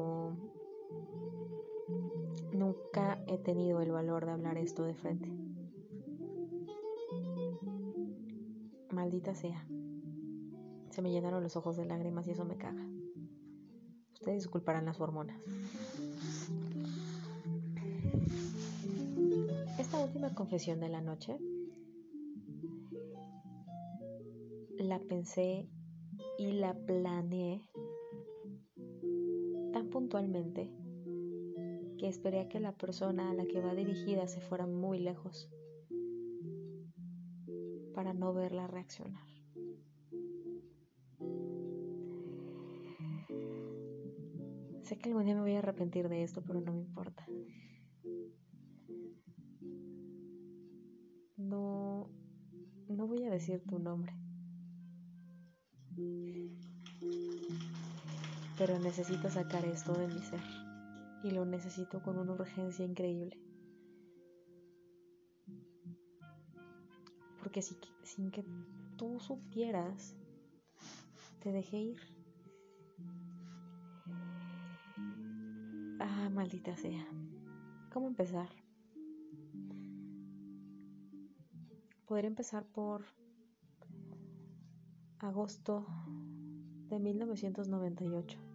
nunca 2.73 3.23
he 3.27 3.37
tenido 3.37 3.81
el 3.81 3.91
valor 3.91 4.25
de 4.25 4.31
hablar 4.31 4.57
esto 4.57 4.83
de 4.83 4.93
frente. 4.93 5.29
Maldita 8.91 9.33
sea. 9.35 9.65
Se 10.89 11.01
me 11.01 11.11
llenaron 11.11 11.43
los 11.43 11.55
ojos 11.55 11.77
de 11.77 11.85
lágrimas 11.85 12.27
y 12.27 12.31
eso 12.31 12.45
me 12.45 12.57
caga. 12.57 12.85
Ustedes 14.13 14.43
disculparán 14.43 14.85
las 14.85 14.99
hormonas. 15.01 15.39
Esta 19.79 19.99
última 20.03 20.33
confesión 20.33 20.79
de 20.79 20.89
la 20.89 21.01
noche 21.01 21.37
la 24.77 24.99
pensé 24.99 25.67
y 26.37 26.51
la 26.51 26.73
planeé 26.73 27.61
tan 29.73 29.89
puntualmente 29.89 30.71
que 31.97 32.07
esperé 32.07 32.41
a 32.41 32.49
que 32.49 32.59
la 32.59 32.73
persona 32.73 33.29
a 33.29 33.33
la 33.33 33.45
que 33.45 33.61
va 33.61 33.73
dirigida 33.73 34.27
se 34.27 34.41
fuera 34.41 34.65
muy 34.65 34.99
lejos 34.99 35.49
para 37.93 38.13
no 38.13 38.33
verla 38.33 38.67
reaccionar. 38.67 39.23
Sé 44.83 44.97
que 44.97 45.09
algún 45.09 45.25
día 45.25 45.35
me 45.35 45.41
voy 45.41 45.53
a 45.53 45.59
arrepentir 45.59 46.09
de 46.09 46.23
esto, 46.23 46.41
pero 46.45 46.59
no 46.59 46.73
me 46.73 46.81
importa. 46.81 47.25
No, 51.37 52.09
no 52.89 53.07
voy 53.07 53.23
a 53.23 53.29
decir 53.29 53.63
tu 53.63 53.79
nombre. 53.79 54.13
Pero 58.57 58.79
necesito 58.79 59.29
sacar 59.29 59.65
esto 59.65 59.93
de 59.93 60.07
mi 60.07 60.19
ser. 60.19 60.62
Y 61.23 61.31
lo 61.31 61.45
necesito 61.45 62.01
con 62.03 62.17
una 62.17 62.33
urgencia 62.33 62.85
increíble. 62.85 63.39
Porque 67.39 67.61
si, 67.61 67.77
sin 68.03 68.29
que 68.29 68.43
tú 68.97 69.19
supieras, 69.19 70.15
te 71.39 71.51
dejé 71.51 71.77
ir. 71.77 71.99
Ah, 75.99 76.29
maldita 76.29 76.75
sea. 76.77 77.05
¿Cómo 77.91 78.07
empezar? 78.07 78.49
Podría 82.05 82.27
empezar 82.27 82.65
por 82.65 83.05
agosto 85.19 85.85
de 86.89 86.99
1998. 86.99 88.52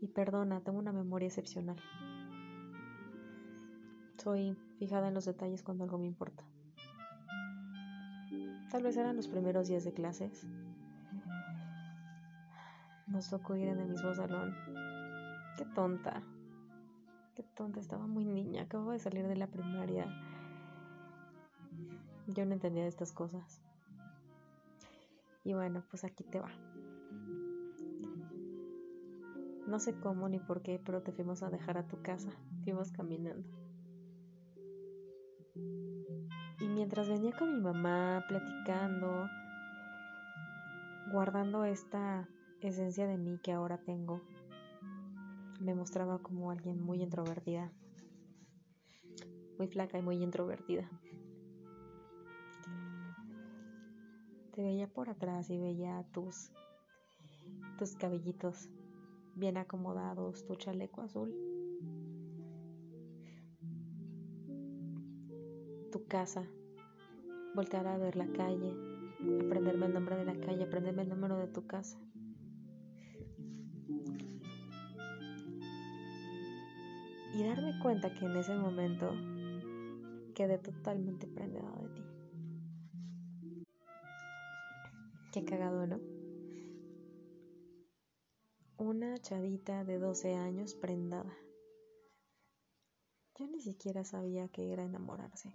Y 0.00 0.08
perdona, 0.08 0.60
tengo 0.60 0.78
una 0.78 0.92
memoria 0.92 1.26
excepcional. 1.26 1.76
Soy 4.18 4.56
fijada 4.78 5.08
en 5.08 5.14
los 5.14 5.24
detalles 5.24 5.62
cuando 5.62 5.84
algo 5.84 5.98
me 5.98 6.06
importa. 6.06 6.44
Tal 8.70 8.82
vez 8.82 8.96
eran 8.96 9.16
los 9.16 9.28
primeros 9.28 9.68
días 9.68 9.84
de 9.84 9.92
clases. 9.92 10.46
Nos 13.06 13.30
tocó 13.30 13.54
ir 13.54 13.68
en 13.68 13.78
el 13.78 13.88
mismo 13.88 14.12
salón. 14.14 14.54
Qué 15.56 15.64
tonta. 15.74 16.22
Qué 17.34 17.42
tonta, 17.42 17.80
estaba 17.80 18.06
muy 18.06 18.24
niña. 18.24 18.62
Acabo 18.62 18.90
de 18.90 18.98
salir 18.98 19.26
de 19.28 19.36
la 19.36 19.46
primaria. 19.46 20.06
Yo 22.26 22.44
no 22.44 22.52
entendía 22.52 22.86
estas 22.86 23.12
cosas. 23.12 23.62
Y 25.44 25.54
bueno, 25.54 25.84
pues 25.88 26.02
aquí 26.02 26.24
te 26.24 26.40
va. 26.40 26.50
No 29.66 29.80
sé 29.80 29.98
cómo 29.98 30.28
ni 30.28 30.38
por 30.38 30.62
qué, 30.62 30.80
pero 30.84 31.02
te 31.02 31.12
fuimos 31.12 31.42
a 31.42 31.50
dejar 31.50 31.76
a 31.76 31.88
tu 31.88 32.00
casa. 32.00 32.30
Fuimos 32.62 32.92
caminando. 32.92 33.48
Y 36.60 36.68
mientras 36.68 37.08
venía 37.08 37.36
con 37.36 37.52
mi 37.54 37.60
mamá 37.60 38.24
platicando, 38.28 39.26
guardando 41.12 41.64
esta 41.64 42.28
esencia 42.60 43.06
de 43.06 43.18
mí 43.18 43.38
que 43.42 43.52
ahora 43.52 43.78
tengo, 43.78 44.22
me 45.60 45.74
mostraba 45.74 46.18
como 46.18 46.50
alguien 46.50 46.80
muy 46.80 47.02
introvertida, 47.02 47.72
muy 49.58 49.66
flaca 49.66 49.98
y 49.98 50.02
muy 50.02 50.22
introvertida. 50.22 50.88
Te 54.52 54.62
veía 54.62 54.88
por 54.88 55.10
atrás 55.10 55.50
y 55.50 55.58
veía 55.58 56.04
tus 56.12 56.50
tus 57.78 57.94
cabellitos 57.94 58.70
bien 59.36 59.58
acomodados, 59.58 60.44
tu 60.46 60.56
chaleco 60.56 61.02
azul, 61.02 61.34
tu 65.92 66.06
casa, 66.06 66.42
voltear 67.54 67.86
a 67.86 67.98
ver 67.98 68.16
la 68.16 68.26
calle, 68.28 68.74
aprenderme 69.44 69.86
el 69.86 69.94
nombre 69.94 70.16
de 70.16 70.24
la 70.24 70.40
calle, 70.40 70.64
aprenderme 70.64 71.02
el 71.02 71.10
número 71.10 71.38
de 71.38 71.48
tu 71.48 71.66
casa. 71.66 72.00
Y 77.34 77.44
darme 77.44 77.78
cuenta 77.82 78.14
que 78.14 78.24
en 78.24 78.36
ese 78.36 78.54
momento 78.56 79.12
quedé 80.34 80.56
totalmente 80.56 81.26
prendida 81.26 81.70
de 81.82 81.88
ti. 81.90 82.02
Qué 85.32 85.44
cagado, 85.44 85.86
¿no? 85.86 86.15
Una 88.78 89.18
chavita 89.18 89.84
de 89.84 89.98
12 89.98 90.34
años 90.34 90.74
prendada. 90.74 91.34
Yo 93.38 93.46
ni 93.46 93.60
siquiera 93.60 94.04
sabía 94.04 94.48
que 94.48 94.72
era 94.72 94.84
enamorarse. 94.84 95.50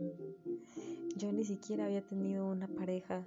Yo 1.15 1.31
ni 1.31 1.43
siquiera 1.43 1.85
había 1.85 2.01
tenido 2.01 2.47
una 2.47 2.67
pareja. 2.67 3.23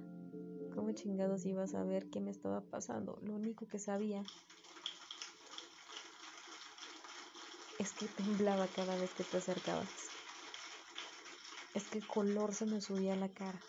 ¿Cómo 0.74 0.92
chingados 0.92 1.46
iba 1.46 1.62
a 1.62 1.68
saber 1.68 2.10
qué 2.10 2.20
me 2.20 2.30
estaba 2.30 2.60
pasando? 2.60 3.18
Lo 3.22 3.34
único 3.34 3.66
que 3.66 3.78
sabía 3.78 4.24
es 7.78 7.92
que 7.92 8.06
temblaba 8.06 8.66
cada 8.68 8.96
vez 8.96 9.10
que 9.14 9.24
te 9.24 9.36
acercabas. 9.36 9.88
Es 11.74 11.88
que 11.88 11.98
el 11.98 12.06
color 12.06 12.52
se 12.52 12.66
me 12.66 12.80
subía 12.80 13.14
a 13.14 13.16
la 13.16 13.28
cara. 13.28 13.60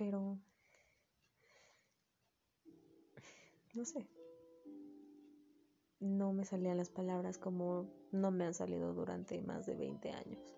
pero 0.00 0.38
no 3.74 3.84
sé. 3.84 4.06
No 6.00 6.32
me 6.32 6.44
salían 6.44 6.78
las 6.78 6.90
palabras 6.90 7.38
como 7.38 7.86
no 8.10 8.30
me 8.30 8.44
han 8.44 8.54
salido 8.54 8.94
durante 8.94 9.40
más 9.42 9.66
de 9.66 9.74
20 9.74 10.10
años. 10.10 10.56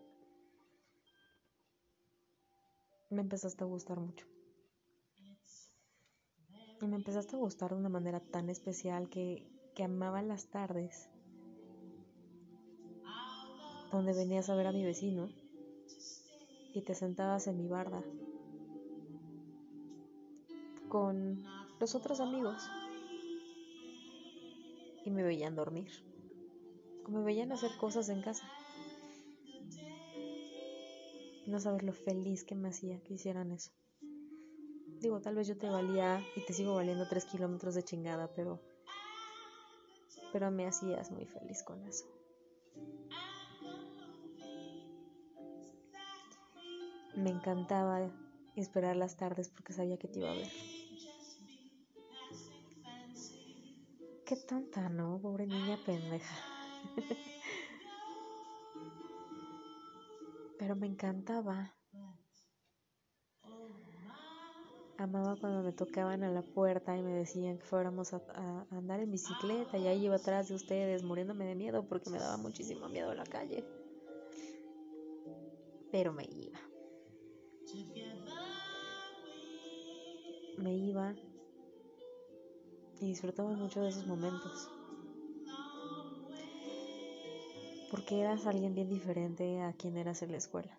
Me 3.11 3.21
empezaste 3.21 3.65
a 3.65 3.67
gustar 3.67 4.01
mucho. 4.01 4.27
Y 6.81 6.87
me 6.87 6.97
empezaste 6.97 7.37
a 7.37 7.39
gustar 7.39 7.71
de 7.71 7.77
una 7.77 7.89
manera 7.89 8.21
tan 8.21 8.49
especial 8.49 9.09
que, 9.09 9.47
que 9.75 9.85
amaba 9.85 10.23
las 10.23 10.47
tardes 10.47 11.11
donde 13.91 14.15
venías 14.15 14.49
a 14.49 14.55
ver 14.55 14.67
a 14.67 14.73
mi 14.73 14.85
vecino 14.85 15.29
y 16.73 16.81
te 16.81 16.95
sentabas 16.95 17.47
en 17.47 17.59
mi 17.59 17.69
barda 17.69 18.03
con 20.89 21.45
los 21.79 21.95
otros 21.95 22.21
amigos 22.21 22.82
y 25.05 25.11
me 25.11 25.23
veían 25.23 25.55
dormir 25.55 25.91
o 27.05 27.11
me 27.11 27.23
veían 27.23 27.53
hacer 27.53 27.77
cosas 27.77 28.09
en 28.09 28.21
casa. 28.23 28.47
No 31.47 31.61
sabes 31.61 31.83
lo 31.83 31.93
feliz 31.93 32.45
que 32.45 32.55
me 32.55 32.69
hacía 32.69 33.01
que 33.01 33.15
hicieran 33.15 33.53
eso. 33.53 33.71
Digo, 35.01 35.21
tal 35.21 35.35
vez 35.35 35.49
yo 35.49 35.59
te 35.59 35.69
valía 35.69 36.25
y 36.35 36.43
te 36.43 36.53
sigo 36.53 36.75
valiendo 36.75 37.07
tres 37.07 37.25
kilómetros 37.27 37.75
de 37.75 37.83
chingada, 37.83 38.29
pero, 38.35 38.61
pero 40.33 40.51
me 40.51 40.67
hacías 40.67 41.11
muy 41.11 41.27
feliz 41.27 41.63
con 41.63 41.85
eso. 41.87 42.07
Me 47.15 47.31
encantaba 47.31 48.11
esperar 48.55 48.97
las 48.97 49.17
tardes 49.17 49.49
porque 49.49 49.73
sabía 49.73 49.99
que 49.99 50.09
te 50.09 50.21
iba 50.21 50.31
a 50.31 50.35
ver. 50.35 50.53
Qué 54.33 54.39
tonta, 54.49 54.89
¿no? 54.89 55.21
Pobre 55.21 55.47
niña 55.47 55.77
pendeja. 55.85 56.35
Pero 60.59 60.75
me 60.75 60.87
encantaba. 60.87 61.77
Amaba 64.97 65.37
cuando 65.37 65.63
me 65.63 65.73
tocaban 65.73 66.25
a 66.25 66.31
la 66.31 66.41
puerta 66.41 66.97
y 66.97 67.03
me 67.03 67.13
decían 67.13 67.59
que 67.59 67.65
fuéramos 67.67 68.15
a, 68.15 68.23
andar 68.71 69.01
en 69.01 69.11
bicicleta 69.11 69.77
y 69.77 69.87
ahí 69.87 70.07
iba 70.07 70.17
atrás 70.17 70.49
de 70.49 70.55
ustedes 70.55 71.03
muriéndome 71.03 71.45
de 71.45 71.55
miedo 71.55 71.87
porque 71.87 72.09
me 72.09 72.19
daba 72.19 72.39
muchísimo 72.39 72.89
miedo 72.89 73.15
la 73.15 73.25
calle. 73.25 73.63
Pero 75.91 76.15
me 76.15 76.25
iba. 76.25 76.59
Me 80.57 80.75
iba 80.75 81.15
y 83.03 83.07
disfrutaba 83.07 83.51
mucho 83.51 83.81
de 83.81 83.89
esos 83.89 84.07
momentos. 84.07 84.71
Porque 87.91 88.21
eras 88.21 88.47
alguien 88.47 88.75
bien 88.75 88.89
diferente 88.89 89.61
a 89.61 89.73
quien 89.73 89.97
eras 89.97 90.23
en 90.23 90.31
la 90.31 90.39
escuela. 90.39 90.79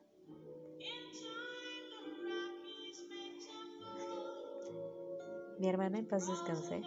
Mi 5.59 5.67
hermana 5.67 5.99
en 5.99 6.07
paz 6.07 6.27
descansé, 6.27 6.81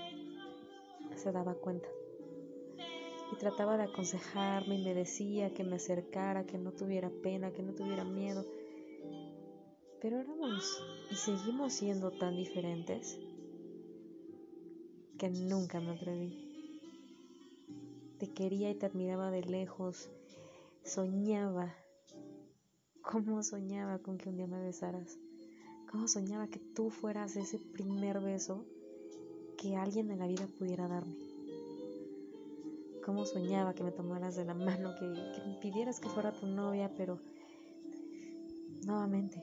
se 1.14 1.32
daba 1.32 1.54
cuenta 1.54 1.88
y 3.32 3.36
trataba 3.36 3.76
de 3.76 3.84
aconsejarme 3.84 4.76
y 4.76 4.84
me 4.84 4.94
decía 4.94 5.52
que 5.52 5.64
me 5.64 5.76
acercara, 5.76 6.46
que 6.46 6.58
no 6.58 6.72
tuviera 6.72 7.10
pena, 7.22 7.52
que 7.52 7.62
no 7.62 7.74
tuviera 7.74 8.04
miedo. 8.04 8.44
Pero 10.00 10.18
éramos 10.18 10.82
y 11.10 11.14
seguimos 11.14 11.72
siendo 11.72 12.10
tan 12.10 12.36
diferentes 12.36 13.18
que 15.16 15.30
nunca 15.30 15.80
me 15.80 15.92
atreví. 15.92 16.34
Te 18.18 18.28
quería 18.28 18.70
y 18.70 18.74
te 18.74 18.86
admiraba 18.86 19.30
de 19.30 19.42
lejos. 19.42 20.08
Soñaba. 20.84 21.74
¿Cómo 23.02 23.42
soñaba 23.42 23.98
con 23.98 24.18
que 24.18 24.28
un 24.28 24.36
día 24.36 24.46
me 24.46 24.60
besaras? 24.60 25.18
¿Cómo 25.90 26.08
soñaba 26.08 26.48
que 26.48 26.58
tú 26.58 26.90
fueras 26.90 27.36
ese 27.36 27.58
primer 27.58 28.20
beso 28.20 28.64
que 29.56 29.76
alguien 29.76 30.10
en 30.10 30.18
la 30.18 30.26
vida 30.26 30.46
pudiera 30.58 30.88
darme? 30.88 31.16
¿Cómo 33.04 33.24
soñaba 33.24 33.74
que 33.74 33.84
me 33.84 33.92
tomaras 33.92 34.34
de 34.34 34.44
la 34.44 34.54
mano, 34.54 34.94
que, 34.98 35.06
que 35.06 35.48
me 35.48 35.58
pidieras 35.60 36.00
que 36.00 36.08
fuera 36.08 36.32
tu 36.32 36.46
novia, 36.46 36.92
pero 36.96 37.20
nuevamente 38.84 39.40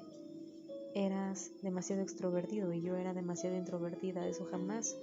eras 0.93 1.51
demasiado 1.61 2.01
extrovertido 2.01 2.73
y 2.73 2.81
yo 2.81 2.95
era 2.95 3.13
demasiado 3.13 3.55
introvertida. 3.55 4.27
Eso 4.27 4.45
jamás 4.45 4.97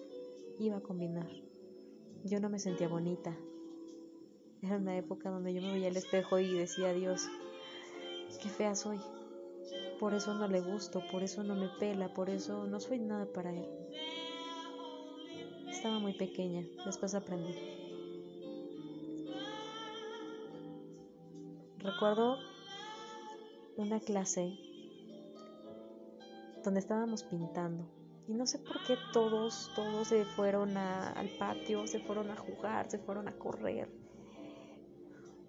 iba 0.60 0.76
a 0.76 0.82
combinar. 0.82 1.28
Yo 2.24 2.38
no 2.38 2.50
me 2.50 2.58
sentía 2.58 2.86
bonita. 2.86 3.34
Era 4.62 4.76
una 4.76 4.96
época 4.96 5.30
donde 5.30 5.54
yo 5.54 5.62
me 5.62 5.72
veía 5.72 5.88
al 5.88 5.96
espejo 5.96 6.38
y 6.38 6.52
decía, 6.52 6.92
Dios, 6.92 7.26
qué 8.42 8.48
fea 8.50 8.74
soy. 8.74 9.00
Por 9.98 10.12
eso 10.12 10.34
no 10.34 10.48
le 10.48 10.60
gusto, 10.60 11.02
por 11.10 11.22
eso 11.22 11.42
no 11.42 11.54
me 11.54 11.68
pela, 11.78 12.12
por 12.12 12.28
eso 12.28 12.66
no 12.66 12.78
soy 12.78 12.98
nada 12.98 13.26
para 13.32 13.54
él. 13.54 13.66
Estaba 15.70 15.98
muy 15.98 16.12
pequeña, 16.12 16.66
después 16.84 17.14
aprendí. 17.14 17.54
Recuerdo 21.78 22.36
una 23.78 23.98
clase 24.00 24.58
donde 26.62 26.80
estábamos 26.80 27.22
pintando. 27.22 27.99
Y 28.30 28.32
no 28.32 28.46
sé 28.46 28.60
por 28.60 28.80
qué 28.84 28.96
todos, 29.12 29.72
todos 29.74 30.06
se 30.06 30.24
fueron 30.24 30.76
al 30.76 31.28
patio, 31.30 31.88
se 31.88 31.98
fueron 31.98 32.30
a 32.30 32.36
jugar, 32.36 32.88
se 32.88 33.00
fueron 33.00 33.26
a 33.26 33.36
correr. 33.36 33.88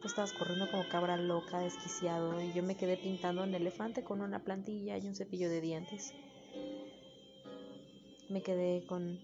Tú 0.01 0.07
estabas 0.07 0.33
corriendo 0.33 0.65
como 0.71 0.89
cabra 0.89 1.15
loca, 1.15 1.59
desquiciado, 1.59 2.41
y 2.41 2.51
yo 2.53 2.63
me 2.63 2.75
quedé 2.75 2.97
pintando 2.97 3.43
un 3.43 3.53
elefante 3.53 4.03
con 4.03 4.19
una 4.21 4.43
plantilla 4.43 4.97
y 4.97 5.07
un 5.07 5.13
cepillo 5.13 5.47
de 5.47 5.61
dientes. 5.61 6.15
Me 8.29 8.41
quedé 8.41 8.83
con, 8.87 9.19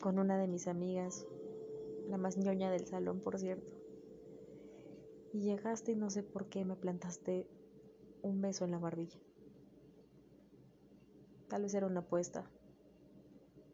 con 0.00 0.18
una 0.18 0.38
de 0.38 0.48
mis 0.48 0.66
amigas, 0.66 1.26
la 2.08 2.16
más 2.16 2.38
ñoña 2.38 2.70
del 2.70 2.86
salón, 2.86 3.20
por 3.20 3.38
cierto. 3.38 3.70
Y 5.34 5.40
llegaste 5.40 5.92
y 5.92 5.96
no 5.96 6.08
sé 6.08 6.22
por 6.22 6.46
qué 6.46 6.64
me 6.64 6.76
plantaste 6.76 7.46
un 8.22 8.40
beso 8.40 8.64
en 8.64 8.70
la 8.70 8.78
barbilla. 8.78 9.18
Tal 11.48 11.64
vez 11.64 11.74
era 11.74 11.86
una 11.86 12.00
apuesta. 12.00 12.46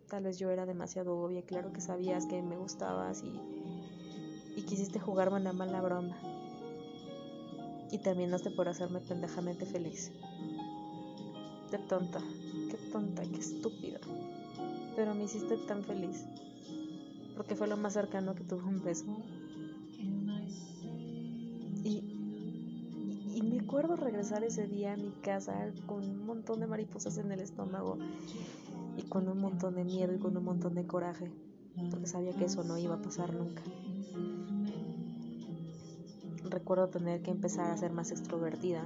Tal 0.09 0.25
vez 0.25 0.39
yo 0.39 0.51
era 0.51 0.67
demasiado 0.67 1.19
obvia. 1.19 1.43
Claro 1.43 1.73
que 1.73 1.81
sabías 1.81 2.27
que 2.27 2.43
me 2.43 2.57
gustabas 2.57 3.23
y, 3.23 3.33
y 4.57 4.63
quisiste 4.63 4.99
jugarme 4.99 5.37
una 5.37 5.53
mala 5.53 5.81
broma. 5.81 6.17
Y 7.91 7.99
terminaste 7.99 8.51
por 8.51 8.69
hacerme 8.69 9.01
pendejamente 9.01 9.67
feliz. 9.67 10.13
Qué 11.71 11.79
tonta, 11.79 12.21
qué 12.71 12.79
tonta, 12.91 13.23
qué 13.23 13.39
estúpida. 13.39 14.01
Pero 14.97 15.15
me 15.15 15.25
hiciste 15.25 15.57
tan 15.57 15.85
feliz. 15.85 16.25
Porque 17.37 17.55
fue 17.55 17.69
lo 17.69 17.77
más 17.77 17.93
cercano 17.93 18.35
que 18.35 18.45
tuve 18.45 18.65
un 18.65 18.83
beso. 18.83 19.05
recuerdo 23.69 23.97
regresar 23.97 24.43
ese 24.45 24.67
día 24.67 24.95
a 24.95 24.97
mi 24.97 25.11
casa 25.23 25.71
con 25.85 26.03
un 26.03 26.25
montón 26.25 26.59
de 26.59 26.67
mariposas 26.67 27.19
en 27.19 27.31
el 27.31 27.41
estómago 27.41 27.99
y 28.99 29.03
con 29.03 29.29
un 29.29 29.41
montón 29.41 29.77
de 29.77 29.85
miedo 29.85 30.13
y 30.13 30.19
con 30.19 30.37
un 30.37 30.45
montón 30.45 30.75
de 30.75 30.87
coraje, 30.87 31.31
porque 31.91 32.07
sabía 32.07 32.33
que 32.33 32.47
eso 32.47 32.65
no 32.65 32.77
iba 32.79 32.97
a 32.97 33.03
pasar 33.03 33.33
nunca. 33.33 33.63
Recuerdo 36.51 36.89
tener 36.89 37.23
que 37.23 37.31
empezar 37.31 37.71
a 37.71 37.77
ser 37.77 37.93
más 37.93 38.11
extrovertida, 38.11 38.85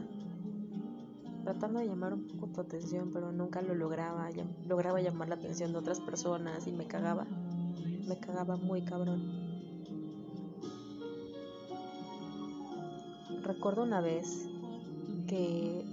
tratando 1.45 1.79
de 1.79 1.87
llamar 1.87 2.13
un 2.13 2.27
poco 2.29 2.49
tu 2.49 2.61
atención, 2.61 3.11
pero 3.13 3.33
nunca 3.33 3.63
lo 3.63 3.75
lograba. 3.75 4.29
Lograba 4.67 5.01
llamar 5.01 5.29
la 5.29 5.37
atención 5.37 5.73
de 5.73 5.79
otras 5.79 6.01
personas 6.01 6.67
y 6.67 6.73
me 6.73 6.87
cagaba. 6.87 7.27
Me 8.07 8.19
cagaba 8.19 8.57
muy 8.57 8.83
cabrón. 8.83 9.23
Recuerdo 13.43 13.83
una 13.83 14.01
vez 14.01 14.47
que 15.27 15.85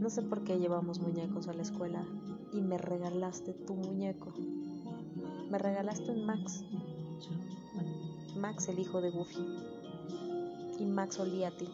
no 0.00 0.08
sé 0.08 0.22
por 0.22 0.42
qué 0.42 0.58
llevamos 0.58 1.00
muñecos 1.00 1.48
a 1.48 1.52
la 1.52 1.62
escuela 1.62 2.02
y 2.52 2.60
me 2.60 2.78
regalaste 2.78 3.52
tu 3.52 3.74
muñeco. 3.74 4.32
Me 5.50 5.58
regalaste 5.58 6.10
un 6.10 6.24
Max. 6.24 6.64
Max, 8.36 8.68
el 8.68 8.78
hijo 8.78 9.00
de 9.00 9.10
Goofy. 9.10 9.44
Y 10.78 10.84
Max 10.86 11.18
olía 11.18 11.48
a 11.48 11.50
ti. 11.50 11.68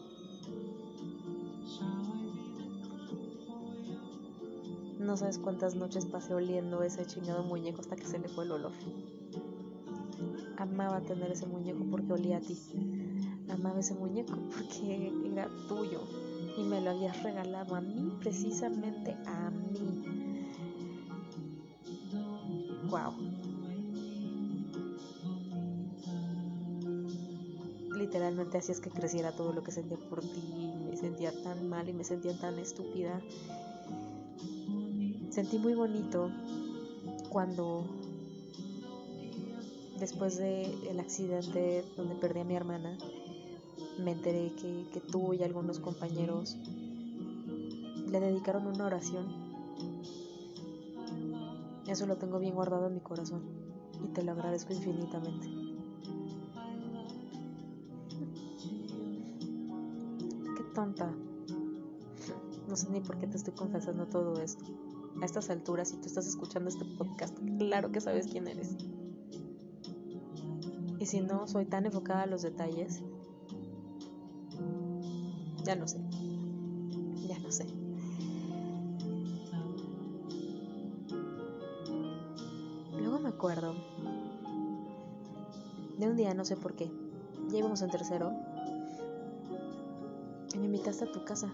No 4.99 5.15
sabes 5.17 5.37
cuántas 5.37 5.75
noches 5.75 6.05
pasé 6.05 6.33
oliendo 6.33 6.81
ese 6.81 7.05
chingado 7.05 7.43
muñeco 7.43 7.81
hasta 7.81 7.95
que 7.95 8.05
se 8.07 8.17
le 8.17 8.27
fue 8.27 8.45
el 8.45 8.51
olor. 8.53 8.71
Amaba 10.57 11.01
tener 11.01 11.31
ese 11.31 11.45
muñeco 11.45 11.85
porque 11.91 12.13
olía 12.13 12.37
a 12.37 12.41
ti. 12.41 12.57
Amaba 13.49 13.79
ese 13.79 13.93
muñeco 13.93 14.33
porque 14.49 15.11
era 15.31 15.47
tuyo 15.67 16.01
y 16.57 16.63
me 16.63 16.81
lo 16.81 16.91
habías 16.91 17.21
regalado 17.21 17.75
a 17.75 17.81
mí, 17.81 18.11
precisamente 18.19 19.15
a 19.27 19.51
mí. 19.51 20.24
Wow. 22.95 23.13
Literalmente 27.97 28.57
hacías 28.57 28.79
que 28.79 28.89
creciera 28.89 29.33
todo 29.33 29.51
lo 29.51 29.63
que 29.63 29.73
sentía 29.73 29.97
por 29.97 30.21
ti. 30.21 30.71
Me 30.89 30.95
sentía 30.95 31.33
tan 31.43 31.67
mal 31.67 31.89
y 31.89 31.93
me 31.93 32.05
sentía 32.05 32.39
tan 32.39 32.57
estúpida. 32.57 33.21
Sentí 35.29 35.57
muy 35.57 35.73
bonito 35.73 36.31
cuando 37.29 37.85
después 39.99 40.37
del 40.37 40.97
accidente 40.97 41.83
donde 41.97 42.15
perdí 42.15 42.39
a 42.39 42.43
mi 42.45 42.55
hermana, 42.55 42.97
me 43.99 44.13
enteré 44.13 44.53
que 44.55 45.01
tú 45.01 45.33
y 45.33 45.43
algunos 45.43 45.79
compañeros 45.79 46.55
le 48.09 48.21
dedicaron 48.21 48.67
una 48.67 48.85
oración. 48.85 49.25
Eso 51.87 52.05
lo 52.07 52.17
tengo 52.17 52.39
bien 52.39 52.55
guardado 52.55 52.87
en 52.87 52.95
mi 52.95 52.99
corazón 52.99 53.43
y 54.03 54.07
te 54.09 54.23
lo 54.23 54.31
agradezco 54.31 54.73
infinitamente. 54.73 55.47
Qué 60.57 60.63
tonta. 60.73 61.13
No 62.67 62.75
sé 62.75 62.89
ni 62.89 63.01
por 63.01 63.17
qué 63.19 63.27
te 63.27 63.37
estoy 63.37 63.53
confesando 63.53 64.07
todo 64.07 64.41
esto. 64.41 64.65
A 65.21 65.25
estas 65.25 65.49
alturas, 65.49 65.89
si 65.89 65.97
tú 65.97 66.07
estás 66.07 66.27
escuchando 66.27 66.69
este 66.69 66.83
podcast, 66.97 67.37
claro 67.57 67.91
que 67.91 68.01
sabes 68.01 68.27
quién 68.27 68.47
eres. 68.47 68.75
Y 70.99 71.05
si 71.05 71.21
no 71.21 71.47
soy 71.47 71.65
tan 71.65 71.85
enfocada 71.85 72.23
a 72.23 72.25
los 72.27 72.41
detalles, 72.41 73.03
ya 75.63 75.75
no 75.75 75.87
sé. 75.87 75.99
De 85.97 86.07
un 86.07 86.15
día, 86.15 86.33
no 86.33 86.45
sé 86.45 86.55
por 86.55 86.73
qué. 86.73 86.89
Ya 87.49 87.59
íbamos 87.59 87.83
en 87.83 87.91
tercero. 87.91 88.31
Me 90.57 90.65
invitaste 90.65 91.03
a 91.05 91.11
tu 91.11 91.23
casa. 91.23 91.51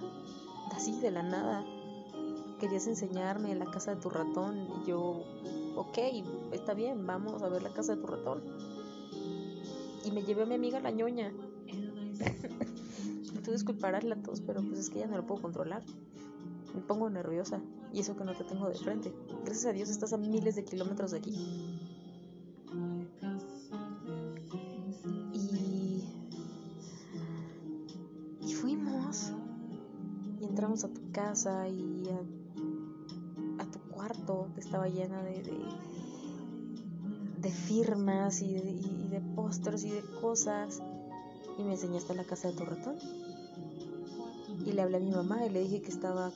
Así, 0.73 0.97
de 1.01 1.11
la 1.11 1.21
nada. 1.21 1.65
Querías 2.59 2.87
enseñarme 2.87 3.53
la 3.55 3.65
casa 3.65 3.93
de 3.95 4.01
tu 4.01 4.09
ratón. 4.09 4.69
Y 4.81 4.87
yo, 4.87 5.23
ok, 5.75 5.97
está 6.53 6.73
bien, 6.73 7.05
vamos 7.05 7.43
a 7.43 7.49
ver 7.49 7.61
la 7.61 7.73
casa 7.73 7.95
de 7.95 8.01
tu 8.01 8.07
ratón. 8.07 8.41
Y 10.05 10.11
me 10.11 10.23
llevé 10.23 10.43
a 10.43 10.45
mi 10.45 10.55
amiga 10.55 10.79
la 10.79 10.91
ñoña. 10.91 11.33
tú 13.43 13.51
disculparás 13.51 14.05
la 14.05 14.15
tos, 14.15 14.39
pero 14.39 14.61
pues 14.61 14.79
es 14.79 14.89
que 14.89 14.99
ya 14.99 15.07
no 15.07 15.17
lo 15.17 15.27
puedo 15.27 15.41
controlar. 15.41 15.83
Me 16.73 16.79
pongo 16.79 17.09
nerviosa 17.09 17.59
y 17.91 17.99
eso 17.99 18.15
que 18.15 18.23
no 18.23 18.33
te 18.33 18.45
tengo 18.45 18.69
de 18.69 18.75
frente. 18.75 19.13
Gracias 19.43 19.65
a 19.65 19.73
Dios 19.73 19.89
estás 19.89 20.13
a 20.13 20.17
miles 20.17 20.55
de 20.55 20.63
kilómetros 20.63 21.11
de 21.11 21.17
aquí. 21.17 21.80
Entramos 30.61 30.83
a 30.83 30.89
tu 30.89 31.11
casa 31.11 31.67
y 31.69 32.07
a, 33.57 33.65
tu 33.65 33.79
cuarto 33.89 34.47
que 34.53 34.59
estaba 34.59 34.87
llena 34.87 35.23
de, 35.23 35.41
de, 37.39 37.49
firmas 37.49 38.43
y 38.43 38.53
de, 38.53 38.69
y 38.69 39.07
de 39.09 39.21
pósters 39.35 39.83
y 39.85 39.89
de 39.89 40.03
cosas 40.21 40.83
y 41.57 41.63
me 41.63 41.71
enseñaste 41.71 42.13
la 42.13 42.25
casa 42.25 42.49
de 42.49 42.57
tu 42.57 42.65
ratón 42.65 42.95
y 44.63 44.73
le 44.73 44.83
hablé 44.83 44.97
a 44.97 44.99
mi 44.99 45.09
mamá 45.09 45.43
y 45.47 45.49
le 45.49 45.61
dije 45.61 45.81
que 45.81 45.89
estaba 45.89 46.31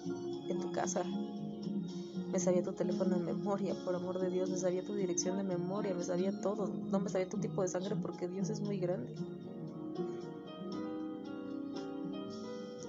en 0.49 0.59
tu 0.59 0.71
casa. 0.71 1.03
Me 2.31 2.39
sabía 2.39 2.63
tu 2.63 2.71
teléfono 2.71 3.19
de 3.19 3.25
memoria, 3.25 3.75
por 3.85 3.93
amor 3.93 4.17
de 4.17 4.31
Dios, 4.31 4.49
me 4.49 4.57
sabía 4.57 4.83
tu 4.83 4.95
dirección 4.95 5.37
de 5.37 5.43
memoria, 5.43 5.93
me 5.93 6.03
sabía 6.03 6.41
todo. 6.41 6.67
No 6.89 6.99
me 6.99 7.11
sabía 7.11 7.29
tu 7.29 7.37
tipo 7.37 7.61
de 7.61 7.67
sangre 7.67 7.95
porque 7.95 8.27
Dios 8.27 8.49
es 8.49 8.59
muy 8.59 8.79
grande. 8.79 9.13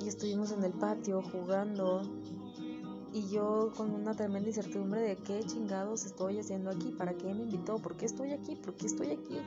Estuvimos 0.08 0.52
en 0.52 0.64
el 0.64 0.72
patio 0.72 1.22
jugando 1.22 2.02
y 3.12 3.28
yo 3.28 3.72
con 3.76 3.90
una 3.90 4.14
tremenda 4.14 4.48
incertidumbre 4.48 5.00
de 5.00 5.16
qué 5.16 5.42
chingados 5.44 6.04
estoy 6.06 6.38
haciendo 6.38 6.70
aquí, 6.70 6.90
para 6.96 7.14
qué 7.14 7.34
me 7.34 7.42
invitó, 7.42 7.78
por 7.78 7.96
qué 7.96 8.06
estoy 8.06 8.32
aquí, 8.32 8.56
por 8.56 8.74
qué 8.74 8.86
estoy 8.86 9.10
aquí 9.10 9.38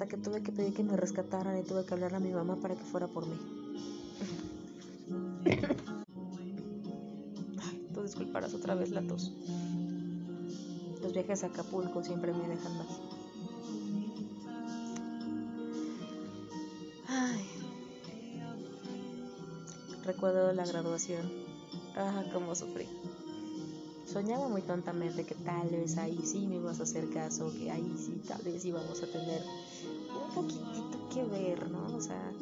hasta 0.00 0.06
que 0.06 0.16
tuve 0.16 0.42
que 0.42 0.52
pedir 0.52 0.72
que 0.72 0.82
me 0.82 0.96
rescataran 0.96 1.58
y 1.58 1.62
tuve 1.62 1.84
que 1.84 1.92
hablar 1.92 2.14
a 2.14 2.20
mi 2.20 2.30
mamá 2.30 2.56
para 2.56 2.74
que 2.76 2.84
fuera 2.84 3.06
por 3.08 3.26
mí. 3.26 3.36
tú 7.92 8.02
disculparás 8.02 8.54
otra 8.54 8.74
vez 8.74 8.90
la 8.92 9.02
tos. 9.02 9.32
Los 11.02 11.12
viajes 11.12 11.42
a 11.42 11.48
Acapulco 11.48 12.02
siempre 12.04 12.32
me 12.32 12.48
dejan 12.48 12.78
mal. 12.78 12.86
Recuerdo 20.12 20.52
la 20.52 20.66
graduación. 20.66 21.30
Ah, 21.96 22.24
cómo 22.32 22.56
sufrí. 22.56 22.88
Soñaba 24.04 24.48
muy 24.48 24.60
tontamente 24.60 25.24
que 25.24 25.36
tal 25.36 25.68
vez 25.70 25.98
ahí 25.98 26.20
sí 26.24 26.48
me 26.48 26.56
ibas 26.56 26.80
a 26.80 26.82
hacer 26.82 27.08
caso, 27.10 27.52
que 27.52 27.70
ahí 27.70 27.94
sí 27.96 28.20
tal 28.26 28.42
vez 28.42 28.64
íbamos 28.64 29.00
a 29.04 29.06
tener 29.06 29.40
un 30.10 30.34
poquitito 30.34 31.08
que 31.14 31.22
ver, 31.22 31.70
¿no? 31.70 31.96
O 31.96 32.00
sea, 32.00 32.32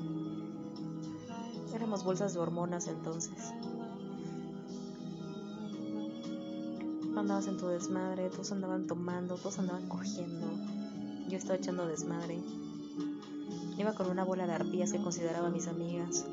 Éramos 1.75 2.05
bolsas 2.05 2.33
de 2.33 2.41
hormonas 2.41 2.89
entonces. 2.89 3.53
Andabas 7.14 7.49
en 7.49 7.59
tu 7.59 7.66
desmadre, 7.66 8.31
todos 8.31 8.51
andaban 8.53 8.87
tomando, 8.87 9.35
todos 9.35 9.59
andaban 9.59 9.91
cogiendo. 9.91 10.47
Yo 11.29 11.37
estaba 11.37 11.57
echando 11.57 11.87
desmadre. 11.87 12.41
Iba 13.77 13.93
con 13.93 14.09
una 14.09 14.25
bola 14.25 14.47
de 14.47 14.55
arpías 14.55 14.91
que 14.91 15.03
consideraba 15.03 15.51
mis 15.51 15.69
amigas. 15.69 16.25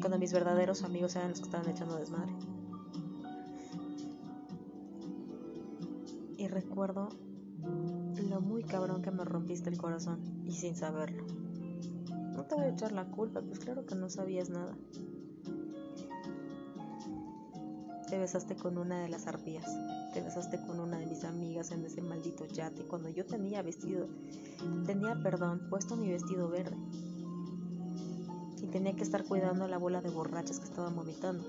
Cuando 0.00 0.18
mis 0.18 0.32
verdaderos 0.32 0.84
amigos 0.84 1.16
eran 1.16 1.30
los 1.30 1.40
que 1.40 1.46
estaban 1.46 1.68
echando 1.68 1.96
desmadre. 1.96 2.32
Y 6.36 6.46
recuerdo 6.46 7.08
lo 8.28 8.40
muy 8.40 8.62
cabrón 8.62 9.02
que 9.02 9.10
me 9.10 9.24
rompiste 9.24 9.70
el 9.70 9.78
corazón 9.78 10.20
y 10.46 10.52
sin 10.52 10.76
saberlo. 10.76 11.24
No 12.34 12.44
te 12.44 12.54
voy 12.54 12.64
a 12.64 12.68
echar 12.68 12.92
la 12.92 13.06
culpa, 13.06 13.40
pues 13.40 13.58
claro 13.58 13.84
que 13.84 13.94
no 13.94 14.08
sabías 14.08 14.48
nada. 14.48 14.76
Te 18.08 18.18
besaste 18.18 18.56
con 18.56 18.78
una 18.78 19.00
de 19.02 19.08
las 19.08 19.26
arpías, 19.26 19.66
te 20.14 20.22
besaste 20.22 20.58
con 20.64 20.80
una 20.80 20.98
de 20.98 21.06
mis 21.06 21.24
amigas 21.24 21.72
en 21.72 21.84
ese 21.84 22.00
maldito 22.00 22.46
yate 22.46 22.84
cuando 22.84 23.10
yo 23.10 23.26
tenía 23.26 23.60
vestido, 23.60 24.06
tenía, 24.86 25.20
perdón, 25.22 25.66
puesto 25.68 25.96
mi 25.96 26.08
vestido 26.08 26.48
verde. 26.48 26.76
Tenía 28.72 28.94
que 28.94 29.02
estar 29.02 29.24
cuidando 29.24 29.66
la 29.68 29.78
bola 29.78 30.00
de 30.00 30.10
borrachas 30.10 30.58
que 30.58 30.66
estaban 30.66 30.94
vomitando. 30.94 31.44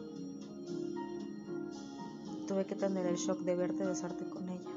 Tuve 2.48 2.66
que 2.66 2.76
tener 2.76 3.06
el 3.06 3.18
shock 3.18 3.40
de 3.40 3.56
verte 3.56 3.86
besarte 3.86 4.28
con 4.30 4.50
ella 4.50 4.72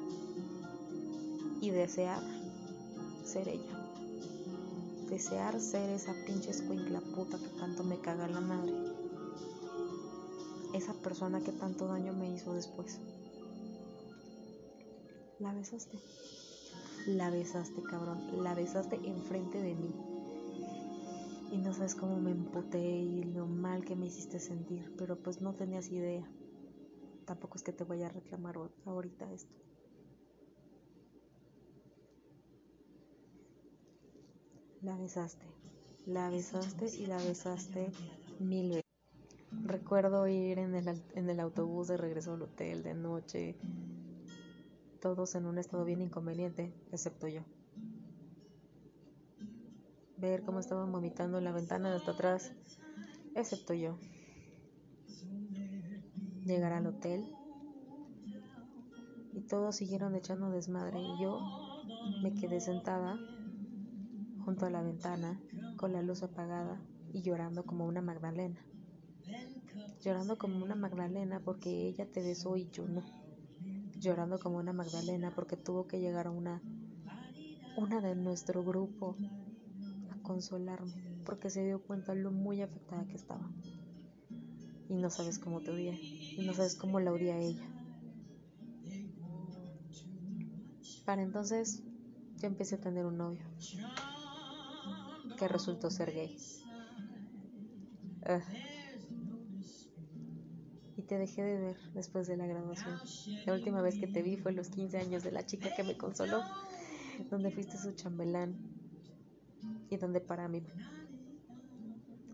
y 1.61 1.71
desear 1.71 2.23
ser 3.25 3.49
ella. 3.49 3.89
Desear 5.09 5.61
ser 5.61 5.91
esa 5.91 6.15
pinche 6.27 6.51
escuincla 6.51 7.01
puta 7.01 7.39
que 7.39 7.49
tanto 7.59 7.85
me 7.85 7.99
caga 8.01 8.29
la 8.29 8.41
madre 8.41 8.93
esa 10.73 10.95
persona 10.95 11.41
que 11.41 11.53
tanto 11.53 11.87
daño 11.87 12.13
me 12.13 12.31
hizo 12.31 12.55
después. 12.55 12.99
La 15.39 15.53
besaste. 15.53 15.99
La 17.07 17.31
besaste, 17.31 17.83
cabrón. 17.83 18.43
La 18.43 18.55
besaste 18.55 18.97
enfrente 19.05 19.61
de 19.61 19.75
mí. 19.75 20.12
Y 21.53 21.59
no 21.59 21.75
sabes 21.75 21.95
cómo 21.95 22.19
me 22.19 22.31
emputé 22.31 22.81
y 22.81 23.25
lo 23.25 23.47
mal 23.47 23.85
que 23.85 23.95
me 23.95 24.07
hiciste 24.07 24.41
sentir, 24.41 24.91
pero 24.97 25.17
pues 25.17 25.43
no 25.43 25.53
tenías 25.53 25.91
idea. 25.91 26.27
Tampoco 27.27 27.57
es 27.57 27.63
que 27.63 27.75
te 27.75 27.85
voy 27.85 28.03
a 28.03 28.09
reclamar 28.09 28.57
ahorita 28.87 29.31
esto. 29.31 29.53
La 34.81 34.97
besaste. 34.97 35.45
La 36.07 36.31
besaste 36.31 36.87
y 36.97 37.05
la 37.05 37.19
besaste 37.19 37.93
mil 38.41 38.71
veces. 38.71 38.83
Recuerdo 39.67 40.27
ir 40.27 40.59
en 40.59 40.75
el, 40.75 40.89
en 41.15 41.29
el 41.29 41.39
autobús 41.39 41.89
de 41.89 41.99
regreso 41.99 42.33
al 42.33 42.43
hotel 42.43 42.83
de 42.83 42.95
noche, 42.95 43.57
todos 45.03 45.35
en 45.35 45.45
un 45.45 45.59
estado 45.59 45.85
bien 45.85 46.01
inconveniente, 46.01 46.73
excepto 46.93 47.29
yo. 47.29 47.43
Ver 50.23 50.43
cómo 50.45 50.61
estaban 50.61 50.91
vomitando 50.91 51.37
en 51.37 51.45
la 51.45 51.53
ventana 51.53 51.95
hasta 51.95 52.13
atrás, 52.13 52.53
excepto 53.35 53.75
yo. 53.75 53.99
Llegar 56.45 56.73
al 56.73 56.87
hotel 56.87 57.27
y 59.35 59.41
todos 59.43 59.77
siguieron 59.77 60.15
echando 60.15 60.49
desmadre 60.51 60.99
y 61.01 61.23
yo 61.23 61.41
me 62.23 62.33
quedé 62.33 62.61
sentada 62.61 63.19
junto 64.45 64.65
a 64.65 64.71
la 64.71 64.83
ventana 64.83 65.39
con 65.77 65.93
la 65.93 66.03
luz 66.03 66.23
apagada 66.23 66.81
y 67.13 67.23
llorando 67.23 67.65
como 67.65 67.85
una 67.85 68.01
Magdalena 68.01 68.65
llorando 70.03 70.37
como 70.37 70.63
una 70.63 70.75
Magdalena 70.75 71.41
porque 71.45 71.89
ella 71.89 72.11
te 72.11 72.23
besó 72.23 72.57
y 72.57 72.69
yo 72.71 72.87
no, 72.89 73.03
llorando 73.99 74.39
como 74.39 74.59
una 74.59 74.73
Magdalena 74.73 75.33
porque 75.35 75.57
tuvo 75.57 75.87
que 75.87 76.01
llegar 76.01 76.29
una, 76.29 76.61
una 77.77 78.01
de 78.01 78.17
nuestro 78.17 78.65
grupo 78.65 79.17
a 79.17 79.42
consolarme 80.33 80.95
porque 81.27 81.51
se 81.51 81.63
dio 81.65 81.83
cuenta 81.83 82.15
lo 82.15 82.31
muy 82.31 82.63
afectada 82.63 83.07
que 83.07 83.17
estaba. 83.17 83.51
Y 84.89 84.97
no 84.97 85.11
sabes 85.11 85.39
cómo 85.39 85.61
te 85.61 85.71
odié, 85.71 85.93
y 85.93 86.45
no 86.47 86.55
sabes 86.55 86.75
cómo 86.75 87.01
la 87.01 87.13
odié 87.13 87.33
a 87.33 87.39
ella. 87.39 87.69
Para 91.05 91.23
entonces 91.23 91.83
yo 92.37 92.47
empecé 92.47 92.77
a 92.77 92.81
tener 92.81 93.05
un 93.05 93.19
novio 93.19 93.45
que 95.39 95.49
resultó 95.49 95.91
ser 95.91 96.13
gay. 96.13 96.37
Ah 98.25 98.41
te 101.13 101.19
dejé 101.19 101.43
de 101.43 101.59
ver 101.59 101.77
después 101.93 102.27
de 102.27 102.39
la 102.39 102.47
graduación. 102.47 102.99
La 103.45 103.53
última 103.53 103.83
vez 103.83 103.99
que 103.99 104.07
te 104.07 104.23
vi 104.23 104.39
fue 104.39 104.53
los 104.53 104.71
15 104.71 104.97
años 104.97 105.23
de 105.23 105.31
la 105.31 105.45
chica 105.45 105.69
que 105.77 105.85
me 105.85 105.99
consoló, 105.99 106.41
donde 107.31 107.51
fuiste 107.51 107.77
su 107.77 107.93
chambelán 107.93 108.72
y 109.93 109.99
donde 109.99 110.23
para 110.23 110.49
mí 110.49 110.63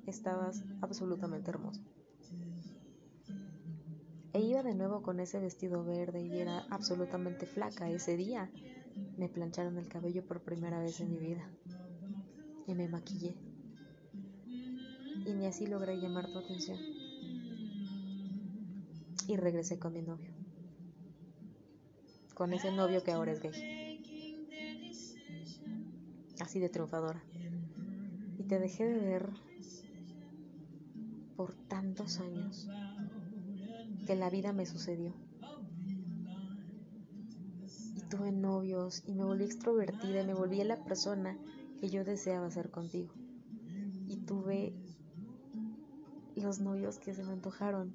estabas 0.06 0.62
absolutamente 0.80 1.50
hermoso. 1.50 1.82
E 4.32 4.40
iba 4.40 4.62
de 4.62 4.76
nuevo 4.76 5.02
con 5.02 5.18
ese 5.18 5.40
vestido 5.40 5.84
verde 5.84 6.22
y 6.22 6.38
era 6.38 6.60
absolutamente 6.70 7.46
flaca 7.46 7.90
ese 7.90 8.16
día. 8.16 8.48
Me 9.16 9.28
plancharon 9.28 9.76
el 9.76 9.88
cabello 9.88 10.24
por 10.24 10.40
primera 10.40 10.78
vez 10.78 11.00
en 11.00 11.10
mi 11.10 11.18
vida 11.18 11.50
y 12.68 12.74
me 12.74 12.88
maquillé. 12.88 13.34
Y 15.26 15.34
ni 15.34 15.46
así 15.46 15.66
logré 15.66 15.98
llamar 15.98 16.30
tu 16.30 16.38
atención 16.38 16.78
y 19.26 19.36
regresé 19.36 19.80
con 19.80 19.94
mi 19.94 20.02
novio. 20.02 20.30
Con 22.34 22.52
ese 22.52 22.70
novio 22.70 23.02
que 23.02 23.10
ahora 23.10 23.32
es 23.32 23.40
gay. 23.40 23.98
Así 26.40 26.60
de 26.60 26.68
triunfadora. 26.68 27.20
Te 28.48 28.58
dejé 28.58 28.84
de 28.86 28.98
ver 28.98 29.30
por 31.36 31.54
tantos 31.68 32.18
años 32.18 32.68
que 34.06 34.16
la 34.16 34.30
vida 34.30 34.52
me 34.52 34.66
sucedió. 34.66 35.12
Y 37.94 38.00
tuve 38.08 38.32
novios 38.32 39.02
y 39.06 39.14
me 39.14 39.24
volví 39.24 39.44
extrovertida 39.44 40.22
y 40.22 40.26
me 40.26 40.34
volví 40.34 40.62
la 40.64 40.82
persona 40.82 41.36
que 41.80 41.90
yo 41.90 42.04
deseaba 42.04 42.50
ser 42.50 42.70
contigo. 42.70 43.12
Y 44.06 44.16
tuve 44.16 44.72
los 46.34 46.60
novios 46.60 46.98
que 46.98 47.14
se 47.14 47.24
me 47.24 47.32
antojaron 47.32 47.92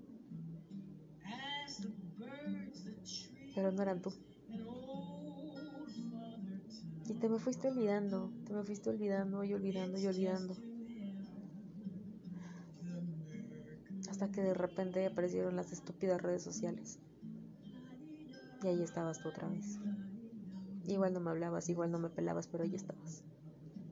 pero 3.55 3.71
no 3.71 3.81
eran 3.81 4.01
tú. 4.01 4.13
Y 7.13 7.19
te 7.19 7.29
me 7.29 7.37
fuiste 7.37 7.67
olvidando, 7.67 8.31
te 8.43 8.53
me 8.53 8.63
fuiste 8.63 8.89
olvidando 8.89 9.43
y 9.43 9.53
olvidando 9.53 9.99
y 9.99 10.07
olvidando. 10.07 10.55
Hasta 14.09 14.31
que 14.31 14.41
de 14.41 14.55
repente 14.55 15.05
aparecieron 15.05 15.55
las 15.55 15.71
estúpidas 15.71 16.19
redes 16.19 16.41
sociales. 16.41 16.97
Y 18.63 18.67
ahí 18.67 18.81
estabas 18.81 19.21
tú 19.21 19.29
otra 19.29 19.47
vez. 19.47 19.77
Igual 20.87 21.13
no 21.13 21.19
me 21.19 21.29
hablabas, 21.29 21.69
igual 21.69 21.91
no 21.91 21.99
me 21.99 22.09
pelabas, 22.09 22.47
pero 22.47 22.63
ahí 22.63 22.73
estabas. 22.73 23.23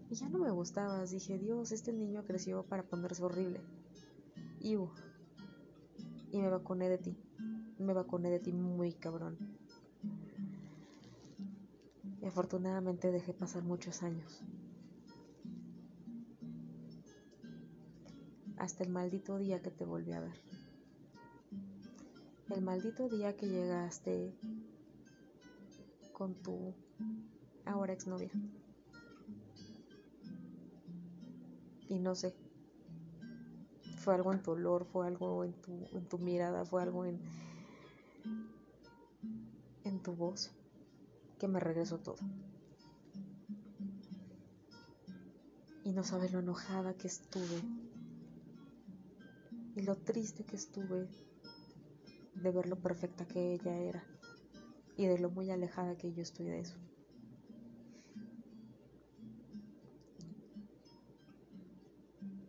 Y 0.09 0.15
ya 0.15 0.27
no 0.27 0.39
me 0.39 0.49
gustabas. 0.49 1.11
Dije, 1.11 1.37
Dios, 1.37 1.71
este 1.71 1.93
niño 1.93 2.23
creció 2.25 2.63
para 2.63 2.81
ponerse 2.81 3.23
horrible. 3.23 3.61
Y, 4.59 4.77
y 6.31 6.41
me 6.41 6.49
vacuné 6.49 6.89
de 6.89 6.97
ti 6.97 7.15
me 7.81 7.93
vacuné 7.93 8.29
de 8.29 8.39
ti 8.39 8.53
muy 8.53 8.93
cabrón. 8.93 9.37
Y 12.21 12.27
afortunadamente 12.27 13.11
dejé 13.11 13.33
pasar 13.33 13.63
muchos 13.63 14.03
años. 14.03 14.41
Hasta 18.57 18.83
el 18.83 18.91
maldito 18.91 19.39
día 19.39 19.61
que 19.61 19.71
te 19.71 19.85
volví 19.85 20.11
a 20.13 20.19
ver. 20.19 20.35
El 22.49 22.61
maldito 22.61 23.09
día 23.09 23.35
que 23.35 23.47
llegaste 23.47 24.35
con 26.13 26.35
tu 26.35 26.75
ahora 27.65 27.93
exnovia. 27.93 28.29
Y 31.89 31.97
no 31.97 32.13
sé, 32.13 32.35
fue 33.97 34.13
algo 34.13 34.31
en 34.31 34.43
tu 34.43 34.51
olor, 34.51 34.85
fue 34.85 35.07
algo 35.07 35.43
en 35.43 35.53
tu, 35.53 35.87
en 35.93 36.07
tu 36.07 36.19
mirada, 36.19 36.65
fue 36.65 36.83
algo 36.83 37.05
en, 37.05 37.19
en 39.83 39.99
tu 40.03 40.13
voz 40.13 40.51
que 41.41 41.47
me 41.47 41.59
regresó 41.59 41.97
todo. 41.97 42.19
Y 45.83 45.91
no 45.91 46.03
sabes 46.03 46.31
lo 46.31 46.37
enojada 46.37 46.93
que 46.93 47.07
estuve 47.07 47.63
y 49.75 49.81
lo 49.81 49.95
triste 49.95 50.43
que 50.43 50.55
estuve 50.55 51.07
de 52.35 52.51
ver 52.51 52.69
lo 52.69 52.75
perfecta 52.75 53.25
que 53.25 53.53
ella 53.53 53.75
era 53.75 54.03
y 54.95 55.07
de 55.07 55.17
lo 55.17 55.31
muy 55.31 55.49
alejada 55.49 55.97
que 55.97 56.13
yo 56.13 56.21
estoy 56.21 56.45
de 56.45 56.59
eso. 56.59 56.77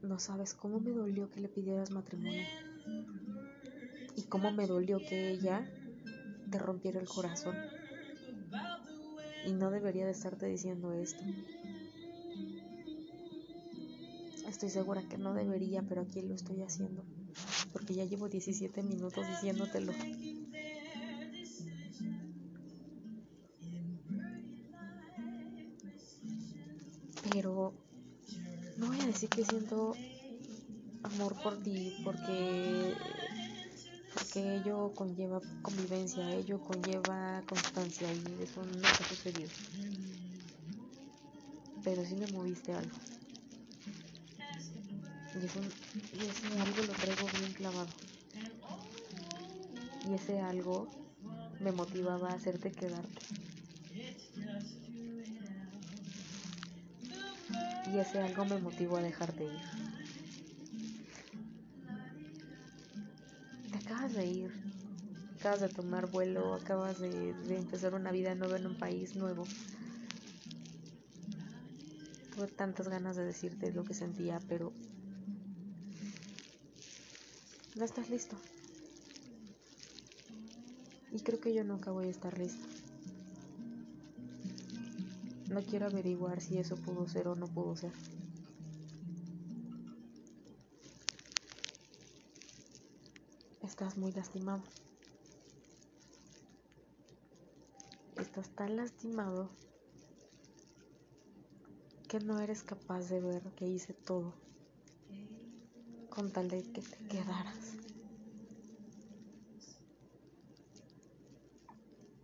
No 0.03 0.18
sabes 0.18 0.53
cómo 0.53 0.80
me 0.80 0.90
dolió 0.90 1.30
que 1.30 1.40
le 1.40 1.49
pidieras 1.49 1.93
matrimonio. 1.93 2.45
Y 4.16 4.24
cómo 4.24 4.53
me 4.53 4.66
dolió 4.66 4.99
que 4.99 5.30
ella 5.30 5.66
te 6.51 6.59
rompiera 6.59 7.01
el 7.01 7.09
corazón. 7.09 7.57
Y 9.45 9.53
no 9.53 9.70
debería 9.70 10.05
de 10.05 10.12
estarte 10.12 10.47
diciendo 10.47 10.93
esto. 10.93 11.22
Estoy 14.49 14.70
segura 14.70 15.03
que 15.09 15.18
no 15.18 15.34
debería, 15.34 15.82
pero 15.82 16.03
aquí 16.03 16.22
lo 16.22 16.34
estoy 16.34 16.62
haciendo. 16.62 17.05
Porque 17.72 17.95
ya 17.95 18.05
llevo 18.05 18.28
17 18.28 18.82
minutos 18.82 19.26
diciéndotelo. 19.28 19.93
Pero 27.32 27.72
no 28.76 28.86
voy 28.86 29.01
a 29.01 29.07
decir 29.07 29.28
que 29.28 29.45
siento 29.45 29.97
amor 31.03 31.34
por 31.43 31.62
ti 31.62 32.01
porque 32.05 32.95
porque 34.33 34.57
ello 34.57 34.91
conlleva 34.95 35.43
convivencia, 35.61 36.26
ello 36.35 36.59
conlleva 36.61 37.43
constancia 37.47 38.09
y 38.11 38.43
eso 38.43 38.64
nunca 38.64 38.89
ha 38.89 39.09
sucedido. 39.09 39.51
Pero 41.85 42.03
sí 42.07 42.14
me 42.14 42.26
moviste 42.28 42.72
algo. 42.72 42.97
Y, 45.35 45.45
eso, 45.45 45.61
y 46.14 46.24
ese 46.24 46.61
algo 46.61 46.83
lo 46.83 46.93
traigo 46.95 47.26
bien 47.39 47.53
clavado. 47.53 47.89
Y 50.09 50.14
ese 50.14 50.41
algo 50.41 50.89
me 51.61 51.72
motivaba 51.72 52.30
a 52.30 52.35
hacerte 52.35 52.72
quedarte. 52.72 53.20
Y 57.93 57.99
ese 57.99 58.22
algo 58.22 58.47
me 58.47 58.59
motivó 58.59 58.97
a 58.97 59.03
dejarte 59.03 59.45
ir. 59.45 59.91
Acabas 64.03 64.16
de 64.16 64.26
ir, 64.26 64.53
acabas 65.38 65.61
de 65.61 65.68
tomar 65.68 66.11
vuelo, 66.11 66.55
acabas 66.55 66.98
de, 66.98 67.34
de 67.34 67.57
empezar 67.57 67.94
una 67.94 68.11
vida 68.11 68.34
nueva 68.34 68.57
en 68.57 68.66
un 68.66 68.76
país 68.76 69.14
nuevo. 69.14 69.44
Tuve 72.34 72.48
tantas 72.48 72.88
ganas 72.88 73.14
de 73.14 73.24
decirte 73.24 73.70
lo 73.70 73.84
que 73.84 73.94
sentía, 73.94 74.40
pero 74.48 74.72
no 77.76 77.84
estás 77.84 78.11
listo. 78.11 78.36
Y 81.12 81.20
creo 81.20 81.38
que 81.38 81.55
yo 81.55 81.62
nunca 81.62 81.92
voy 81.92 82.07
a 82.07 82.11
estar 82.11 82.36
listo. 82.36 82.66
No 85.48 85.62
quiero 85.62 85.86
averiguar 85.86 86.40
si 86.40 86.59
eso 86.59 86.74
pudo 86.74 87.07
ser 87.07 87.28
o 87.28 87.36
no 87.36 87.46
pudo 87.46 87.76
ser. 87.76 87.92
Estás 93.73 93.97
muy 93.97 94.12
lastimado. 94.12 94.62
Estás 98.18 98.51
tan 98.51 98.77
lastimado 98.77 99.49
que 102.07 102.20
no 102.20 102.39
eres 102.39 102.62
capaz 102.62 103.09
de 103.09 103.20
ver 103.20 103.43
que 103.57 103.66
hice 103.66 103.95
todo 103.95 104.35
con 106.11 106.31
tal 106.31 106.51
de 106.51 106.62
que 106.64 106.83
te 106.83 106.99
quedaras. 107.09 107.57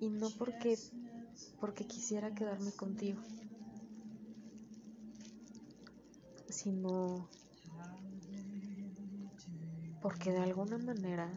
Y 0.00 0.10
no 0.10 0.28
porque 0.38 0.78
porque 1.62 1.86
quisiera 1.86 2.34
quedarme 2.34 2.72
contigo, 2.72 3.22
sino 6.50 7.26
porque 10.00 10.30
de 10.30 10.38
alguna 10.38 10.78
manera 10.78 11.30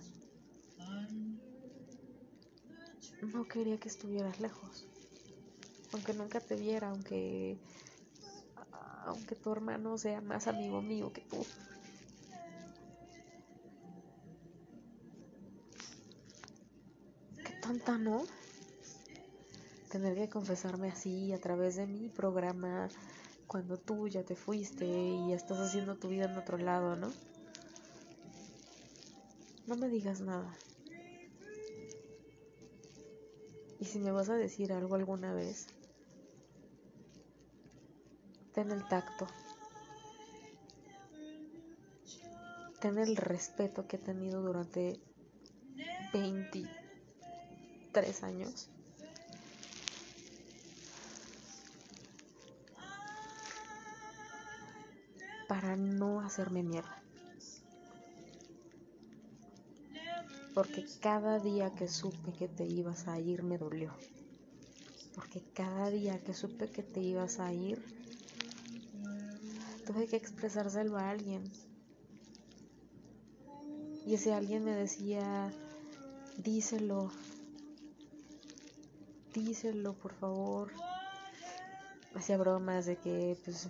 no 3.22 3.48
quería 3.48 3.80
que 3.80 3.90
estuvieras 3.90 4.40
lejos, 4.40 4.88
aunque 5.94 6.14
nunca 6.14 6.40
te 6.40 6.56
viera, 6.56 6.90
aunque 6.90 7.58
aunque 9.06 9.36
tu 9.36 9.52
hermano 9.52 9.98
sea 9.98 10.22
más 10.22 10.48
amigo 10.48 10.82
mío 10.82 11.12
que 11.12 11.22
tú. 11.22 11.46
Qué 17.44 17.54
tonta, 17.62 17.98
¿no? 17.98 18.24
tener 19.92 20.16
que 20.16 20.30
confesarme 20.30 20.90
así 20.90 21.34
a 21.34 21.42
través 21.42 21.76
de 21.76 21.86
mi 21.86 22.08
programa 22.08 22.88
cuando 23.46 23.78
tú 23.78 24.08
ya 24.08 24.24
te 24.24 24.38
fuiste 24.38 24.86
y 24.86 25.34
estás 25.34 25.60
haciendo 25.60 25.96
tu 25.98 26.08
vida 26.08 26.26
en 26.26 26.38
otro 26.38 26.58
lado, 26.58 26.96
¿no? 26.96 27.12
No 29.72 29.78
me 29.78 29.88
digas 29.88 30.20
nada. 30.20 30.54
Y 33.80 33.86
si 33.86 34.00
me 34.00 34.12
vas 34.12 34.28
a 34.28 34.36
decir 34.36 34.74
algo 34.74 34.96
alguna 34.96 35.34
vez, 35.34 35.68
ten 38.54 38.70
el 38.70 38.86
tacto. 38.90 39.28
Ten 42.82 42.98
el 42.98 43.16
respeto 43.16 43.88
que 43.88 43.96
he 43.96 44.00
tenido 44.00 44.42
durante 44.42 45.00
23 46.12 48.24
años 48.24 48.70
para 55.48 55.78
no 55.78 56.20
hacerme 56.20 56.62
mierda. 56.62 57.01
Porque 60.54 60.86
cada 61.00 61.40
día 61.40 61.74
que 61.74 61.88
supe 61.88 62.34
que 62.34 62.48
te 62.48 62.66
ibas 62.66 63.08
a 63.08 63.20
ir 63.20 63.44
me 63.44 63.58
dolió. 63.58 63.92
Porque 65.16 65.42
cada 65.54 65.90
día 65.90 66.20
que 66.20 66.34
supe 66.34 66.70
que 66.70 66.84
te 66.84 67.02
ibas 67.02 67.40
a 67.40 67.54
ir, 67.54 67.82
tuve 69.86 70.08
que 70.08 70.18
expresárselo 70.18 70.98
a 70.98 71.10
alguien. 71.10 71.44
Y 74.06 74.16
ese 74.16 74.34
alguien 74.34 74.66
me 74.66 74.72
decía, 74.72 75.54
díselo, 76.38 77.12
díselo 79.34 79.94
por 79.94 80.14
favor. 80.14 80.72
Hacía 82.16 82.38
bromas 82.38 82.86
de 82.86 82.98
que 82.98 83.38
pues 83.46 83.70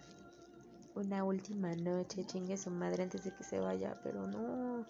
una 0.95 1.23
última 1.23 1.75
noche, 1.75 2.25
chingue 2.25 2.57
su 2.57 2.69
madre 2.69 3.03
antes 3.03 3.23
de 3.23 3.31
que 3.31 3.43
se 3.43 3.59
vaya, 3.59 3.99
pero 4.03 4.27
no. 4.27 4.85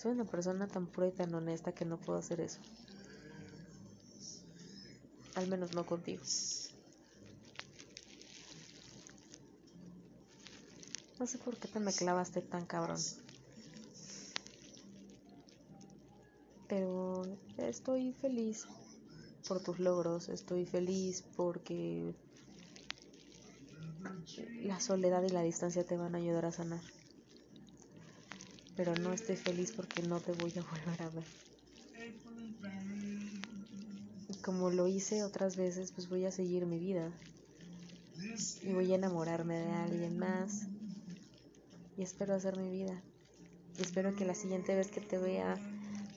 Soy 0.00 0.12
una 0.12 0.24
persona 0.24 0.66
tan 0.66 0.86
pura 0.86 1.08
y 1.08 1.12
tan 1.12 1.34
honesta 1.34 1.72
que 1.72 1.84
no 1.84 1.98
puedo 1.98 2.18
hacer 2.18 2.40
eso. 2.40 2.58
Al 5.34 5.46
menos 5.46 5.74
no 5.74 5.84
contigo. 5.84 6.22
No 11.18 11.26
sé 11.26 11.36
por 11.36 11.58
qué 11.58 11.68
te 11.68 11.80
me 11.80 11.92
clavaste 11.92 12.40
tan 12.40 12.64
cabrón. 12.64 12.98
Pero 16.66 17.26
estoy 17.58 18.14
feliz 18.14 18.66
por 19.46 19.62
tus 19.62 19.80
logros, 19.80 20.30
estoy 20.30 20.64
feliz 20.64 21.22
porque 21.36 22.14
la 24.62 24.80
soledad 24.80 25.22
y 25.24 25.28
la 25.28 25.42
distancia 25.42 25.84
te 25.84 25.98
van 25.98 26.14
a 26.14 26.18
ayudar 26.18 26.46
a 26.46 26.52
sanar. 26.52 26.99
Pero 28.76 28.94
no 28.96 29.12
estoy 29.12 29.36
feliz 29.36 29.72
porque 29.72 30.02
no 30.02 30.20
te 30.20 30.32
voy 30.32 30.52
a 30.56 30.62
volver 30.70 31.02
a 31.02 31.10
ver. 31.10 31.24
Y 34.28 34.34
como 34.42 34.70
lo 34.70 34.86
hice 34.86 35.24
otras 35.24 35.56
veces, 35.56 35.92
pues 35.92 36.08
voy 36.08 36.24
a 36.24 36.30
seguir 36.30 36.66
mi 36.66 36.78
vida. 36.78 37.12
Y 38.62 38.72
voy 38.72 38.92
a 38.92 38.96
enamorarme 38.96 39.58
de 39.58 39.72
alguien 39.72 40.18
más. 40.18 40.66
Y 41.96 42.02
espero 42.02 42.34
hacer 42.34 42.56
mi 42.56 42.70
vida. 42.70 43.02
Y 43.78 43.82
espero 43.82 44.14
que 44.14 44.24
la 44.24 44.34
siguiente 44.34 44.74
vez 44.74 44.90
que 44.90 45.00
te 45.00 45.18
vea, 45.18 45.56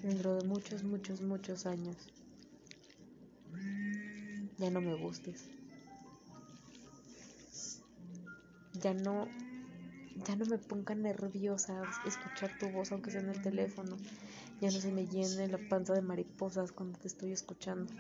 dentro 0.02 0.36
de 0.36 0.48
muchos, 0.48 0.84
muchos, 0.84 1.22
muchos 1.22 1.66
años, 1.66 1.98
ya 4.58 4.70
no 4.70 4.82
me 4.82 4.96
gustes. 4.96 5.50
ya 8.84 8.94
no 8.94 9.28
ya 10.16 10.36
no 10.36 10.46
me 10.46 10.58
ponga 10.58 10.96
nerviosa 10.96 11.82
escuchar 12.06 12.58
tu 12.60 12.70
voz 12.70 12.92
aunque 12.92 13.12
sea 13.12 13.22
en 13.22 13.30
el 13.30 13.42
teléfono. 13.42 13.98
Ya 14.62 14.70
no 14.72 14.80
se 14.80 14.92
me 14.92 15.08
llene 15.08 15.48
la 15.48 15.60
panza 15.70 15.94
de 15.94 16.02
mariposas 16.02 16.72
cuando 16.72 17.00
te 17.00 17.08
estoy 17.08 17.32
escuchando. 17.32 17.92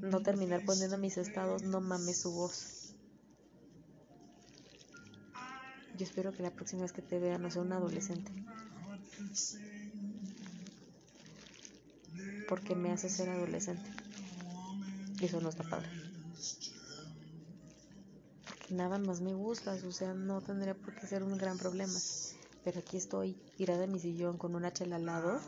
No 0.00 0.20
terminar 0.20 0.64
poniendo 0.64 0.98
mis 0.98 1.16
estados 1.16 1.62
no 1.62 1.80
mames 1.80 2.20
su 2.20 2.32
voz. 2.32 2.94
Yo 5.96 6.04
espero 6.04 6.32
que 6.32 6.42
la 6.42 6.50
próxima 6.50 6.82
vez 6.82 6.92
que 6.92 7.02
te 7.02 7.18
vea 7.18 7.38
no 7.38 7.50
sea 7.50 7.62
un 7.62 7.72
adolescente. 7.72 8.32
Porque 12.48 12.74
me 12.74 12.92
hace 12.92 13.08
ser 13.08 13.28
adolescente. 13.30 13.88
Y 15.20 15.24
eso 15.24 15.40
no 15.40 15.48
está 15.48 15.62
padre 15.62 15.88
nada 18.72 18.98
más 18.98 19.20
me 19.20 19.34
gustas, 19.34 19.84
o 19.84 19.92
sea, 19.92 20.14
no 20.14 20.40
tendría 20.40 20.74
por 20.74 20.94
qué 20.94 21.06
ser 21.06 21.22
un 21.22 21.36
gran 21.36 21.58
problema. 21.58 21.98
Pero 22.64 22.80
aquí 22.80 22.96
estoy 22.96 23.34
tirada 23.56 23.84
en 23.84 23.92
mi 23.92 23.98
sillón 23.98 24.38
con 24.38 24.54
una 24.54 24.72
chela 24.72 24.96
al 24.96 25.06
lado 25.06 25.40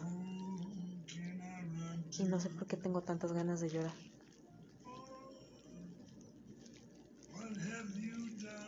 y 2.18 2.24
no 2.24 2.40
sé 2.40 2.50
por 2.50 2.66
qué 2.66 2.76
tengo 2.76 3.02
tantas 3.02 3.32
ganas 3.32 3.60
de 3.60 3.70
llorar. 3.70 3.94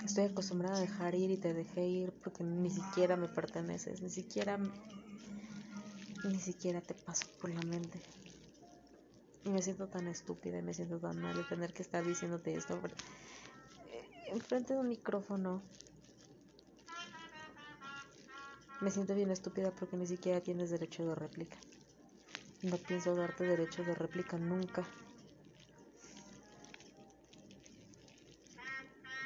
Estoy 0.05 0.24
acostumbrada 0.24 0.77
a 0.77 0.81
dejar 0.81 1.15
ir 1.15 1.31
y 1.31 1.37
te 1.37 1.53
dejé 1.53 1.87
ir 1.87 2.12
porque 2.23 2.45
ni 2.45 2.70
siquiera 2.70 3.16
me 3.16 3.28
perteneces, 3.28 4.01
ni 4.01 4.11
siquiera 4.11 4.59
ni 6.24 6.39
siquiera 6.39 6.81
te 6.81 6.95
paso 6.95 7.27
por 7.41 7.51
la 7.51 7.62
mente. 7.62 8.01
Y 9.45 9.51
me 9.51 9.62
siento 9.62 9.87
tan 9.87 10.09
estúpida 10.09 10.59
y 10.59 10.62
me 10.62 10.74
siento 10.74 10.99
tan 10.99 11.20
mal 11.20 11.37
de 11.37 11.45
tener 11.45 11.73
que 11.73 11.83
estar 11.83 12.05
diciéndote 12.05 12.57
esto 12.57 12.81
enfrente 14.27 14.74
de 14.74 14.81
un 14.81 14.89
micrófono. 14.89 15.62
Me 18.81 18.90
siento 18.90 19.15
bien 19.15 19.31
estúpida 19.31 19.70
porque 19.70 19.97
ni 19.97 20.07
siquiera 20.07 20.40
tienes 20.40 20.70
derecho 20.70 21.07
de 21.07 21.15
réplica. 21.15 21.57
No 22.62 22.77
pienso 22.77 23.15
darte 23.15 23.44
derecho 23.44 23.85
de 23.85 23.94
réplica 23.94 24.36
nunca. 24.36 24.85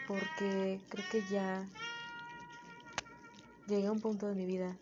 Porque 0.06 0.80
creo 0.88 1.04
que 1.10 1.22
ya 1.30 1.68
llegué 3.66 3.86
a 3.86 3.92
un 3.92 4.00
punto 4.00 4.26
de 4.26 4.34
mi 4.34 4.44
vida 4.44 4.76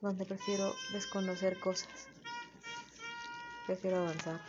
donde 0.00 0.24
prefiero 0.24 0.72
desconocer 0.92 1.58
cosas. 1.58 2.08
Prefiero 3.66 3.98
avanzar. 3.98 4.40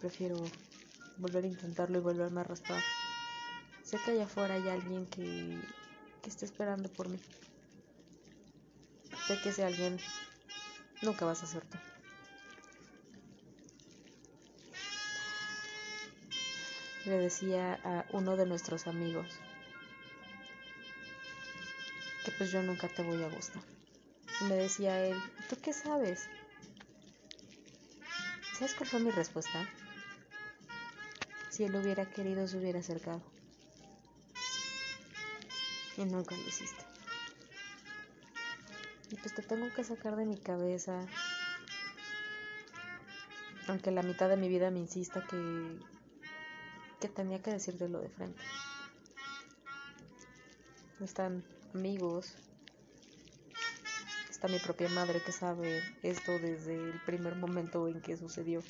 Prefiero 0.00 0.36
volver 1.18 1.44
a 1.44 1.48
intentarlo 1.48 1.98
y 1.98 2.00
volverme 2.00 2.40
a 2.40 2.44
raspar. 2.44 2.82
Sé 3.92 3.98
que 3.98 4.12
allá 4.12 4.24
afuera 4.24 4.54
hay 4.54 4.66
alguien 4.70 5.04
que, 5.04 5.60
que 6.22 6.30
está 6.30 6.46
esperando 6.46 6.88
por 6.88 7.10
mí. 7.10 7.18
Sé 9.26 9.38
que 9.42 9.50
ese 9.50 9.64
alguien 9.64 9.98
nunca 11.02 11.26
vas 11.26 11.42
a 11.42 11.46
ser 11.46 11.62
tú. 11.66 11.76
Le 17.04 17.18
decía 17.18 17.78
a 17.84 18.06
uno 18.12 18.38
de 18.38 18.46
nuestros 18.46 18.86
amigos 18.86 19.26
que 22.24 22.30
pues 22.38 22.50
yo 22.50 22.62
nunca 22.62 22.88
te 22.88 23.02
voy 23.02 23.22
a 23.22 23.28
gustar. 23.28 23.62
Me 24.48 24.54
decía 24.54 25.04
él, 25.04 25.18
¿tú 25.50 25.56
qué 25.60 25.74
sabes? 25.74 26.30
¿Sabes 28.54 28.72
cuál 28.72 28.88
fue 28.88 29.00
mi 29.00 29.10
respuesta? 29.10 29.68
Si 31.50 31.64
él 31.64 31.76
hubiera 31.76 32.06
querido, 32.06 32.48
se 32.48 32.56
hubiera 32.56 32.78
acercado. 32.78 33.31
Y 35.96 36.04
nunca 36.04 36.36
lo 36.36 36.42
hiciste. 36.42 36.84
Y 39.10 39.16
pues 39.16 39.34
te 39.34 39.42
tengo 39.42 39.72
que 39.74 39.84
sacar 39.84 40.16
de 40.16 40.24
mi 40.24 40.38
cabeza. 40.38 41.06
Aunque 43.68 43.90
la 43.90 44.02
mitad 44.02 44.28
de 44.28 44.36
mi 44.36 44.48
vida 44.48 44.70
me 44.70 44.80
insista 44.80 45.24
que, 45.28 45.78
que 47.00 47.08
tenía 47.08 47.42
que 47.42 47.52
decírtelo 47.52 48.00
de 48.00 48.08
frente. 48.08 48.42
Están 51.00 51.44
amigos, 51.74 52.34
mi 54.48 54.58
propia 54.58 54.88
madre 54.88 55.22
que 55.22 55.30
sabe 55.30 55.82
esto 56.02 56.32
desde 56.32 56.74
el 56.74 57.00
primer 57.06 57.36
momento 57.36 57.86
en 57.86 58.00
que 58.00 58.16
sucedió. 58.16 58.60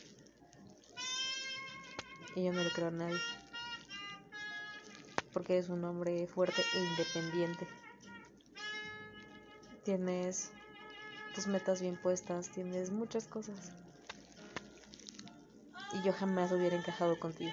Y 2.34 2.44
yo 2.44 2.52
no 2.52 2.62
le 2.62 2.70
creo 2.70 2.88
a 2.88 2.90
nadie. 2.90 3.18
Porque 5.32 5.58
es 5.58 5.68
un 5.68 5.84
hombre 5.84 6.26
fuerte 6.26 6.62
e 6.74 6.78
independiente. 6.78 7.66
Tienes 9.84 10.50
tus 11.34 11.46
metas 11.46 11.80
bien 11.80 11.96
puestas, 11.96 12.50
tienes 12.50 12.90
muchas 12.90 13.24
cosas. 13.26 13.72
Y 15.92 16.02
yo 16.02 16.12
jamás 16.12 16.52
hubiera 16.52 16.76
encajado 16.76 17.18
contigo. 17.18 17.52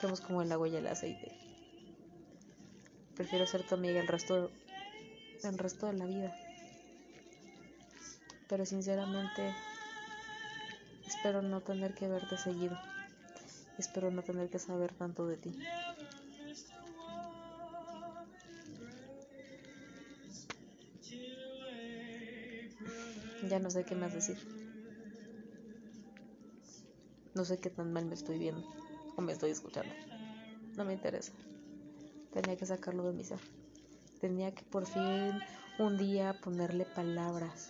Somos 0.00 0.20
como 0.20 0.42
el 0.42 0.50
agua 0.52 0.68
y 0.68 0.76
el 0.76 0.86
aceite. 0.86 1.32
Prefiero 3.16 3.46
ser 3.46 3.66
tu 3.66 3.74
amiga 3.74 4.00
el 4.00 4.08
resto, 4.08 4.50
el 5.42 5.58
resto 5.58 5.86
de 5.86 5.92
la 5.92 6.06
vida 6.06 6.36
pero 8.52 8.66
sinceramente 8.66 9.54
espero 11.06 11.40
no 11.40 11.62
tener 11.62 11.94
que 11.94 12.06
verte 12.06 12.36
seguido. 12.36 12.78
Espero 13.78 14.10
no 14.10 14.20
tener 14.20 14.50
que 14.50 14.58
saber 14.58 14.92
tanto 14.92 15.26
de 15.26 15.38
ti. 15.38 15.58
Ya 23.52 23.58
no 23.58 23.70
sé 23.70 23.84
qué 23.84 23.94
más 23.94 24.14
decir. 24.14 24.38
No 27.34 27.44
sé 27.44 27.60
qué 27.60 27.68
tan 27.68 27.92
mal 27.92 28.06
me 28.06 28.14
estoy 28.14 28.38
viendo 28.38 28.66
o 29.14 29.20
me 29.20 29.32
estoy 29.32 29.50
escuchando. 29.50 29.92
No 30.74 30.86
me 30.86 30.94
interesa. 30.94 31.32
Tenía 32.32 32.56
que 32.56 32.64
sacarlo 32.64 33.04
de 33.04 33.12
mi 33.12 33.24
ser. 33.24 33.40
Tenía 34.22 34.54
que 34.54 34.62
por 34.62 34.86
fin 34.86 35.38
un 35.78 35.98
día 35.98 36.40
ponerle 36.40 36.86
palabras 36.86 37.68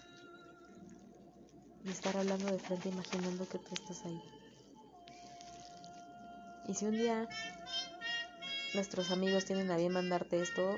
y 1.84 1.88
estar 1.90 2.16
hablando 2.16 2.52
de 2.52 2.60
frente 2.60 2.88
imaginando 2.88 3.48
que 3.48 3.58
tú 3.58 3.74
estás 3.74 4.04
ahí. 4.04 4.22
Y 6.68 6.74
si 6.74 6.84
un 6.84 6.92
día 6.92 7.28
nuestros 8.72 9.10
amigos 9.10 9.46
tienen 9.46 9.68
a 9.72 9.76
bien 9.76 9.94
mandarte 9.94 10.40
esto, 10.40 10.76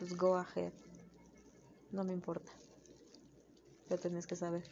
pues 0.00 0.16
go 0.16 0.34
ahead. 0.36 0.72
No 1.92 2.02
me 2.02 2.12
importa. 2.12 2.50
Lo 3.90 3.98
tienes 3.98 4.26
que 4.26 4.36
saber. 4.36 4.64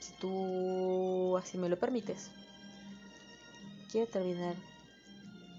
Si 0.00 0.12
tú 0.20 1.36
así 1.36 1.58
me 1.58 1.68
lo 1.68 1.78
permites, 1.78 2.30
quiero 3.90 4.10
terminar 4.10 4.54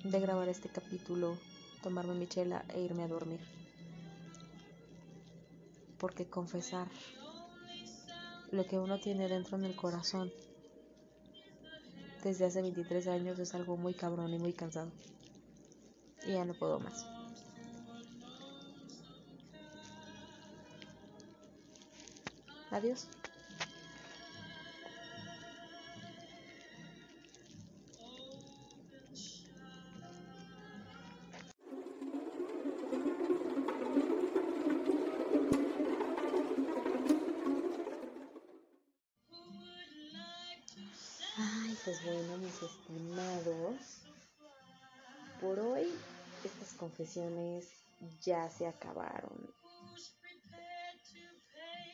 de 0.03 0.19
grabar 0.19 0.49
este 0.49 0.69
capítulo 0.69 1.37
tomarme 1.83 2.13
mi 2.15 2.27
chela 2.27 2.63
e 2.69 2.81
irme 2.81 3.03
a 3.03 3.07
dormir. 3.07 3.41
Porque 5.99 6.25
confesar 6.25 6.87
lo 8.51 8.65
que 8.65 8.77
uno 8.79 8.99
tiene 8.99 9.27
dentro 9.27 9.57
en 9.57 9.65
el 9.65 9.75
corazón 9.75 10.31
desde 12.23 12.45
hace 12.45 12.61
23 12.61 13.07
años 13.07 13.39
es 13.39 13.53
algo 13.55 13.77
muy 13.77 13.93
cabrón 13.93 14.33
y 14.33 14.37
muy 14.37 14.53
cansado. 14.53 14.91
Ya 16.27 16.45
no 16.45 16.53
puedo 16.53 16.79
más. 16.79 17.05
Adiós. 22.71 23.07
pues 41.83 42.03
bueno, 42.05 42.37
mis 42.37 42.61
estimados, 42.61 44.01
por 45.39 45.59
hoy 45.59 45.87
confesiones 46.81 47.69
ya 48.23 48.49
se 48.49 48.65
acabaron. 48.65 49.53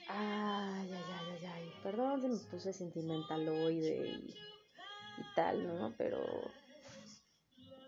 Ay, 0.07 0.93
ay, 0.93 0.93
ay, 0.93 1.29
ay, 1.33 1.45
ay. 1.45 1.73
Perdón 1.83 2.21
si 2.21 2.29
me 2.29 2.37
puse 2.49 2.71
sentimentaloide 2.71 4.07
y, 4.07 4.29
y 4.29 5.35
tal, 5.35 5.67
¿no? 5.67 5.93
Pero 5.97 6.23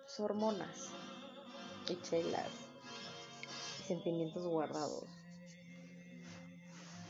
pues, 0.04 0.20
hormonas 0.20 0.90
y 1.88 1.96
chelas 2.02 2.52
sentimientos 3.88 4.46
guardados. 4.46 5.06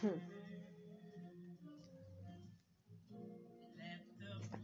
Hmm. 0.04 0.20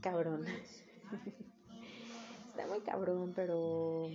cabrón. 0.02 0.46
Está 2.50 2.68
muy 2.68 2.82
cabrón, 2.82 3.34
pero 3.36 4.12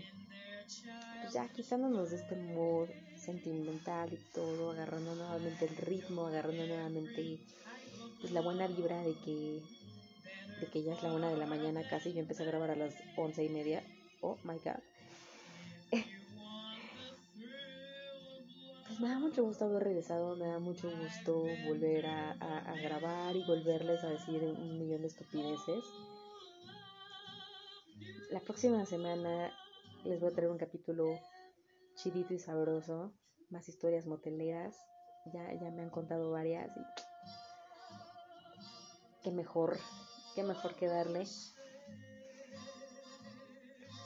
pues 1.20 1.32
ya 1.32 1.48
quitándonos 1.48 2.10
de 2.10 2.16
este 2.16 2.36
mood 2.36 2.88
sentimental 3.16 4.12
y 4.12 4.18
todo, 4.34 4.70
agarrando 4.70 5.14
nuevamente 5.14 5.66
el 5.66 5.76
ritmo, 5.76 6.26
agarrando 6.26 6.66
nuevamente 6.66 7.38
pues 8.20 8.32
la 8.32 8.40
buena 8.40 8.66
vibra 8.66 9.02
de 9.02 9.14
que 9.24 9.62
de 10.60 10.66
que 10.66 10.82
ya 10.82 10.94
es 10.94 11.02
la 11.02 11.12
una 11.12 11.30
de 11.30 11.36
la 11.36 11.46
mañana 11.46 11.82
casi, 11.88 12.12
yo 12.12 12.20
empecé 12.20 12.42
a 12.42 12.46
grabar 12.46 12.70
a 12.70 12.76
las 12.76 12.94
once 13.16 13.42
y 13.42 13.48
media. 13.48 13.82
Oh 14.20 14.36
my 14.44 14.58
god. 14.58 14.82
pues 18.86 19.00
me 19.00 19.08
da 19.08 19.18
mucho 19.18 19.42
gusto 19.42 19.64
haber 19.64 19.84
regresado, 19.84 20.36
me 20.36 20.46
da 20.46 20.58
mucho 20.58 20.90
gusto 20.90 21.44
volver 21.66 22.04
a, 22.06 22.32
a, 22.32 22.74
grabar 22.76 23.34
y 23.34 23.42
volverles 23.44 24.04
a 24.04 24.10
decir 24.10 24.42
un 24.42 24.78
millón 24.78 25.00
de 25.00 25.06
estupideces. 25.08 25.84
La 28.30 28.40
próxima 28.40 28.84
semana 28.84 29.50
les 30.04 30.20
voy 30.20 30.30
a 30.30 30.34
traer 30.34 30.50
un 30.50 30.58
capítulo 30.58 31.18
chidito 31.96 32.34
y 32.34 32.38
sabroso, 32.38 33.12
más 33.50 33.68
historias 33.68 34.06
moteleras. 34.06 34.76
Ya, 35.32 35.52
ya 35.52 35.70
me 35.70 35.82
han 35.82 35.90
contado 35.90 36.30
varias 36.30 36.70
y 36.76 36.80
qué 39.22 39.30
mejor, 39.30 39.78
qué 40.34 40.42
mejor 40.42 40.74
que 40.76 40.86
darle. 40.86 41.26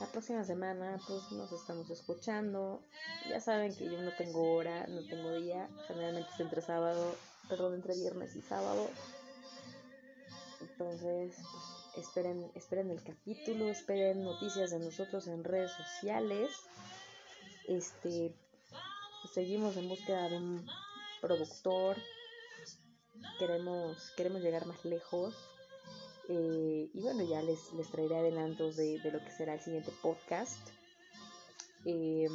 La 0.00 0.06
próxima 0.08 0.42
semana 0.44 0.98
pues 1.06 1.30
nos 1.32 1.52
estamos 1.52 1.88
escuchando. 1.90 2.82
Ya 3.28 3.40
saben 3.40 3.74
que 3.74 3.84
yo 3.84 4.02
no 4.02 4.10
tengo 4.16 4.54
hora, 4.54 4.86
no 4.88 5.06
tengo 5.06 5.32
día. 5.36 5.68
Generalmente 5.86 6.30
es 6.34 6.40
entre 6.40 6.60
sábado, 6.60 7.14
perdón, 7.48 7.74
entre 7.74 7.94
viernes 7.94 8.34
y 8.34 8.42
sábado. 8.42 8.88
Entonces, 10.60 11.36
pues, 11.36 11.73
esperen, 11.96 12.50
esperen 12.54 12.90
el 12.90 13.02
capítulo, 13.02 13.68
esperen 13.68 14.24
noticias 14.24 14.70
de 14.70 14.78
nosotros 14.78 15.26
en 15.26 15.44
redes 15.44 15.72
sociales. 15.72 16.50
Este, 17.68 18.34
seguimos 19.32 19.76
en 19.76 19.88
búsqueda 19.88 20.28
de 20.28 20.36
un 20.36 20.66
productor. 21.20 21.96
Queremos, 23.38 24.12
queremos 24.16 24.42
llegar 24.42 24.66
más 24.66 24.84
lejos. 24.84 25.34
Eh, 26.28 26.90
y 26.92 27.00
bueno, 27.00 27.22
ya 27.22 27.42
les, 27.42 27.72
les 27.74 27.90
traeré 27.90 28.16
adelantos 28.16 28.76
de, 28.76 28.98
de, 29.00 29.10
lo 29.10 29.18
que 29.18 29.30
será 29.30 29.54
el 29.54 29.60
siguiente 29.60 29.92
podcast. 30.02 30.68
Eh, 31.84 32.28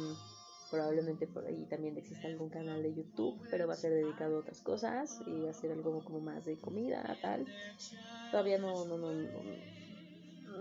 probablemente 0.70 1.26
por 1.26 1.46
ahí 1.46 1.66
también 1.68 1.96
exista 1.96 2.28
algún 2.28 2.48
canal 2.48 2.82
de 2.82 2.94
YouTube, 2.94 3.40
pero 3.50 3.66
va 3.66 3.74
a 3.74 3.76
ser 3.76 3.92
dedicado 3.92 4.36
a 4.36 4.40
otras 4.40 4.60
cosas 4.60 5.20
y 5.26 5.40
va 5.42 5.50
a 5.50 5.54
ser 5.54 5.72
algo 5.72 6.02
como 6.04 6.20
más 6.20 6.44
de 6.44 6.58
comida, 6.58 7.16
tal. 7.20 7.46
Todavía 8.30 8.58
no, 8.58 8.84
no, 8.84 8.96
no, 8.96 9.12
no, 9.12 9.28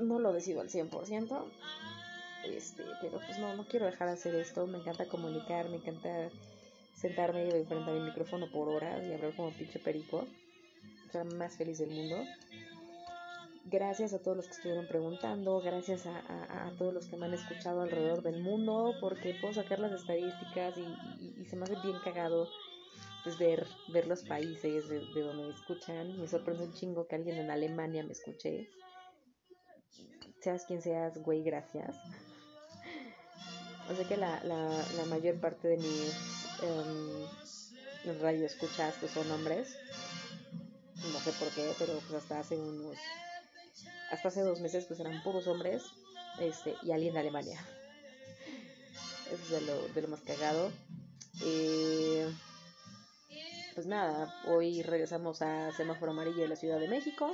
no 0.02 0.20
lo 0.20 0.34
decido 0.34 0.62
al 0.62 0.70
100%. 0.70 1.46
Este, 2.46 2.84
pero 3.02 3.20
pues 3.26 3.38
no, 3.38 3.56
no 3.56 3.66
quiero 3.68 3.86
dejar 3.86 4.08
de 4.08 4.14
hacer 4.14 4.36
esto. 4.36 4.66
Me 4.66 4.80
encanta 4.80 5.08
comunicar, 5.08 5.70
me 5.70 5.78
encanta 5.78 6.30
sentarme 6.96 7.50
frente 7.66 7.92
a 7.92 7.94
mi 7.94 8.02
micrófono 8.02 8.50
por 8.52 8.70
horas 8.70 9.06
y 9.06 9.14
hablar 9.14 9.36
como 9.36 9.52
pinche 9.52 9.80
perico. 9.80 10.26
Ser 11.12 11.26
más 11.36 11.58
feliz 11.58 11.80
del 11.80 11.92
mundo. 11.92 12.24
Gracias 13.72 14.14
a 14.14 14.20
todos 14.20 14.36
los 14.36 14.48
que 14.48 14.54
estuvieron 14.54 14.88
preguntando, 14.88 15.62
gracias 15.62 16.08
a, 16.08 16.72
todos 16.80 16.92
los 16.92 17.06
que 17.06 17.18
me 17.18 17.28
han 17.28 17.36
escuchado 17.36 17.82
alrededor 17.82 18.24
del 18.24 18.42
mundo, 18.42 18.96
porque 19.00 19.36
puedo 19.40 19.54
sacar 19.54 19.78
las 19.80 19.92
estadísticas 19.92 20.74
y, 20.76 21.46
se 21.46 21.56
me 21.56 21.66
hace 21.66 21.76
bien 21.84 21.98
cagado 22.04 22.48
pues 23.24 23.38
ver, 23.38 23.68
ver 23.90 24.08
los 24.08 24.24
países 24.24 24.90
de, 24.90 25.00
donde 25.22 25.44
me 25.44 25.54
escuchan. 25.54 26.20
Me 26.20 26.28
sorprende 26.28 26.64
un 26.64 26.74
chingo 26.74 27.06
que 27.06 27.16
alguien 27.16 27.38
en 27.38 27.52
Alemania 27.52 28.02
me 28.04 28.14
escuche. 28.14 28.70
Seas 30.42 30.66
quien 30.66 30.82
seas, 30.82 31.20
güey, 31.20 31.44
gracias. 31.44 31.96
O 33.92 33.94
sea 33.94 34.08
que 34.08 34.18
la, 34.18 34.44
la, 34.46 35.06
mayor 35.10 35.40
parte 35.40 35.68
de 35.68 35.78
mis 35.78 36.58
um, 36.64 38.20
radio 38.20 38.48
escuchas 38.48 38.96
pues 39.00 39.12
son 39.12 39.30
hombres. 39.30 39.78
No 40.96 41.20
sé 41.20 41.32
por 41.34 41.50
qué, 41.50 41.72
pero 41.78 41.94
pues 42.00 42.14
hasta 42.24 42.40
hace 42.40 42.58
unos 42.58 42.98
hasta 44.12 44.28
hace 44.30 44.42
dos 44.42 44.60
meses 44.60 44.86
pues 44.86 45.00
eran 45.00 45.22
puros 45.24 45.48
hombres 45.48 45.84
este, 46.40 46.76
y 46.84 46.92
alguien 46.92 47.14
de 47.14 47.20
Alemania. 47.20 47.60
Eso 49.28 49.44
es 49.44 49.50
de 49.50 49.62
lo, 49.62 49.88
de 49.90 50.02
lo 50.02 50.08
más 50.08 50.22
cagado. 50.22 50.72
Eh, 51.42 52.32
pues 53.76 53.88
nada, 53.88 54.34
hoy 54.48 54.82
regresamos 54.82 55.42
a 55.42 55.72
semáforo 55.72 56.12
amarillo 56.12 56.42
de 56.42 56.50
la 56.50 56.56
Ciudad 56.56 56.80
de 56.80 56.88
México. 56.88 57.32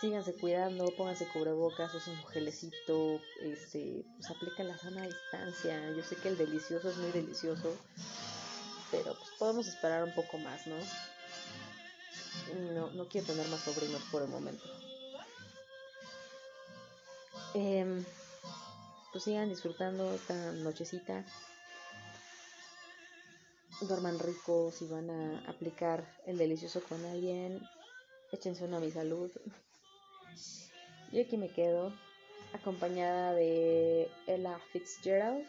Síganse 0.00 0.34
cuidando, 0.34 0.86
pónganse 0.96 1.28
cubrebocas, 1.28 1.94
usen 1.94 2.14
un 2.14 2.26
gelecito, 2.28 3.20
este, 3.42 4.02
pues 4.16 4.30
aplica 4.30 4.64
la 4.64 4.78
sana 4.78 5.02
distancia. 5.02 5.90
Yo 5.94 6.02
sé 6.02 6.16
que 6.16 6.28
el 6.28 6.38
delicioso 6.38 6.88
es 6.88 6.96
muy 6.96 7.10
delicioso, 7.10 7.76
pero 8.90 9.14
pues 9.14 9.30
podemos 9.38 9.68
esperar 9.68 10.02
un 10.02 10.14
poco 10.14 10.38
más, 10.38 10.66
¿no? 10.66 10.76
No, 12.72 12.90
no 12.92 13.08
quiero 13.08 13.26
tener 13.26 13.46
más 13.48 13.60
sobrinos 13.60 14.02
por 14.10 14.22
el 14.22 14.28
momento. 14.28 14.64
Eh, 17.54 18.04
pues 19.12 19.24
sigan 19.24 19.48
disfrutando 19.48 20.12
esta 20.14 20.52
nochecita. 20.52 21.24
Duerman 23.80 24.18
rico 24.18 24.70
si 24.70 24.86
van 24.86 25.10
a 25.10 25.50
aplicar 25.50 26.06
el 26.26 26.38
delicioso 26.38 26.82
con 26.88 27.04
alguien. 27.06 27.60
Échense 28.30 28.64
una 28.64 28.76
a 28.76 28.80
mi 28.80 28.90
salud. 28.90 29.30
Yo 31.12 31.22
aquí 31.22 31.36
me 31.36 31.52
quedo 31.52 31.92
acompañada 32.52 33.32
de 33.32 34.08
Ella 34.26 34.58
Fitzgerald. 34.72 35.44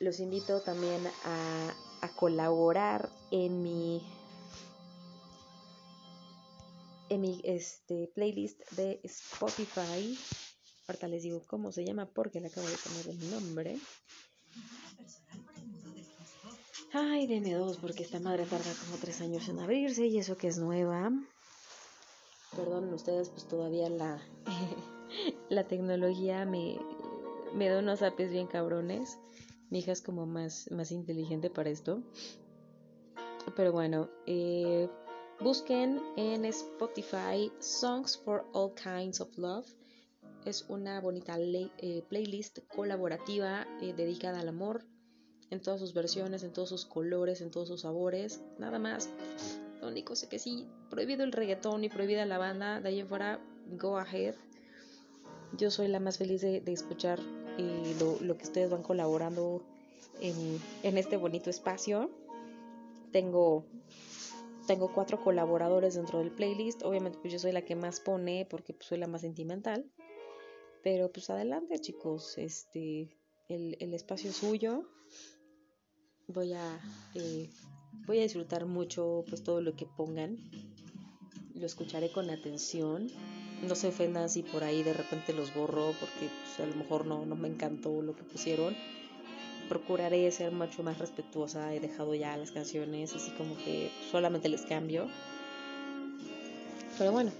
Los 0.00 0.20
invito 0.20 0.60
también 0.62 1.06
a, 1.24 1.74
a 2.00 2.08
colaborar 2.16 3.10
en 3.30 3.62
mi 3.62 4.02
en 7.08 7.20
mi 7.20 7.40
este, 7.44 8.10
playlist 8.14 8.60
de 8.72 9.00
Spotify. 9.04 10.18
Ahorita 10.86 11.08
les 11.08 11.22
digo 11.22 11.42
cómo 11.46 11.72
se 11.72 11.84
llama 11.84 12.06
porque 12.06 12.40
le 12.40 12.48
acabo 12.48 12.66
de 12.66 12.76
poner 12.76 13.08
el 13.08 13.30
nombre. 13.30 13.78
Ay, 16.92 17.26
deme 17.26 17.52
dos 17.52 17.76
porque 17.76 18.02
esta 18.02 18.18
madre 18.18 18.44
tarda 18.46 18.72
como 18.84 18.96
tres 18.96 19.20
años 19.20 19.48
en 19.48 19.58
abrirse 19.58 20.06
y 20.06 20.18
eso 20.18 20.36
que 20.36 20.48
es 20.48 20.58
nueva. 20.58 21.10
Perdonen 22.56 22.94
ustedes, 22.94 23.28
pues 23.28 23.46
todavía 23.46 23.90
la, 23.90 24.22
la 25.50 25.68
tecnología 25.68 26.46
me, 26.46 26.78
me 27.54 27.68
da 27.68 27.80
unos 27.80 28.00
apes 28.02 28.30
bien 28.30 28.46
cabrones. 28.46 29.18
Mi 29.70 29.80
hija 29.80 29.92
es 29.92 30.00
como 30.00 30.24
más, 30.24 30.70
más 30.70 30.90
inteligente 30.90 31.50
para 31.50 31.68
esto. 31.68 32.02
Pero 33.54 33.72
bueno, 33.72 34.08
eh, 34.26 34.88
Busquen 35.40 36.02
en 36.16 36.44
Spotify 36.46 37.52
Songs 37.60 38.18
for 38.24 38.44
All 38.54 38.74
Kinds 38.74 39.20
of 39.20 39.38
Love. 39.38 39.68
Es 40.44 40.64
una 40.68 41.00
bonita 41.00 41.36
eh, 41.38 42.02
playlist 42.08 42.58
colaborativa 42.66 43.64
eh, 43.80 43.94
dedicada 43.96 44.40
al 44.40 44.48
amor 44.48 44.84
en 45.50 45.62
todas 45.62 45.78
sus 45.78 45.94
versiones, 45.94 46.42
en 46.42 46.52
todos 46.52 46.70
sus 46.70 46.84
colores, 46.84 47.40
en 47.40 47.52
todos 47.52 47.68
sus 47.68 47.82
sabores. 47.82 48.42
Nada 48.58 48.80
más. 48.80 49.10
Lo 49.80 49.86
único 49.86 50.14
es 50.14 50.26
que 50.26 50.40
sí, 50.40 50.66
prohibido 50.90 51.22
el 51.22 51.30
reggaetón 51.30 51.84
y 51.84 51.88
prohibida 51.88 52.26
la 52.26 52.38
banda. 52.38 52.80
De 52.80 52.88
ahí 52.88 52.98
en 52.98 53.06
fuera, 53.06 53.40
go 53.78 53.96
ahead. 53.96 54.34
Yo 55.56 55.70
soy 55.70 55.86
la 55.86 56.00
más 56.00 56.18
feliz 56.18 56.40
de, 56.40 56.64
escuchar 56.66 57.20
eh, 57.58 57.94
lo, 58.00 58.36
que 58.36 58.42
ustedes 58.42 58.70
van 58.70 58.82
colaborando 58.82 59.62
en 60.20 60.98
este 60.98 61.16
bonito 61.16 61.48
espacio. 61.48 62.10
Tengo 63.12 63.64
tengo 64.68 64.92
cuatro 64.92 65.18
colaboradores 65.18 65.94
dentro 65.94 66.20
del 66.20 66.30
playlist. 66.30 66.82
Obviamente, 66.84 67.18
pues 67.18 67.32
yo 67.32 67.38
soy 67.40 67.52
la 67.52 67.62
que 67.62 67.74
más 67.74 68.00
pone 68.00 68.46
porque 68.48 68.74
pues, 68.74 68.86
soy 68.86 68.98
la 68.98 69.08
más 69.08 69.22
sentimental. 69.22 69.90
Pero 70.84 71.10
pues 71.10 71.30
adelante, 71.30 71.80
chicos. 71.80 72.36
Este, 72.36 73.08
el, 73.48 73.94
espacio 73.94 74.30
es 74.30 74.36
suyo. 74.36 74.84
Voy 76.28 76.52
a, 76.52 76.80
eh, 77.14 77.48
voy 78.06 78.18
a 78.18 78.22
disfrutar 78.22 78.66
mucho 78.66 79.24
pues 79.28 79.42
todo 79.42 79.62
lo 79.62 79.74
que 79.74 79.86
pongan. 79.86 80.36
Lo 81.54 81.66
escucharé 81.66 82.12
con 82.12 82.28
atención. 82.28 83.08
No 83.66 83.74
se 83.74 83.88
ofendan 83.88 84.28
si 84.28 84.42
por 84.42 84.62
ahí 84.62 84.82
de 84.82 84.92
repente 84.92 85.32
los 85.32 85.52
borro 85.54 85.92
porque 85.98 86.28
pues, 86.44 86.60
a 86.60 86.66
lo 86.66 86.76
mejor 86.76 87.06
no, 87.06 87.24
no 87.24 87.34
me 87.34 87.48
encantó 87.48 88.02
lo 88.02 88.14
que 88.14 88.22
pusieron 88.22 88.76
procuraré 89.68 90.30
ser 90.30 90.52
mucho 90.52 90.82
más 90.82 90.98
respetuosa. 90.98 91.74
He 91.74 91.80
dejado 91.80 92.14
ya 92.14 92.36
las 92.36 92.50
canciones 92.50 93.14
así 93.14 93.30
como 93.32 93.56
que 93.58 93.90
solamente 94.10 94.48
les 94.48 94.62
cambio. 94.62 95.08
Pero 96.96 97.12
bueno, 97.12 97.30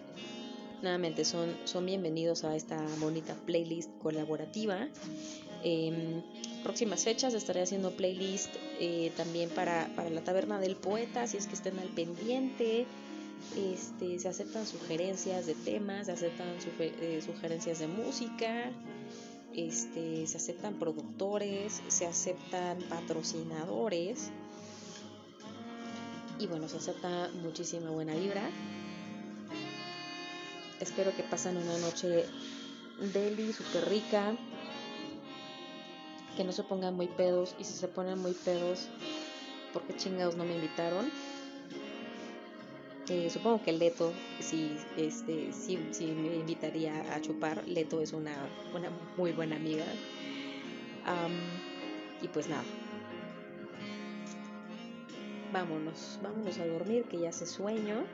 nuevamente 0.82 1.24
son, 1.24 1.56
son 1.64 1.86
bienvenidos 1.86 2.44
a 2.44 2.54
esta 2.54 2.80
bonita 3.00 3.34
playlist 3.46 3.90
colaborativa. 3.98 4.88
Eh, 5.64 6.22
próximas 6.62 7.02
fechas 7.02 7.34
estaré 7.34 7.62
haciendo 7.62 7.90
playlist 7.90 8.54
eh, 8.78 9.10
también 9.16 9.50
para, 9.50 9.90
para, 9.96 10.10
la 10.10 10.22
taberna 10.22 10.60
del 10.60 10.76
poeta, 10.76 11.26
si 11.26 11.36
es 11.36 11.46
que 11.46 11.54
estén 11.54 11.78
al 11.78 11.88
pendiente. 11.88 12.86
Este, 13.56 14.18
se 14.18 14.28
aceptan 14.28 14.66
sugerencias 14.66 15.46
de 15.46 15.54
temas, 15.54 16.06
se 16.06 16.12
aceptan 16.12 16.48
eh, 16.80 17.22
sugerencias 17.24 17.78
de 17.78 17.86
música 17.86 18.70
este, 19.54 20.26
se 20.26 20.36
aceptan 20.36 20.74
productores, 20.78 21.82
se 21.88 22.06
aceptan 22.06 22.78
patrocinadores 22.88 24.30
y 26.38 26.46
bueno, 26.46 26.68
se 26.68 26.76
acepta 26.76 27.30
muchísima 27.42 27.90
buena 27.90 28.14
vibra. 28.14 28.48
Espero 30.80 31.14
que 31.16 31.24
pasen 31.24 31.56
una 31.56 31.76
noche 31.78 32.26
deli, 33.12 33.52
súper 33.52 33.88
rica, 33.88 34.36
que 36.36 36.44
no 36.44 36.52
se 36.52 36.62
pongan 36.62 36.94
muy 36.94 37.08
pedos 37.08 37.56
y 37.58 37.64
si 37.64 37.72
se 37.72 37.88
ponen 37.88 38.20
muy 38.20 38.32
pedos, 38.32 38.88
¿por 39.72 39.82
qué 39.82 39.96
chingados 39.96 40.36
no 40.36 40.44
me 40.44 40.54
invitaron? 40.54 41.10
Eh, 43.10 43.30
supongo 43.30 43.62
que 43.62 43.72
Leto 43.72 44.12
sí, 44.38 44.76
este, 44.96 45.52
sí, 45.52 45.78
me 46.06 46.36
invitaría 46.36 47.14
a 47.14 47.20
chupar. 47.20 47.66
Leto 47.66 48.00
es 48.00 48.12
una, 48.12 48.34
una 48.74 48.90
muy 49.16 49.32
buena 49.32 49.56
amiga. 49.56 49.84
y 52.20 52.28
pues 52.28 52.48
nada. 52.48 52.64
Vámonos, 55.52 56.18
vámonos 56.22 56.58
a 56.58 56.66
dormir, 56.66 57.04
que 57.04 57.18
ya 57.18 57.30
hace 57.30 57.46
sueño. 57.46 58.04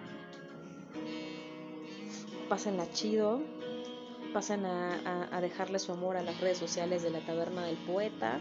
Pásenla 2.49 2.89
chido. 2.93 3.43
Pasen 4.33 4.65
a, 4.65 5.29
a, 5.31 5.41
dejarle 5.41 5.79
su 5.79 5.93
amor 5.93 6.17
a 6.17 6.23
las 6.23 6.41
redes 6.41 6.59
sociales 6.59 7.03
de 7.03 7.11
la 7.11 7.21
Taberna 7.21 7.65
del 7.67 7.77
Poeta. 7.77 8.41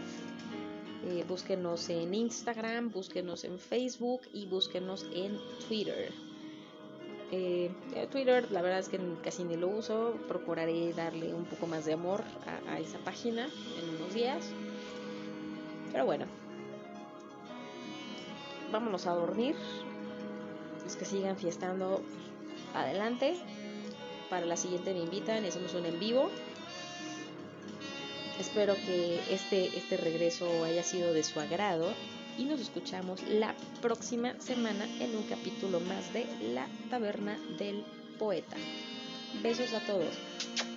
Eh, 1.06 1.24
búsquenos 1.28 1.88
en 1.90 2.14
Instagram, 2.14 2.90
búsquenos 2.90 3.44
en 3.44 3.58
Facebook 3.58 4.22
y 4.32 4.46
búsquenos 4.46 5.06
en 5.12 5.38
Twitter. 5.68 6.12
Eh, 7.36 7.70
Twitter, 8.12 8.50
la 8.52 8.62
verdad 8.62 8.78
es 8.78 8.88
que 8.88 9.00
casi 9.22 9.42
ni 9.42 9.56
lo 9.56 9.68
uso. 9.68 10.14
Procuraré 10.28 10.92
darle 10.92 11.34
un 11.34 11.44
poco 11.44 11.66
más 11.66 11.84
de 11.84 11.94
amor 11.94 12.22
a, 12.68 12.78
esa 12.78 12.98
página 12.98 13.46
en 13.46 13.96
unos 13.96 14.14
días. 14.14 14.44
Pero 15.90 16.06
bueno, 16.06 16.26
vámonos 18.70 19.06
a 19.06 19.14
dormir. 19.14 19.56
Los 20.84 20.94
que 20.96 21.04
sigan 21.04 21.36
fiestando, 21.36 22.02
adelante. 22.74 23.36
Para 24.30 24.46
la 24.46 24.56
siguiente 24.56 24.94
me 24.94 25.00
invitan 25.00 25.44
y 25.44 25.48
hacemos 25.48 25.74
un 25.74 25.86
en 25.86 25.98
vivo. 25.98 26.30
Espero 28.38 28.74
que 28.74 29.20
este, 29.30 29.76
este 29.76 29.96
regreso 29.96 30.64
haya 30.64 30.82
sido 30.82 31.12
de 31.12 31.24
su 31.24 31.40
agrado 31.40 31.88
y 32.38 32.44
nos 32.44 32.60
escuchamos 32.60 33.22
la 33.28 33.54
próxima 33.80 34.34
semana 34.40 34.86
en 35.00 35.16
un 35.16 35.22
capítulo 35.24 35.80
más 35.80 36.12
de 36.12 36.26
La 36.52 36.66
Taberna 36.90 37.38
del 37.58 37.84
Poeta. 38.18 38.56
Besos 39.42 39.72
a 39.72 39.80
todos. 39.80 40.73